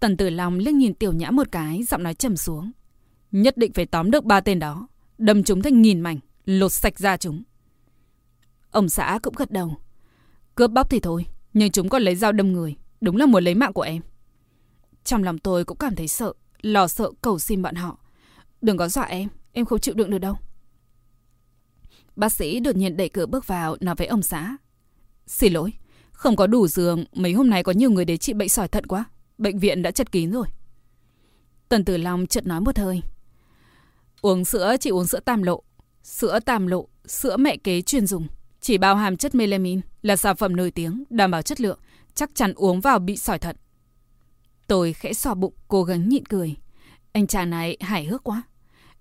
Tần 0.00 0.16
Tử 0.16 0.30
Long 0.30 0.58
liếc 0.58 0.74
nhìn 0.74 0.94
Tiểu 0.94 1.12
Nhã 1.12 1.30
một 1.30 1.52
cái, 1.52 1.82
giọng 1.82 2.02
nói 2.02 2.14
trầm 2.14 2.36
xuống. 2.36 2.70
Nhất 3.32 3.56
định 3.56 3.72
phải 3.72 3.86
tóm 3.86 4.10
được 4.10 4.24
ba 4.24 4.40
tên 4.40 4.58
đó. 4.58 4.88
Đâm 5.18 5.42
chúng 5.42 5.62
thành 5.62 5.82
nghìn 5.82 6.00
mảnh. 6.00 6.18
Lột 6.44 6.72
sạch 6.72 6.98
ra 6.98 7.16
chúng. 7.16 7.42
Ông 8.70 8.88
xã 8.88 9.18
cũng 9.22 9.34
gật 9.36 9.50
đầu. 9.50 9.76
Cướp 10.54 10.70
bóc 10.70 10.90
thì 10.90 11.00
thôi. 11.00 11.26
Nhưng 11.52 11.70
chúng 11.70 11.88
còn 11.88 12.02
lấy 12.02 12.16
dao 12.16 12.32
đâm 12.32 12.52
người. 12.52 12.76
Đúng 13.00 13.16
là 13.16 13.26
muốn 13.26 13.44
lấy 13.44 13.54
mạng 13.54 13.72
của 13.72 13.82
em. 13.82 14.02
Trong 15.04 15.24
lòng 15.24 15.38
tôi 15.38 15.64
cũng 15.64 15.78
cảm 15.78 15.94
thấy 15.96 16.08
sợ. 16.08 16.32
Lo 16.62 16.88
sợ 16.88 17.10
cầu 17.22 17.38
xin 17.38 17.62
bọn 17.62 17.74
họ. 17.74 17.98
Đừng 18.62 18.76
có 18.76 18.88
dọa 18.88 19.04
em. 19.04 19.28
Em 19.52 19.66
không 19.66 19.80
chịu 19.80 19.94
đựng 19.94 20.10
được 20.10 20.18
đâu. 20.18 20.36
Bác 22.16 22.32
sĩ 22.32 22.60
đột 22.60 22.76
nhiên 22.76 22.96
đẩy 22.96 23.08
cửa 23.08 23.26
bước 23.26 23.46
vào 23.46 23.76
nói 23.80 23.94
với 23.94 24.06
ông 24.06 24.22
xã. 24.22 24.56
Xin 25.26 25.52
lỗi. 25.52 25.72
Không 26.12 26.36
có 26.36 26.46
đủ 26.46 26.68
giường. 26.68 27.04
Mấy 27.12 27.32
hôm 27.32 27.50
nay 27.50 27.62
có 27.62 27.72
nhiều 27.72 27.90
người 27.90 28.04
đến 28.04 28.18
trị 28.18 28.32
bệnh 28.32 28.48
sỏi 28.48 28.68
thận 28.68 28.86
quá. 28.86 29.04
Bệnh 29.38 29.58
viện 29.58 29.82
đã 29.82 29.90
chật 29.90 30.12
kín 30.12 30.30
rồi. 30.30 30.46
Tần 31.68 31.84
Tử 31.84 31.96
Long 31.96 32.26
chợt 32.26 32.46
nói 32.46 32.60
một 32.60 32.78
hơi. 32.78 33.02
Uống 34.22 34.44
sữa 34.44 34.76
chỉ 34.80 34.90
uống 34.90 35.06
sữa 35.06 35.20
tam 35.20 35.42
lộ. 35.42 35.62
Sữa 36.02 36.40
tam 36.40 36.66
lộ, 36.66 36.88
sữa 37.06 37.36
mẹ 37.36 37.56
kế 37.56 37.82
chuyên 37.82 38.06
dùng. 38.06 38.26
Chỉ 38.60 38.78
bao 38.78 38.96
hàm 38.96 39.16
chất 39.16 39.34
melamine 39.34 39.80
là 40.02 40.16
sản 40.16 40.36
phẩm 40.36 40.56
nổi 40.56 40.70
tiếng, 40.70 41.04
đảm 41.10 41.30
bảo 41.30 41.42
chất 41.42 41.60
lượng. 41.60 41.78
Chắc 42.14 42.30
chắn 42.34 42.52
uống 42.54 42.80
vào 42.80 42.98
bị 42.98 43.16
sỏi 43.16 43.38
thận. 43.38 43.56
Tôi 44.66 44.92
khẽ 44.92 45.12
xò 45.12 45.34
bụng, 45.34 45.54
cố 45.68 45.84
gắng 45.84 46.08
nhịn 46.08 46.26
cười. 46.26 46.56
Anh 47.12 47.26
chàng 47.26 47.50
này 47.50 47.76
hài 47.80 48.04
hước 48.04 48.24
quá. 48.24 48.42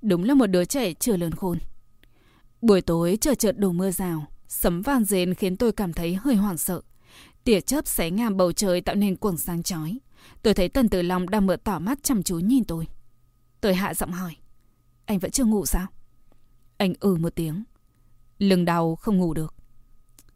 Đúng 0.02 0.24
là 0.24 0.34
một 0.34 0.48
đứa 0.48 0.66
trẻ 0.66 0.94
chưa 0.94 1.18
lớn 1.18 1.32
khôn. 1.32 1.58
Buổi 2.62 2.82
tối 2.82 3.18
trời 3.22 3.36
chợt 3.36 3.58
đổ 3.58 3.72
mưa 3.72 3.92
rào. 3.92 4.26
Sấm 4.48 4.82
vang 4.82 5.04
rền 5.04 5.34
khiến 5.34 5.58
tôi 5.58 5.72
cảm 5.72 5.94
thấy 5.94 6.16
hơi 6.16 6.36
hoảng 6.36 6.58
sợ. 6.58 6.82
Tỉa 7.44 7.62
chớp 7.62 7.88
xé 7.88 8.10
ngang 8.12 8.38
bầu 8.38 8.52
trời 8.52 8.82
tạo 8.82 8.96
nên 8.96 9.16
quầng 9.16 9.38
sáng 9.38 9.64
chói. 9.64 10.00
Tôi 10.42 10.54
thấy 10.54 10.70
Tần 10.70 10.90
Tử 10.90 11.02
Long 11.02 11.30
đang 11.30 11.48
mở 11.48 11.56
tỏ 11.64 11.80
mắt 11.80 12.04
chăm 12.04 12.24
chú 12.24 12.40
nhìn 12.40 12.64
tôi. 12.64 12.88
Tôi 13.62 13.76
hạ 13.76 13.94
giọng 13.94 14.12
hỏi. 14.12 14.36
Anh 15.06 15.20
vẫn 15.20 15.32
chưa 15.32 15.46
ngủ 15.46 15.66
sao? 15.66 15.88
Anh 16.78 16.94
ừ 17.00 17.16
một 17.16 17.36
tiếng. 17.36 17.64
Lưng 18.40 18.66
đau 18.66 18.96
không 18.96 19.18
ngủ 19.18 19.34
được. 19.34 19.56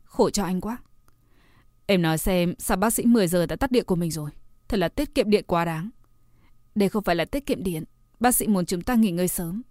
Khổ 0.04 0.30
cho 0.30 0.44
anh 0.44 0.62
quá. 0.62 0.78
Em 1.86 2.02
nói 2.02 2.18
xem 2.18 2.54
sao 2.60 2.78
bác 2.78 2.94
sĩ 2.94 3.06
10 3.06 3.28
giờ 3.28 3.46
đã 3.46 3.56
tắt 3.56 3.72
điện 3.72 3.86
của 3.86 3.96
mình 3.96 4.12
rồi. 4.12 4.30
Thật 4.68 4.78
là 4.78 4.90
tiết 4.90 5.16
kiệm 5.16 5.30
điện 5.30 5.44
quá 5.48 5.66
đáng. 5.66 5.90
Đây 6.76 6.90
không 6.90 7.04
phải 7.04 7.16
là 7.16 7.26
tiết 7.26 7.46
kiệm 7.46 7.64
điện. 7.64 7.84
Bác 8.20 8.36
sĩ 8.36 8.48
muốn 8.48 8.66
chúng 8.66 8.82
ta 8.82 8.96
nghỉ 8.96 9.12
ngơi 9.12 9.28
sớm. 9.28 9.62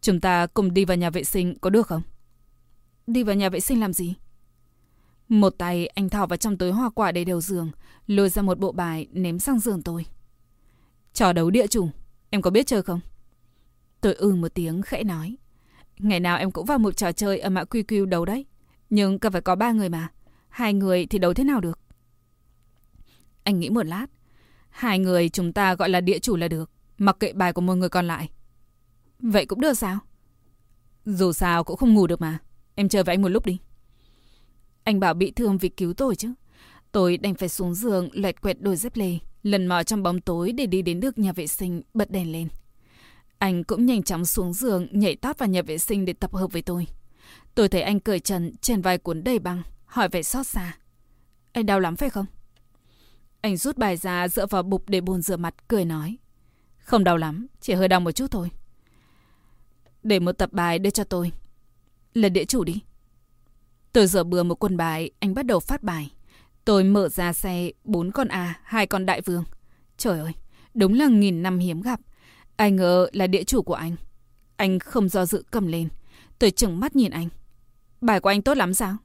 Chúng 0.00 0.20
ta 0.20 0.46
cùng 0.46 0.74
đi 0.74 0.84
vào 0.84 0.96
nhà 0.96 1.10
vệ 1.10 1.24
sinh 1.24 1.58
có 1.58 1.70
được 1.70 1.86
không? 1.86 2.02
Đi 3.06 3.22
vào 3.22 3.36
nhà 3.36 3.48
vệ 3.48 3.60
sinh 3.60 3.80
làm 3.80 3.92
gì? 3.92 4.14
Một 5.28 5.54
tay 5.58 5.86
anh 5.86 6.08
thò 6.08 6.26
vào 6.26 6.36
trong 6.36 6.58
túi 6.58 6.72
hoa 6.72 6.90
quả 6.90 7.12
đầy 7.12 7.24
đầu 7.24 7.40
giường, 7.40 7.70
lôi 8.06 8.28
ra 8.28 8.42
một 8.42 8.58
bộ 8.58 8.72
bài 8.72 9.06
ném 9.12 9.38
sang 9.38 9.60
giường 9.60 9.82
tôi. 9.82 10.06
Trò 11.12 11.32
đấu 11.32 11.50
địa 11.50 11.66
chủ, 11.66 11.88
em 12.30 12.42
có 12.42 12.50
biết 12.50 12.66
chơi 12.66 12.82
không? 12.82 13.00
Tôi 14.00 14.14
ư 14.14 14.34
một 14.34 14.54
tiếng 14.54 14.82
khẽ 14.82 15.04
nói. 15.04 15.36
Ngày 15.98 16.20
nào 16.20 16.38
em 16.38 16.50
cũng 16.50 16.66
vào 16.66 16.78
một 16.78 16.96
trò 16.96 17.12
chơi 17.12 17.38
ở 17.38 17.50
mã 17.50 17.64
quy 17.64 17.82
quy 17.82 18.06
đấu 18.06 18.24
đấy. 18.24 18.46
Nhưng 18.90 19.18
cần 19.18 19.32
phải 19.32 19.40
có 19.40 19.56
ba 19.56 19.72
người 19.72 19.88
mà. 19.88 20.08
Hai 20.48 20.74
người 20.74 21.06
thì 21.06 21.18
đấu 21.18 21.34
thế 21.34 21.44
nào 21.44 21.60
được? 21.60 21.78
Anh 23.42 23.60
nghĩ 23.60 23.70
một 23.70 23.86
lát. 23.86 24.06
Hai 24.68 24.98
người 24.98 25.28
chúng 25.28 25.52
ta 25.52 25.74
gọi 25.74 25.88
là 25.88 26.00
địa 26.00 26.18
chủ 26.18 26.36
là 26.36 26.48
được. 26.48 26.70
Mặc 26.98 27.16
kệ 27.20 27.32
bài 27.32 27.52
của 27.52 27.60
một 27.60 27.74
người 27.74 27.88
còn 27.88 28.06
lại. 28.06 28.30
Vậy 29.18 29.46
cũng 29.46 29.60
được 29.60 29.74
sao? 29.74 29.98
Dù 31.04 31.32
sao 31.32 31.64
cũng 31.64 31.76
không 31.76 31.94
ngủ 31.94 32.06
được 32.06 32.20
mà. 32.20 32.38
Em 32.74 32.88
chơi 32.88 33.02
với 33.02 33.14
anh 33.14 33.22
một 33.22 33.28
lúc 33.28 33.46
đi. 33.46 33.58
Anh 34.84 35.00
bảo 35.00 35.14
bị 35.14 35.30
thương 35.30 35.58
vì 35.58 35.68
cứu 35.68 35.94
tôi 35.94 36.16
chứ. 36.16 36.32
Tôi 36.92 37.16
đành 37.16 37.34
phải 37.34 37.48
xuống 37.48 37.74
giường 37.74 38.08
loẹt 38.12 38.40
quẹt 38.40 38.56
đôi 38.60 38.76
dép 38.76 38.96
lê, 38.96 39.18
lần 39.42 39.66
mò 39.66 39.82
trong 39.82 40.02
bóng 40.02 40.20
tối 40.20 40.52
để 40.52 40.66
đi 40.66 40.82
đến 40.82 41.00
được 41.00 41.18
nhà 41.18 41.32
vệ 41.32 41.46
sinh, 41.46 41.82
bật 41.94 42.10
đèn 42.10 42.32
lên. 42.32 42.48
Anh 43.46 43.64
cũng 43.64 43.86
nhanh 43.86 44.02
chóng 44.02 44.24
xuống 44.24 44.52
giường, 44.52 44.88
nhảy 44.90 45.16
tót 45.16 45.38
vào 45.38 45.48
nhà 45.48 45.62
vệ 45.62 45.78
sinh 45.78 46.04
để 46.04 46.12
tập 46.12 46.34
hợp 46.34 46.52
với 46.52 46.62
tôi. 46.62 46.86
Tôi 47.54 47.68
thấy 47.68 47.82
anh 47.82 48.00
cởi 48.00 48.20
trần, 48.20 48.52
trên 48.60 48.82
vai 48.82 48.98
cuốn 48.98 49.24
đầy 49.24 49.38
băng, 49.38 49.62
hỏi 49.84 50.08
vẻ 50.08 50.22
xót 50.22 50.46
xa. 50.46 50.76
Anh 51.52 51.66
đau 51.66 51.80
lắm 51.80 51.96
phải 51.96 52.10
không? 52.10 52.26
Anh 53.40 53.56
rút 53.56 53.76
bài 53.76 53.96
ra 53.96 54.28
dựa 54.28 54.46
vào 54.46 54.62
bục 54.62 54.88
để 54.88 55.00
bồn 55.00 55.22
rửa 55.22 55.36
mặt, 55.36 55.54
cười 55.68 55.84
nói. 55.84 56.16
Không 56.78 57.04
đau 57.04 57.16
lắm, 57.16 57.46
chỉ 57.60 57.72
hơi 57.72 57.88
đau 57.88 58.00
một 58.00 58.12
chút 58.12 58.30
thôi. 58.30 58.50
Để 60.02 60.18
một 60.18 60.32
tập 60.32 60.52
bài 60.52 60.78
đưa 60.78 60.90
cho 60.90 61.04
tôi. 61.04 61.32
Lần 62.14 62.32
địa 62.32 62.44
chủ 62.44 62.64
đi. 62.64 62.82
Tôi 63.92 64.06
rửa 64.06 64.24
bừa 64.24 64.42
một 64.42 64.54
quân 64.54 64.76
bài, 64.76 65.10
anh 65.18 65.34
bắt 65.34 65.46
đầu 65.46 65.60
phát 65.60 65.82
bài. 65.82 66.12
Tôi 66.64 66.84
mở 66.84 67.08
ra 67.08 67.32
xe, 67.32 67.70
bốn 67.84 68.10
con 68.10 68.28
A, 68.28 68.60
hai 68.62 68.86
con 68.86 69.06
đại 69.06 69.20
vương. 69.20 69.44
Trời 69.96 70.20
ơi, 70.20 70.32
đúng 70.74 70.94
là 70.94 71.06
nghìn 71.08 71.42
năm 71.42 71.58
hiếm 71.58 71.80
gặp. 71.80 72.00
Ai 72.56 72.70
ngờ 72.70 73.08
là 73.12 73.26
địa 73.26 73.44
chủ 73.44 73.62
của 73.62 73.74
anh. 73.74 73.96
Anh 74.56 74.78
không 74.78 75.08
do 75.08 75.26
dự 75.26 75.44
cầm 75.50 75.66
lên. 75.66 75.88
Tôi 76.38 76.50
chừng 76.50 76.80
mắt 76.80 76.96
nhìn 76.96 77.10
anh. 77.10 77.28
Bài 78.00 78.20
của 78.20 78.28
anh 78.28 78.42
tốt 78.42 78.56
lắm 78.56 78.74
sao? 78.74 78.96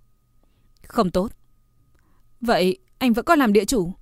Không 0.87 1.11
tốt. 1.11 1.31
Vậy 2.41 2.77
anh 2.97 3.13
vẫn 3.13 3.25
còn 3.25 3.39
làm 3.39 3.53
địa 3.53 3.65
chủ? 3.65 3.93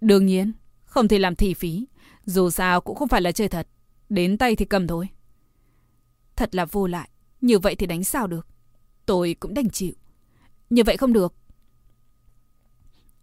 Đương 0.00 0.26
nhiên, 0.26 0.52
không 0.84 1.08
thể 1.08 1.18
làm 1.18 1.36
thị 1.36 1.54
phí. 1.54 1.86
Dù 2.24 2.50
sao 2.50 2.80
cũng 2.80 2.96
không 2.96 3.08
phải 3.08 3.20
là 3.20 3.32
chơi 3.32 3.48
thật. 3.48 3.68
Đến 4.08 4.38
tay 4.38 4.56
thì 4.56 4.64
cầm 4.64 4.86
thôi. 4.86 5.08
Thật 6.36 6.54
là 6.54 6.64
vô 6.64 6.86
lại. 6.86 7.08
Như 7.40 7.58
vậy 7.58 7.74
thì 7.74 7.86
đánh 7.86 8.04
sao 8.04 8.26
được? 8.26 8.46
Tôi 9.06 9.36
cũng 9.40 9.54
đành 9.54 9.70
chịu. 9.70 9.92
Như 10.70 10.82
vậy 10.86 10.96
không 10.96 11.12
được. 11.12 11.34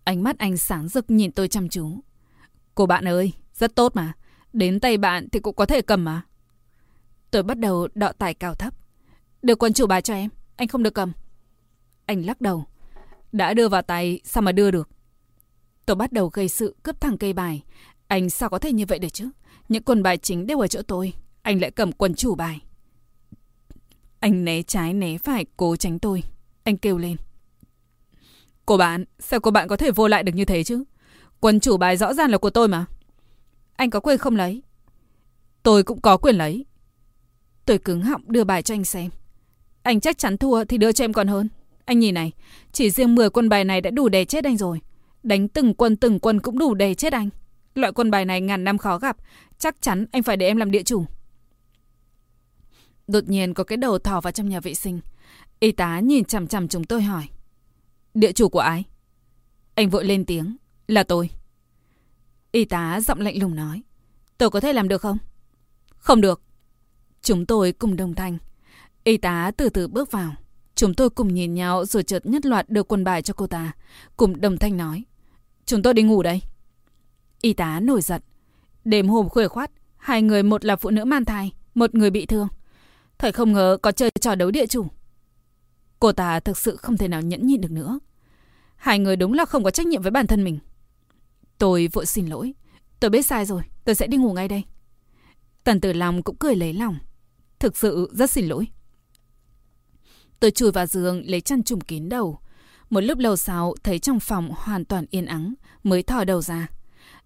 Ánh 0.04 0.24
mắt 0.24 0.38
anh 0.40 0.58
sáng 0.58 0.88
rực 0.88 1.12
nhìn 1.12 1.32
tôi 1.32 1.48
chăm 1.48 1.70
chú. 1.70 2.00
Cô 2.76 2.86
bạn 2.86 3.08
ơi, 3.08 3.34
rất 3.54 3.76
tốt 3.76 3.96
mà. 3.96 4.14
Đến 4.54 4.80
tay 4.80 4.98
bạn 4.98 5.30
thì 5.32 5.40
cũng 5.40 5.56
có 5.56 5.66
thể 5.66 5.82
cầm 5.82 6.06
mà. 6.06 6.22
Tôi 7.32 7.44
bắt 7.44 7.60
đầu 7.60 7.88
đọ 7.96 8.12
tài 8.12 8.34
cao 8.34 8.56
thấp. 8.56 8.74
Được 9.42 9.64
quân 9.64 9.74
chủ 9.74 9.88
bài 9.88 10.02
cho 10.02 10.14
em, 10.14 10.30
anh 10.56 10.68
không 10.68 10.84
được 10.84 10.94
cầm. 10.94 11.12
Anh 12.06 12.26
lắc 12.26 12.42
đầu. 12.42 12.66
Đã 13.32 13.54
đưa 13.54 13.70
vào 13.70 13.82
tay, 13.82 14.20
sao 14.24 14.44
mà 14.44 14.52
đưa 14.52 14.72
được? 14.72 14.90
Tôi 15.86 15.96
bắt 15.96 16.12
đầu 16.12 16.30
gây 16.34 16.48
sự 16.48 16.76
cướp 16.84 17.02
thẳng 17.02 17.18
cây 17.18 17.34
bài. 17.34 17.64
Anh 18.08 18.30
sao 18.30 18.50
có 18.50 18.60
thể 18.60 18.74
như 18.74 18.86
vậy 18.88 19.00
được 19.00 19.14
chứ? 19.14 19.30
Những 19.70 19.84
quân 19.84 20.04
bài 20.04 20.18
chính 20.18 20.48
đều 20.48 20.60
ở 20.60 20.68
chỗ 20.68 20.82
tôi. 20.82 21.14
Anh 21.42 21.62
lại 21.62 21.72
cầm 21.72 21.92
quân 21.92 22.16
chủ 22.16 22.36
bài. 22.36 22.62
Anh 24.20 24.46
né 24.46 24.62
trái 24.62 24.94
né 24.94 25.18
phải 25.18 25.46
cố 25.58 25.76
tránh 25.76 26.00
tôi. 26.00 26.24
Anh 26.64 26.78
kêu 26.78 26.98
lên. 26.98 27.16
Cô 28.66 28.78
bạn, 28.78 29.06
sao 29.20 29.40
cô 29.40 29.52
bạn 29.52 29.68
có 29.68 29.78
thể 29.78 29.92
vô 29.92 30.08
lại 30.08 30.24
được 30.24 30.36
như 30.36 30.46
thế 30.46 30.64
chứ? 30.64 30.84
Quân 31.40 31.60
chủ 31.60 31.78
bài 31.78 31.98
rõ 31.98 32.14
ràng 32.14 32.30
là 32.30 32.38
của 32.38 32.50
tôi 32.50 32.68
mà. 32.68 32.86
Anh 33.82 33.90
có 33.90 34.00
quyền 34.00 34.18
không 34.18 34.36
lấy. 34.36 34.64
Tôi 35.64 35.84
cũng 35.84 36.02
có 36.02 36.18
quyền 36.18 36.36
lấy. 36.36 36.66
Tôi 37.66 37.78
cứng 37.78 38.02
họng 38.02 38.32
đưa 38.32 38.44
bài 38.44 38.62
cho 38.62 38.76
anh 38.76 38.86
xem. 38.86 39.12
Anh 39.84 40.00
chắc 40.00 40.18
chắn 40.18 40.38
thua 40.38 40.64
thì 40.64 40.78
đưa 40.78 40.92
cho 40.92 41.04
em 41.04 41.14
còn 41.14 41.28
hơn. 41.28 41.50
Anh 41.86 42.00
nhìn 42.00 42.14
này, 42.14 42.32
chỉ 42.72 42.90
riêng 42.90 43.16
10 43.16 43.30
quân 43.30 43.50
bài 43.50 43.64
này 43.64 43.82
đã 43.82 43.92
đủ 43.92 44.10
đè 44.10 44.26
chết 44.26 44.46
anh 44.46 44.58
rồi. 44.58 44.82
Đánh 45.24 45.48
từng 45.48 45.74
quân 45.74 45.96
từng 45.96 46.20
quân 46.20 46.40
cũng 46.40 46.60
đủ 46.60 46.74
đè 46.74 46.94
chết 46.94 47.14
anh. 47.14 47.30
Loại 47.76 47.92
quân 47.94 48.12
bài 48.12 48.26
này 48.26 48.42
ngàn 48.42 48.64
năm 48.64 48.78
khó 48.78 48.98
gặp. 48.98 49.18
Chắc 49.60 49.82
chắn 49.82 50.06
anh 50.12 50.24
phải 50.24 50.38
để 50.38 50.48
em 50.48 50.58
làm 50.58 50.72
địa 50.72 50.84
chủ. 50.84 51.06
Đột 53.08 53.30
nhiên 53.30 53.54
có 53.54 53.64
cái 53.64 53.78
đầu 53.78 54.00
thò 54.00 54.22
vào 54.22 54.32
trong 54.32 54.50
nhà 54.50 54.60
vệ 54.60 54.74
sinh. 54.74 55.00
Y 55.60 55.72
tá 55.72 56.00
nhìn 56.00 56.26
chằm 56.26 56.48
chằm 56.48 56.68
chúng 56.68 56.84
tôi 56.84 57.02
hỏi. 57.02 57.24
Địa 58.14 58.32
chủ 58.32 58.50
của 58.50 58.60
ai? 58.60 58.84
Anh 59.76 59.90
vội 59.90 60.06
lên 60.06 60.26
tiếng. 60.26 60.58
Là 60.88 61.04
tôi. 61.04 61.30
Y 62.52 62.66
tá 62.66 63.02
giọng 63.02 63.20
lạnh 63.20 63.40
lùng 63.40 63.56
nói. 63.56 63.82
Tôi 64.38 64.50
có 64.50 64.60
thể 64.60 64.74
làm 64.74 64.88
được 64.88 65.02
không? 65.02 65.18
Không 65.98 66.22
được. 66.22 66.42
Chúng 67.22 67.46
tôi 67.46 67.72
cùng 67.72 67.96
đồng 67.96 68.16
thanh. 68.16 68.38
Y 69.04 69.18
tá 69.18 69.52
từ 69.58 69.70
từ 69.70 69.88
bước 69.88 70.12
vào. 70.12 70.36
Chúng 70.76 70.94
tôi 70.94 71.10
cùng 71.10 71.34
nhìn 71.34 71.54
nhau 71.54 71.86
rồi 71.86 72.04
chợt 72.04 72.26
nhất 72.26 72.46
loạt 72.46 72.70
đưa 72.70 72.84
quần 72.84 73.04
bài 73.04 73.22
cho 73.22 73.34
cô 73.34 73.48
ta. 73.48 73.72
Cùng 74.18 74.42
đồng 74.42 74.58
thanh 74.58 74.78
nói. 74.78 75.04
Chúng 75.66 75.82
tôi 75.82 75.94
đi 75.94 76.04
ngủ 76.04 76.24
đây. 76.24 76.42
Y 77.42 77.54
tá 77.54 77.80
nổi 77.80 78.02
giận. 78.02 78.22
Đêm 78.86 79.08
hôm 79.08 79.30
khuya 79.30 79.48
khoát, 79.48 79.72
hai 79.98 80.22
người 80.22 80.44
một 80.44 80.66
là 80.66 80.76
phụ 80.76 80.90
nữ 80.90 81.06
mang 81.06 81.26
thai, 81.26 81.52
một 81.76 81.96
người 81.96 82.10
bị 82.10 82.26
thương. 82.26 82.48
Thời 83.18 83.32
không 83.32 83.54
ngờ 83.54 83.78
có 83.82 83.92
chơi 83.92 84.10
trò 84.22 84.36
đấu 84.36 84.52
địa 84.52 84.66
chủ. 84.66 84.88
Cô 86.00 86.12
ta 86.12 86.40
thực 86.40 86.58
sự 86.58 86.76
không 86.76 86.98
thể 86.98 87.08
nào 87.08 87.22
nhẫn 87.22 87.48
nhịn 87.48 87.62
được 87.62 87.72
nữa. 87.72 88.00
Hai 88.76 89.00
người 89.00 89.16
đúng 89.16 89.34
là 89.34 89.46
không 89.46 89.64
có 89.64 89.72
trách 89.72 89.88
nhiệm 89.88 90.02
với 90.02 90.12
bản 90.12 90.28
thân 90.28 90.44
mình. 90.44 90.60
Tôi 91.62 91.90
vội 91.94 92.06
xin 92.06 92.26
lỗi. 92.28 92.54
Tôi 93.00 93.10
biết 93.10 93.26
sai 93.26 93.46
rồi, 93.46 93.62
tôi 93.86 93.96
sẽ 93.96 94.08
đi 94.08 94.18
ngủ 94.18 94.34
ngay 94.34 94.48
đây. 94.48 94.64
Tần 95.64 95.82
tử 95.82 95.94
lòng 95.94 96.24
cũng 96.24 96.36
cười 96.36 96.56
lấy 96.56 96.74
lòng. 96.74 96.98
Thực 97.60 97.78
sự 97.78 98.10
rất 98.14 98.32
xin 98.32 98.48
lỗi. 98.48 98.68
Tôi 100.40 100.52
chui 100.52 100.72
vào 100.72 100.86
giường 100.86 101.24
lấy 101.26 101.42
chăn 101.42 101.64
trùm 101.64 101.80
kín 101.80 102.10
đầu. 102.10 102.40
Một 102.90 103.02
lúc 103.02 103.18
lâu 103.18 103.36
sau 103.38 103.76
thấy 103.84 104.00
trong 104.00 104.20
phòng 104.20 104.52
hoàn 104.56 104.86
toàn 104.86 105.06
yên 105.10 105.26
ắng 105.26 105.54
mới 105.84 106.04
thò 106.04 106.24
đầu 106.24 106.42
ra. 106.42 106.68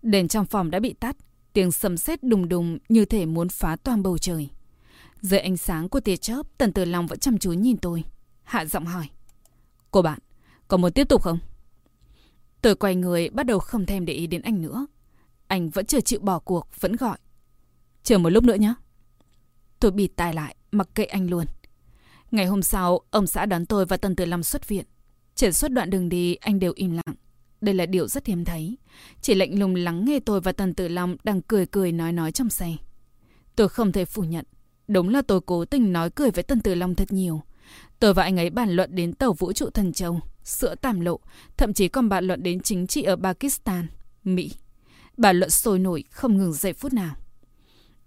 Đèn 0.02 0.28
trong 0.28 0.46
phòng 0.46 0.72
đã 0.72 0.80
bị 0.80 0.94
tắt, 0.94 1.16
tiếng 1.54 1.72
sầm 1.72 1.98
sét 1.98 2.24
đùng 2.24 2.50
đùng 2.50 2.78
như 2.90 3.06
thể 3.06 3.26
muốn 3.26 3.50
phá 3.50 3.76
toàn 3.76 4.04
bầu 4.04 4.18
trời. 4.18 4.50
Dưới 5.22 5.40
ánh 5.40 5.58
sáng 5.58 5.90
của 5.90 6.00
tia 6.00 6.18
chớp, 6.18 6.42
Tần 6.58 6.74
Tử 6.74 6.86
Long 6.86 7.08
vẫn 7.08 7.20
chăm 7.20 7.38
chú 7.38 7.54
nhìn 7.54 7.78
tôi. 7.78 8.04
Hạ 8.44 8.66
giọng 8.66 8.86
hỏi. 8.86 9.10
Cô 9.92 10.02
bạn, 10.02 10.20
có 10.68 10.78
muốn 10.78 10.92
tiếp 10.92 11.10
tục 11.10 11.22
không? 11.22 11.40
Tôi 12.66 12.76
quay 12.76 12.95
người 12.95 13.30
bắt 13.30 13.45
đầu 13.45 13.59
không 13.59 13.86
thèm 13.86 14.05
để 14.05 14.13
ý 14.13 14.28
đến 14.28 14.41
anh 14.41 14.61
nữa. 14.61 14.88
Anh 15.47 15.70
vẫn 15.70 15.86
chưa 15.86 16.01
chịu 16.01 16.20
bỏ 16.20 16.39
cuộc, 16.39 16.68
vẫn 16.80 16.95
gọi. 16.95 17.18
Chờ 18.03 18.18
một 18.18 18.30
lúc 18.30 18.43
nữa 18.43 18.55
nhé, 18.55 18.74
Tôi 19.80 19.91
bịt 19.91 20.07
tai 20.16 20.34
lại, 20.34 20.55
mặc 20.72 20.89
kệ 20.95 21.03
anh 21.03 21.30
luôn. 21.30 21.45
Ngày 22.32 22.45
hôm 22.45 22.61
sau, 22.61 22.99
ông 23.11 23.28
xã 23.28 23.45
đón 23.45 23.66
tôi 23.66 23.86
và 23.86 23.97
Tân 23.97 24.16
Tử 24.16 24.26
Long 24.26 24.43
xuất 24.43 24.68
viện. 24.68 24.86
Trên 25.36 25.53
suốt 25.53 25.68
đoạn 25.68 25.89
đường 25.89 26.09
đi, 26.09 26.36
anh 26.36 26.59
đều 26.59 26.74
im 26.76 26.91
lặng. 26.91 27.16
Đây 27.61 27.76
là 27.76 27.86
điều 27.86 28.07
rất 28.07 28.26
hiếm 28.26 28.45
thấy. 28.45 28.78
Chỉ 29.22 29.34
lạnh 29.34 29.59
lùng 29.59 29.76
lắng 29.76 30.05
nghe 30.05 30.20
tôi 30.20 30.41
và 30.41 30.51
Tần 30.51 30.74
Tử 30.74 30.88
Long 30.88 31.18
đang 31.24 31.41
cười 31.41 31.66
cười 31.66 31.91
nói 31.91 32.11
nói 32.11 32.32
trong 32.32 32.49
xe. 32.49 32.76
Tôi 33.55 33.70
không 33.70 33.91
thể 33.91 34.05
phủ 34.05 34.24
nhận. 34.24 34.45
Đúng 34.88 35.09
là 35.09 35.22
tôi 35.22 35.41
cố 35.45 35.66
tình 35.66 35.93
nói 35.93 36.09
cười 36.09 36.32
với 36.32 36.43
Tần 36.43 36.61
Tử 36.61 36.76
Long 36.76 36.95
thật 36.95 37.11
nhiều. 37.11 37.41
Tôi 37.99 38.13
và 38.13 38.24
anh 38.24 38.39
ấy 38.39 38.49
bàn 38.49 38.70
luận 38.70 38.95
đến 38.95 39.13
tàu 39.13 39.34
vũ 39.34 39.53
trụ 39.53 39.70
thần 39.70 39.93
châu, 39.93 40.20
sữa 40.46 40.76
tàm 40.82 41.00
lộ, 41.00 41.20
thậm 41.58 41.74
chí 41.74 41.88
còn 41.88 42.10
bàn 42.10 42.28
luận 42.28 42.43
đến 42.43 42.60
chính 42.60 42.88
trị 42.88 43.04
ở 43.04 43.16
Pakistan, 43.16 43.88
Mỹ. 44.24 44.52
Bàn 45.18 45.39
luận 45.39 45.50
sôi 45.50 45.80
nổi, 45.80 46.04
không 46.12 46.38
ngừng 46.38 46.54
giây 46.54 46.74
phút 46.74 46.93
nào. 46.93 47.16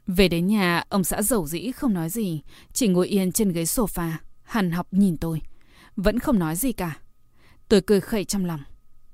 Về 0.07 0.29
đến 0.29 0.47
nhà, 0.47 0.83
ông 0.89 1.05
xã 1.05 1.23
dầu 1.23 1.47
dĩ 1.47 1.73
không 1.73 1.95
nói 1.95 2.11
gì, 2.11 2.43
chỉ 2.73 2.89
ngồi 2.89 3.09
yên 3.09 3.33
trên 3.33 3.53
ghế 3.53 3.63
sofa, 3.63 4.13
hằn 4.43 4.71
học 4.71 4.87
nhìn 4.91 5.17
tôi. 5.17 5.43
Vẫn 5.97 6.19
không 6.19 6.39
nói 6.39 6.57
gì 6.57 6.73
cả. 6.73 6.99
Tôi 7.69 7.81
cười 7.81 8.01
khẩy 8.01 8.25
trong 8.25 8.45
lòng. 8.45 8.61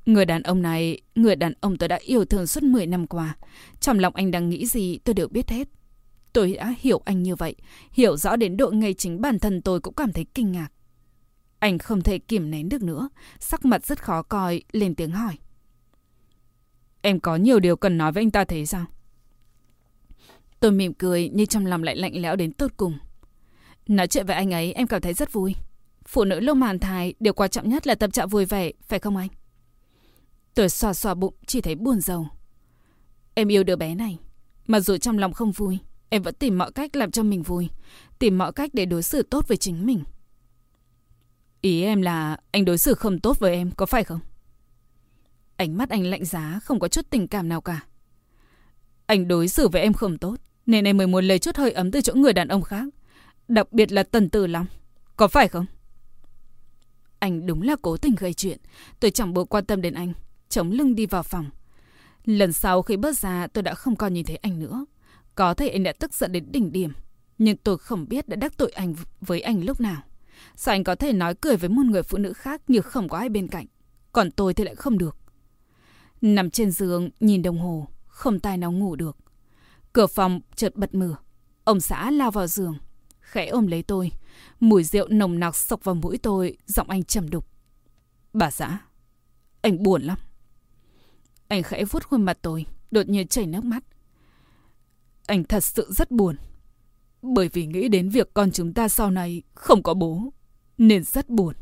Người 0.06 0.24
đàn 0.24 0.42
ông 0.42 0.62
này, 0.62 1.00
người 1.14 1.36
đàn 1.36 1.52
ông 1.60 1.76
tôi 1.76 1.88
đã 1.88 1.98
yêu 2.02 2.24
thương 2.24 2.46
suốt 2.46 2.62
10 2.62 2.86
năm 2.86 3.06
qua. 3.06 3.36
Trong 3.80 3.98
lòng 3.98 4.14
anh 4.14 4.30
đang 4.30 4.48
nghĩ 4.48 4.66
gì 4.66 4.98
tôi 4.98 5.14
đều 5.14 5.28
biết 5.28 5.50
hết. 5.50 5.68
Tôi 6.32 6.52
đã 6.54 6.74
hiểu 6.78 7.02
anh 7.04 7.22
như 7.22 7.36
vậy, 7.36 7.54
hiểu 7.92 8.16
rõ 8.16 8.36
đến 8.36 8.56
độ 8.56 8.70
ngay 8.70 8.94
chính 8.94 9.20
bản 9.20 9.38
thân 9.38 9.62
tôi 9.62 9.80
cũng 9.80 9.94
cảm 9.94 10.12
thấy 10.12 10.26
kinh 10.34 10.52
ngạc. 10.52 10.68
Anh 11.64 11.78
không 11.78 12.02
thể 12.02 12.18
kìm 12.18 12.50
nén 12.50 12.68
được 12.68 12.82
nữa, 12.82 13.08
sắc 13.38 13.64
mặt 13.64 13.86
rất 13.86 14.02
khó 14.02 14.22
coi, 14.22 14.62
lên 14.72 14.94
tiếng 14.94 15.10
hỏi. 15.10 15.38
Em 17.02 17.20
có 17.20 17.36
nhiều 17.36 17.60
điều 17.60 17.76
cần 17.76 17.98
nói 17.98 18.12
với 18.12 18.22
anh 18.22 18.30
ta 18.30 18.44
thế 18.44 18.66
sao? 18.66 18.86
Tôi 20.60 20.72
mỉm 20.72 20.94
cười 20.94 21.30
nhưng 21.34 21.46
trong 21.46 21.66
lòng 21.66 21.82
lại 21.82 21.96
lạnh 21.96 22.22
lẽo 22.22 22.36
đến 22.36 22.52
tột 22.52 22.76
cùng. 22.76 22.98
Nói 23.88 24.06
chuyện 24.06 24.26
với 24.26 24.36
anh 24.36 24.54
ấy 24.54 24.72
em 24.72 24.86
cảm 24.86 25.00
thấy 25.00 25.14
rất 25.14 25.32
vui. 25.32 25.54
Phụ 26.06 26.24
nữ 26.24 26.40
lúc 26.40 26.56
màn 26.56 26.78
thai, 26.78 27.14
điều 27.20 27.32
quan 27.32 27.50
trọng 27.50 27.68
nhất 27.68 27.86
là 27.86 27.94
tâm 27.94 28.10
trạng 28.10 28.28
vui 28.28 28.44
vẻ, 28.44 28.72
phải 28.82 28.98
không 28.98 29.16
anh? 29.16 29.28
Tôi 30.54 30.68
xòa 30.68 30.94
xòa 30.94 31.14
bụng, 31.14 31.34
chỉ 31.46 31.60
thấy 31.60 31.74
buồn 31.74 32.00
rầu. 32.00 32.28
Em 33.34 33.48
yêu 33.48 33.64
đứa 33.64 33.76
bé 33.76 33.94
này. 33.94 34.18
Mà 34.66 34.80
dù 34.80 34.96
trong 34.96 35.18
lòng 35.18 35.32
không 35.32 35.52
vui, 35.52 35.78
em 36.08 36.22
vẫn 36.22 36.34
tìm 36.34 36.58
mọi 36.58 36.72
cách 36.72 36.96
làm 36.96 37.10
cho 37.10 37.22
mình 37.22 37.42
vui. 37.42 37.68
Tìm 38.18 38.38
mọi 38.38 38.52
cách 38.52 38.70
để 38.72 38.86
đối 38.86 39.02
xử 39.02 39.22
tốt 39.22 39.48
với 39.48 39.56
chính 39.56 39.86
mình. 39.86 40.04
Ý 41.64 41.82
em 41.82 42.02
là 42.02 42.36
anh 42.50 42.64
đối 42.64 42.78
xử 42.78 42.94
không 42.94 43.20
tốt 43.20 43.38
với 43.38 43.52
em, 43.52 43.70
có 43.70 43.86
phải 43.86 44.04
không? 44.04 44.20
Ánh 45.56 45.76
mắt 45.76 45.90
anh 45.90 46.04
lạnh 46.04 46.24
giá, 46.24 46.60
không 46.64 46.80
có 46.80 46.88
chút 46.88 47.06
tình 47.10 47.28
cảm 47.28 47.48
nào 47.48 47.60
cả. 47.60 47.80
Anh 49.06 49.28
đối 49.28 49.48
xử 49.48 49.68
với 49.68 49.82
em 49.82 49.92
không 49.92 50.18
tốt, 50.18 50.36
nên 50.66 50.84
em 50.84 50.96
mới 50.96 51.06
muốn 51.06 51.24
lấy 51.24 51.38
chút 51.38 51.56
hơi 51.56 51.72
ấm 51.72 51.90
từ 51.90 52.00
chỗ 52.00 52.14
người 52.14 52.32
đàn 52.32 52.48
ông 52.48 52.62
khác. 52.62 52.84
Đặc 53.48 53.72
biệt 53.72 53.92
là 53.92 54.02
Tần 54.02 54.30
Tử 54.30 54.46
Long. 54.46 54.66
Có 55.16 55.28
phải 55.28 55.48
không? 55.48 55.66
Anh 57.18 57.46
đúng 57.46 57.62
là 57.62 57.76
cố 57.82 57.96
tình 57.96 58.14
gây 58.14 58.34
chuyện. 58.34 58.58
Tôi 59.00 59.10
chẳng 59.10 59.34
buộc 59.34 59.48
quan 59.48 59.64
tâm 59.64 59.82
đến 59.82 59.94
anh. 59.94 60.12
Chống 60.48 60.70
lưng 60.70 60.94
đi 60.94 61.06
vào 61.06 61.22
phòng. 61.22 61.50
Lần 62.24 62.52
sau 62.52 62.82
khi 62.82 62.96
bước 62.96 63.18
ra 63.18 63.46
tôi 63.46 63.62
đã 63.62 63.74
không 63.74 63.96
còn 63.96 64.14
nhìn 64.14 64.24
thấy 64.24 64.36
anh 64.36 64.58
nữa. 64.58 64.84
Có 65.34 65.54
thể 65.54 65.68
anh 65.68 65.82
đã 65.82 65.92
tức 65.92 66.14
giận 66.14 66.32
đến 66.32 66.52
đỉnh 66.52 66.72
điểm. 66.72 66.92
Nhưng 67.38 67.56
tôi 67.56 67.78
không 67.78 68.08
biết 68.08 68.28
đã 68.28 68.36
đắc 68.36 68.56
tội 68.56 68.70
anh 68.70 68.94
với 69.20 69.40
anh 69.40 69.64
lúc 69.64 69.80
nào. 69.80 70.02
Sao 70.56 70.74
anh 70.74 70.84
có 70.84 70.94
thể 70.94 71.12
nói 71.12 71.34
cười 71.34 71.56
với 71.56 71.68
một 71.68 71.82
người 71.86 72.02
phụ 72.02 72.18
nữ 72.18 72.32
khác 72.32 72.62
như 72.68 72.80
không 72.80 73.08
có 73.08 73.18
ai 73.18 73.28
bên 73.28 73.48
cạnh. 73.48 73.66
Còn 74.12 74.30
tôi 74.30 74.54
thì 74.54 74.64
lại 74.64 74.74
không 74.74 74.98
được. 74.98 75.16
Nằm 76.20 76.50
trên 76.50 76.70
giường, 76.70 77.10
nhìn 77.20 77.42
đồng 77.42 77.58
hồ, 77.58 77.88
không 78.06 78.40
tài 78.40 78.56
nào 78.56 78.72
ngủ 78.72 78.96
được. 78.96 79.16
Cửa 79.92 80.06
phòng 80.06 80.40
chợt 80.56 80.76
bật 80.76 80.94
mở. 80.94 81.14
Ông 81.64 81.80
xã 81.80 82.10
lao 82.10 82.30
vào 82.30 82.46
giường, 82.46 82.78
khẽ 83.20 83.46
ôm 83.46 83.66
lấy 83.66 83.82
tôi. 83.82 84.12
Mùi 84.60 84.84
rượu 84.84 85.08
nồng 85.08 85.40
nặc 85.40 85.56
sộc 85.56 85.84
vào 85.84 85.94
mũi 85.94 86.18
tôi, 86.18 86.56
giọng 86.66 86.90
anh 86.90 87.04
trầm 87.04 87.30
đục. 87.30 87.46
Bà 88.32 88.50
xã, 88.50 88.78
anh 89.60 89.82
buồn 89.82 90.02
lắm. 90.02 90.18
Anh 91.48 91.62
khẽ 91.62 91.84
vuốt 91.84 92.04
khuôn 92.04 92.22
mặt 92.22 92.38
tôi, 92.42 92.66
đột 92.90 93.08
nhiên 93.08 93.28
chảy 93.28 93.46
nước 93.46 93.64
mắt. 93.64 93.84
Anh 95.26 95.44
thật 95.44 95.64
sự 95.64 95.86
rất 95.90 96.10
buồn. 96.10 96.36
Bởi 97.24 97.48
vì 97.48 97.66
nghĩ 97.66 97.88
đến 97.88 98.08
việc 98.08 98.34
con 98.34 98.50
chúng 98.50 98.72
ta 98.72 98.88
sau 98.88 99.10
này 99.10 99.42
không 99.54 99.82
có 99.82 99.94
bố, 99.94 100.32
nên 100.78 101.04
rất 101.04 101.28
buồn. 101.28 101.54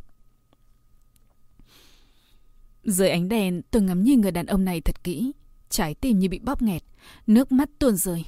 Dưới 2.85 3.11
ánh 3.11 3.29
đèn, 3.29 3.63
tôi 3.71 3.83
ngắm 3.83 4.03
nhìn 4.03 4.21
người 4.21 4.31
đàn 4.31 4.47
ông 4.47 4.65
này 4.65 4.81
thật 4.81 5.05
kỹ. 5.05 5.33
Trái 5.69 5.95
tim 5.95 6.19
như 6.19 6.29
bị 6.29 6.39
bóp 6.39 6.63
nghẹt, 6.63 6.83
nước 7.27 7.53
mắt 7.53 7.71
tuôn 7.79 7.97
rơi. 7.97 8.25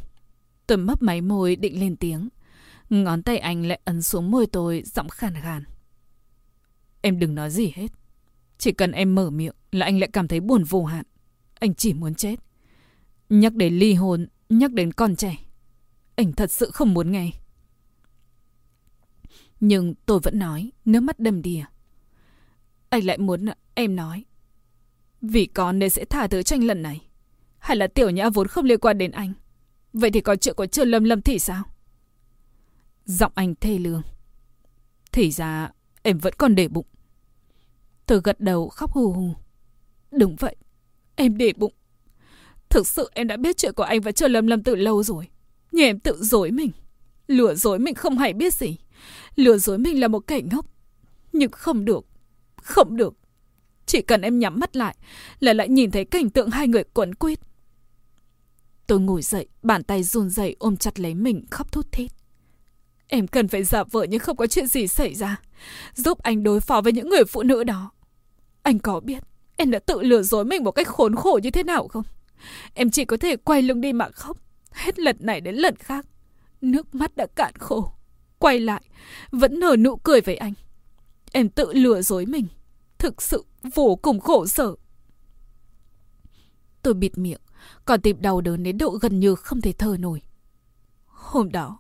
Tôi 0.67 0.79
mấp 0.79 1.03
máy 1.03 1.21
môi 1.21 1.57
định 1.57 1.81
lên 1.81 1.97
tiếng. 1.97 2.29
Ngón 2.91 3.23
tay 3.23 3.39
anh 3.39 3.67
lại 3.67 3.81
ấn 3.85 4.03
xuống 4.03 4.31
môi 4.31 4.47
tôi, 4.47 4.83
giọng 4.87 5.09
khàn 5.09 5.35
khàn. 5.35 5.65
Em 7.01 7.19
đừng 7.19 7.35
nói 7.35 7.51
gì 7.51 7.73
hết. 7.75 7.89
Chỉ 8.59 8.73
cần 8.73 8.93
em 8.93 9.15
mở 9.15 9.31
miệng 9.31 9.55
là 9.73 9.87
anh 9.87 9.99
lại 9.99 10.11
cảm 10.13 10.29
thấy 10.29 10.41
buồn 10.41 10.65
vô 10.65 10.85
hạn. 10.85 11.05
Anh 11.55 11.75
chỉ 11.75 11.95
muốn 11.95 12.15
chết. 12.15 12.37
Nhắc 13.29 13.55
đến 13.55 13.75
ly 13.75 13.95
hôn, 13.95 14.27
nhắc 14.49 14.73
đến 14.73 14.93
con 14.93 15.17
trẻ. 15.17 15.44
Anh 16.17 16.33
thật 16.33 16.51
sự 16.51 16.71
không 16.71 16.95
muốn 16.95 17.13
nghe. 17.13 17.31
Nhưng 19.61 19.95
tôi 20.07 20.21
vẫn 20.23 20.39
nói, 20.39 20.73
nước 20.85 21.01
mắt 21.01 21.21
đầm 21.21 21.43
đìa. 21.43 21.65
Anh 22.89 23.05
lại 23.05 23.19
muốn 23.19 23.47
em 23.75 23.97
nói. 23.97 24.25
Vì 25.21 25.47
con 25.47 25.79
nên 25.79 25.91
sẽ 25.91 26.05
thả 26.05 26.27
thứ 26.27 26.43
tranh 26.43 26.65
lần 26.65 26.83
này. 26.83 27.07
Hay 27.59 27.77
là 27.77 27.87
tiểu 27.87 28.11
nhã 28.11 28.29
vốn 28.29 28.49
không 28.49 28.65
liên 28.65 28.81
quan 28.81 28.99
đến 28.99 29.11
anh. 29.11 29.33
Vậy 29.93 30.11
thì 30.11 30.21
có 30.21 30.37
chuyện 30.37 30.55
của 30.55 30.67
Trương 30.67 30.89
Lâm 30.89 31.05
Lâm 31.05 31.23
thì 31.23 31.39
sao? 31.39 31.65
Giọng 33.07 33.33
anh 33.35 33.55
thê 33.55 33.79
lương. 33.79 34.03
Thì 35.13 35.31
ra 35.31 35.71
em 36.03 36.19
vẫn 36.19 36.35
còn 36.39 36.55
để 36.55 36.69
bụng. 36.69 36.87
Tôi 38.07 38.21
gật 38.25 38.41
đầu 38.41 38.69
khóc 38.69 38.93
hù 38.93 39.13
hù. 39.13 39.35
Đúng 40.11 40.37
vậy, 40.37 40.57
em 41.17 41.37
để 41.37 41.53
bụng. 41.57 41.73
Thực 42.69 42.87
sự 42.87 43.11
em 43.15 43.27
đã 43.27 43.37
biết 43.37 43.57
chuyện 43.57 43.73
của 43.73 43.83
anh 43.83 44.01
và 44.01 44.13
Trương 44.13 44.31
Lâm 44.31 44.47
Lâm 44.47 44.63
từ 44.63 44.75
lâu 44.75 45.03
rồi. 45.03 45.29
Nhưng 45.75 45.87
em 45.87 45.99
tự 45.99 46.17
dối 46.21 46.51
mình. 46.51 46.71
Lừa 47.27 47.55
dối 47.55 47.79
mình 47.79 47.95
không 47.95 48.19
hay 48.19 48.33
biết 48.33 48.55
gì. 48.55 48.77
Lừa 49.37 49.59
dối 49.59 49.79
mình 49.79 50.01
là 50.01 50.09
một 50.09 50.19
kẻ 50.27 50.41
ngốc. 50.51 50.67
Nhưng 51.33 51.51
không 51.51 51.85
được. 51.85 52.07
Không 52.63 52.97
được. 52.97 53.15
Chỉ 53.87 54.03
cần 54.03 54.23
em 54.23 54.39
nhắm 54.39 54.61
mắt 54.61 54.77
lại 54.77 54.97
là 55.41 55.53
lại 55.53 55.69
nhìn 55.69 55.91
thấy 55.91 56.05
cảnh 56.05 56.31
tượng 56.31 56.51
hai 56.51 56.69
người 56.69 56.85
quấn 56.85 57.15
quýt. 57.15 57.41
Tôi 58.87 59.01
ngồi 59.01 59.23
dậy, 59.23 59.47
bàn 59.63 59.83
tay 59.83 60.03
run 60.03 60.31
rẩy 60.31 60.57
ôm 60.59 60.77
chặt 60.77 61.01
lấy 61.01 61.15
mình 61.15 61.45
khóc 61.51 61.73
thút 61.73 61.93
thít. 61.93 62.11
Em 63.09 63.27
cần 63.27 63.49
phải 63.49 63.65
giả 63.65 63.85
vợ 63.85 64.07
nhưng 64.11 64.21
không 64.21 64.37
có 64.37 64.47
chuyện 64.47 64.67
gì 64.67 64.87
xảy 64.87 65.15
ra. 65.15 65.41
Giúp 65.95 66.19
anh 66.23 66.43
đối 66.43 66.61
phó 66.61 66.81
với 66.81 66.93
những 66.93 67.09
người 67.09 67.25
phụ 67.25 67.43
nữ 67.43 67.65
đó. 67.65 67.91
Anh 68.63 68.79
có 68.79 69.01
biết 69.01 69.23
em 69.57 69.71
đã 69.71 69.79
tự 69.79 70.03
lừa 70.03 70.23
dối 70.23 70.45
mình 70.45 70.65
một 70.65 70.73
cách 70.73 70.89
khốn 70.89 71.15
khổ 71.15 71.41
như 71.43 71.51
thế 71.51 71.63
nào 71.63 71.89
không? 71.89 72.05
Em 72.75 72.91
chỉ 72.91 73.05
có 73.05 73.17
thể 73.17 73.37
quay 73.37 73.63
lưng 73.63 73.81
đi 73.81 73.93
mà 73.93 74.09
khóc. 74.09 74.44
Hết 74.75 74.99
lần 74.99 75.17
này 75.21 75.41
đến 75.41 75.55
lần 75.55 75.77
khác. 75.77 76.07
Nước 76.61 76.95
mắt 76.95 77.17
đã 77.17 77.27
cạn 77.37 77.53
khô. 77.59 77.91
Quay 78.39 78.61
lại, 78.61 78.83
vẫn 79.31 79.61
nở 79.61 79.77
nụ 79.79 79.97
cười 79.97 80.21
với 80.21 80.37
anh. 80.37 80.53
Em 81.33 81.49
tự 81.49 81.73
lừa 81.73 82.03
dối 82.03 82.27
mình. 82.27 82.47
Thực 82.99 83.23
sự 83.23 83.45
vô 83.75 83.97
cùng 83.97 84.21
khổ 84.21 84.47
sở. 84.47 84.75
Tôi 86.83 86.95
bịt 86.95 87.19
miệng, 87.19 87.41
còn 87.85 88.01
tìm 88.01 88.21
đau 88.21 88.41
đớn 88.41 88.63
đến 88.63 88.79
độ 88.79 88.91
gần 88.91 89.21
như 89.21 89.35
không 89.35 89.61
thể 89.61 89.73
thở 89.73 89.97
nổi. 89.99 90.23
Hôm 91.07 91.53
đó, 91.53 91.79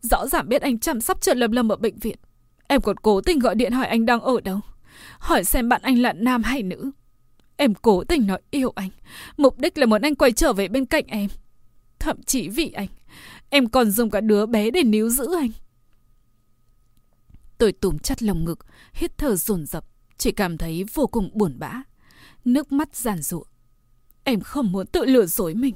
rõ 0.00 0.26
ràng 0.26 0.48
biết 0.48 0.62
anh 0.62 0.78
chăm 0.78 1.00
sóc 1.00 1.20
trợ 1.20 1.34
Lâm 1.34 1.52
Lâm 1.52 1.72
ở 1.72 1.76
bệnh 1.76 1.98
viện. 1.98 2.16
Em 2.68 2.80
còn 2.80 2.96
cố 2.96 3.20
tình 3.20 3.38
gọi 3.38 3.54
điện 3.54 3.72
hỏi 3.72 3.86
anh 3.86 4.06
đang 4.06 4.20
ở 4.20 4.40
đâu. 4.40 4.60
Hỏi 5.18 5.44
xem 5.44 5.68
bạn 5.68 5.82
anh 5.82 5.98
là 5.98 6.12
nam 6.12 6.42
hay 6.42 6.62
nữ. 6.62 6.90
Em 7.56 7.74
cố 7.74 8.04
tình 8.04 8.26
nói 8.26 8.40
yêu 8.50 8.72
anh. 8.74 8.90
Mục 9.36 9.58
đích 9.58 9.78
là 9.78 9.86
muốn 9.86 10.02
anh 10.02 10.14
quay 10.14 10.32
trở 10.32 10.52
về 10.52 10.68
bên 10.68 10.86
cạnh 10.86 11.04
em. 11.06 11.28
Thậm 12.02 12.22
chí 12.22 12.48
vì 12.48 12.70
anh, 12.70 12.88
em 13.50 13.68
còn 13.68 13.90
dùng 13.90 14.10
cả 14.10 14.20
đứa 14.20 14.46
bé 14.46 14.70
để 14.70 14.82
níu 14.82 15.08
giữ 15.08 15.34
anh. 15.36 15.50
Tôi 17.58 17.72
túm 17.72 17.98
chặt 17.98 18.22
lồng 18.22 18.44
ngực, 18.44 18.58
hít 18.92 19.18
thở 19.18 19.36
dồn 19.36 19.66
dập, 19.66 19.84
chỉ 20.18 20.32
cảm 20.32 20.58
thấy 20.58 20.84
vô 20.94 21.06
cùng 21.06 21.30
buồn 21.34 21.58
bã. 21.58 21.82
Nước 22.44 22.72
mắt 22.72 22.96
giàn 22.96 23.22
rụa. 23.22 23.42
Em 24.24 24.40
không 24.40 24.72
muốn 24.72 24.86
tự 24.86 25.04
lừa 25.04 25.26
dối 25.26 25.54
mình. 25.54 25.74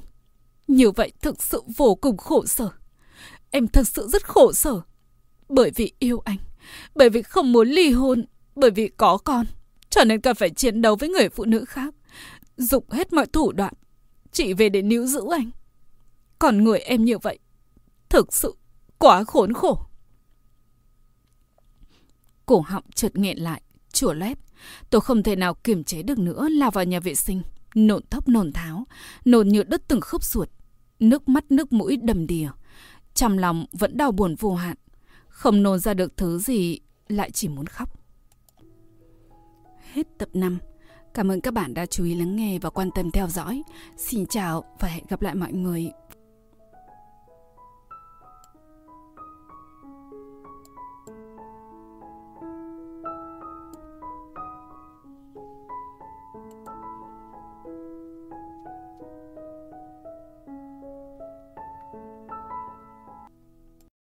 Như 0.67 0.91
vậy 0.91 1.11
thực 1.21 1.43
sự 1.43 1.61
vô 1.77 1.95
cùng 1.95 2.17
khổ 2.17 2.45
sở. 2.45 2.69
Em 3.51 3.67
thực 3.67 3.87
sự 3.87 4.07
rất 4.07 4.27
khổ 4.27 4.53
sở. 4.53 4.81
Bởi 5.49 5.71
vì 5.75 5.91
yêu 5.99 6.21
anh. 6.25 6.37
Bởi 6.95 7.09
vì 7.09 7.21
không 7.21 7.51
muốn 7.51 7.67
ly 7.67 7.91
hôn. 7.91 8.25
Bởi 8.55 8.71
vì 8.71 8.87
có 8.97 9.17
con. 9.17 9.45
Cho 9.89 10.03
nên 10.03 10.21
cần 10.21 10.35
phải 10.35 10.49
chiến 10.49 10.81
đấu 10.81 10.95
với 10.95 11.09
người 11.09 11.29
phụ 11.29 11.45
nữ 11.45 11.65
khác. 11.65 11.95
Dùng 12.57 12.89
hết 12.89 13.13
mọi 13.13 13.25
thủ 13.25 13.51
đoạn. 13.51 13.73
Chỉ 14.31 14.53
về 14.53 14.69
để 14.69 14.81
níu 14.81 15.05
giữ 15.05 15.21
anh. 15.31 15.51
Còn 16.39 16.63
người 16.63 16.79
em 16.79 17.05
như 17.05 17.17
vậy. 17.17 17.39
Thực 18.09 18.33
sự 18.33 18.55
quá 18.97 19.23
khốn 19.23 19.53
khổ. 19.53 19.79
Cổ 22.45 22.59
họng 22.59 22.83
chợt 22.95 23.15
nghẹn 23.15 23.37
lại. 23.37 23.61
Chùa 23.93 24.13
lép. 24.13 24.37
Tôi 24.89 25.01
không 25.01 25.23
thể 25.23 25.35
nào 25.35 25.53
kiềm 25.53 25.83
chế 25.83 26.03
được 26.03 26.19
nữa 26.19 26.47
lao 26.51 26.71
vào 26.71 26.85
nhà 26.85 26.99
vệ 26.99 27.15
sinh. 27.15 27.41
Nộn 27.75 28.01
thốc 28.09 28.27
nồn 28.27 28.53
tháo. 28.53 28.87
Nồn 29.25 29.47
như 29.47 29.63
đứt 29.63 29.87
từng 29.87 30.01
khớp 30.01 30.23
ruột. 30.23 30.49
Nước 30.99 31.29
mắt 31.29 31.51
nước 31.51 31.73
mũi 31.73 31.97
đầm 31.97 32.27
đìa. 32.27 32.49
Trong 33.13 33.37
lòng 33.37 33.65
vẫn 33.71 33.97
đau 33.97 34.11
buồn 34.11 34.35
vô 34.35 34.55
hạn. 34.55 34.77
Không 35.27 35.63
nôn 35.63 35.79
ra 35.79 35.93
được 35.93 36.17
thứ 36.17 36.39
gì, 36.39 36.79
lại 37.07 37.31
chỉ 37.31 37.47
muốn 37.47 37.65
khóc. 37.65 37.99
Hết 39.93 40.07
tập 40.17 40.29
5. 40.33 40.57
Cảm 41.13 41.31
ơn 41.31 41.41
các 41.41 41.53
bạn 41.53 41.73
đã 41.73 41.85
chú 41.85 42.03
ý 42.03 42.15
lắng 42.15 42.35
nghe 42.35 42.59
và 42.59 42.69
quan 42.69 42.89
tâm 42.95 43.11
theo 43.11 43.27
dõi. 43.27 43.63
Xin 43.97 44.25
chào 44.25 44.63
và 44.79 44.87
hẹn 44.87 45.03
gặp 45.09 45.21
lại 45.21 45.35
mọi 45.35 45.53
người 45.53 45.91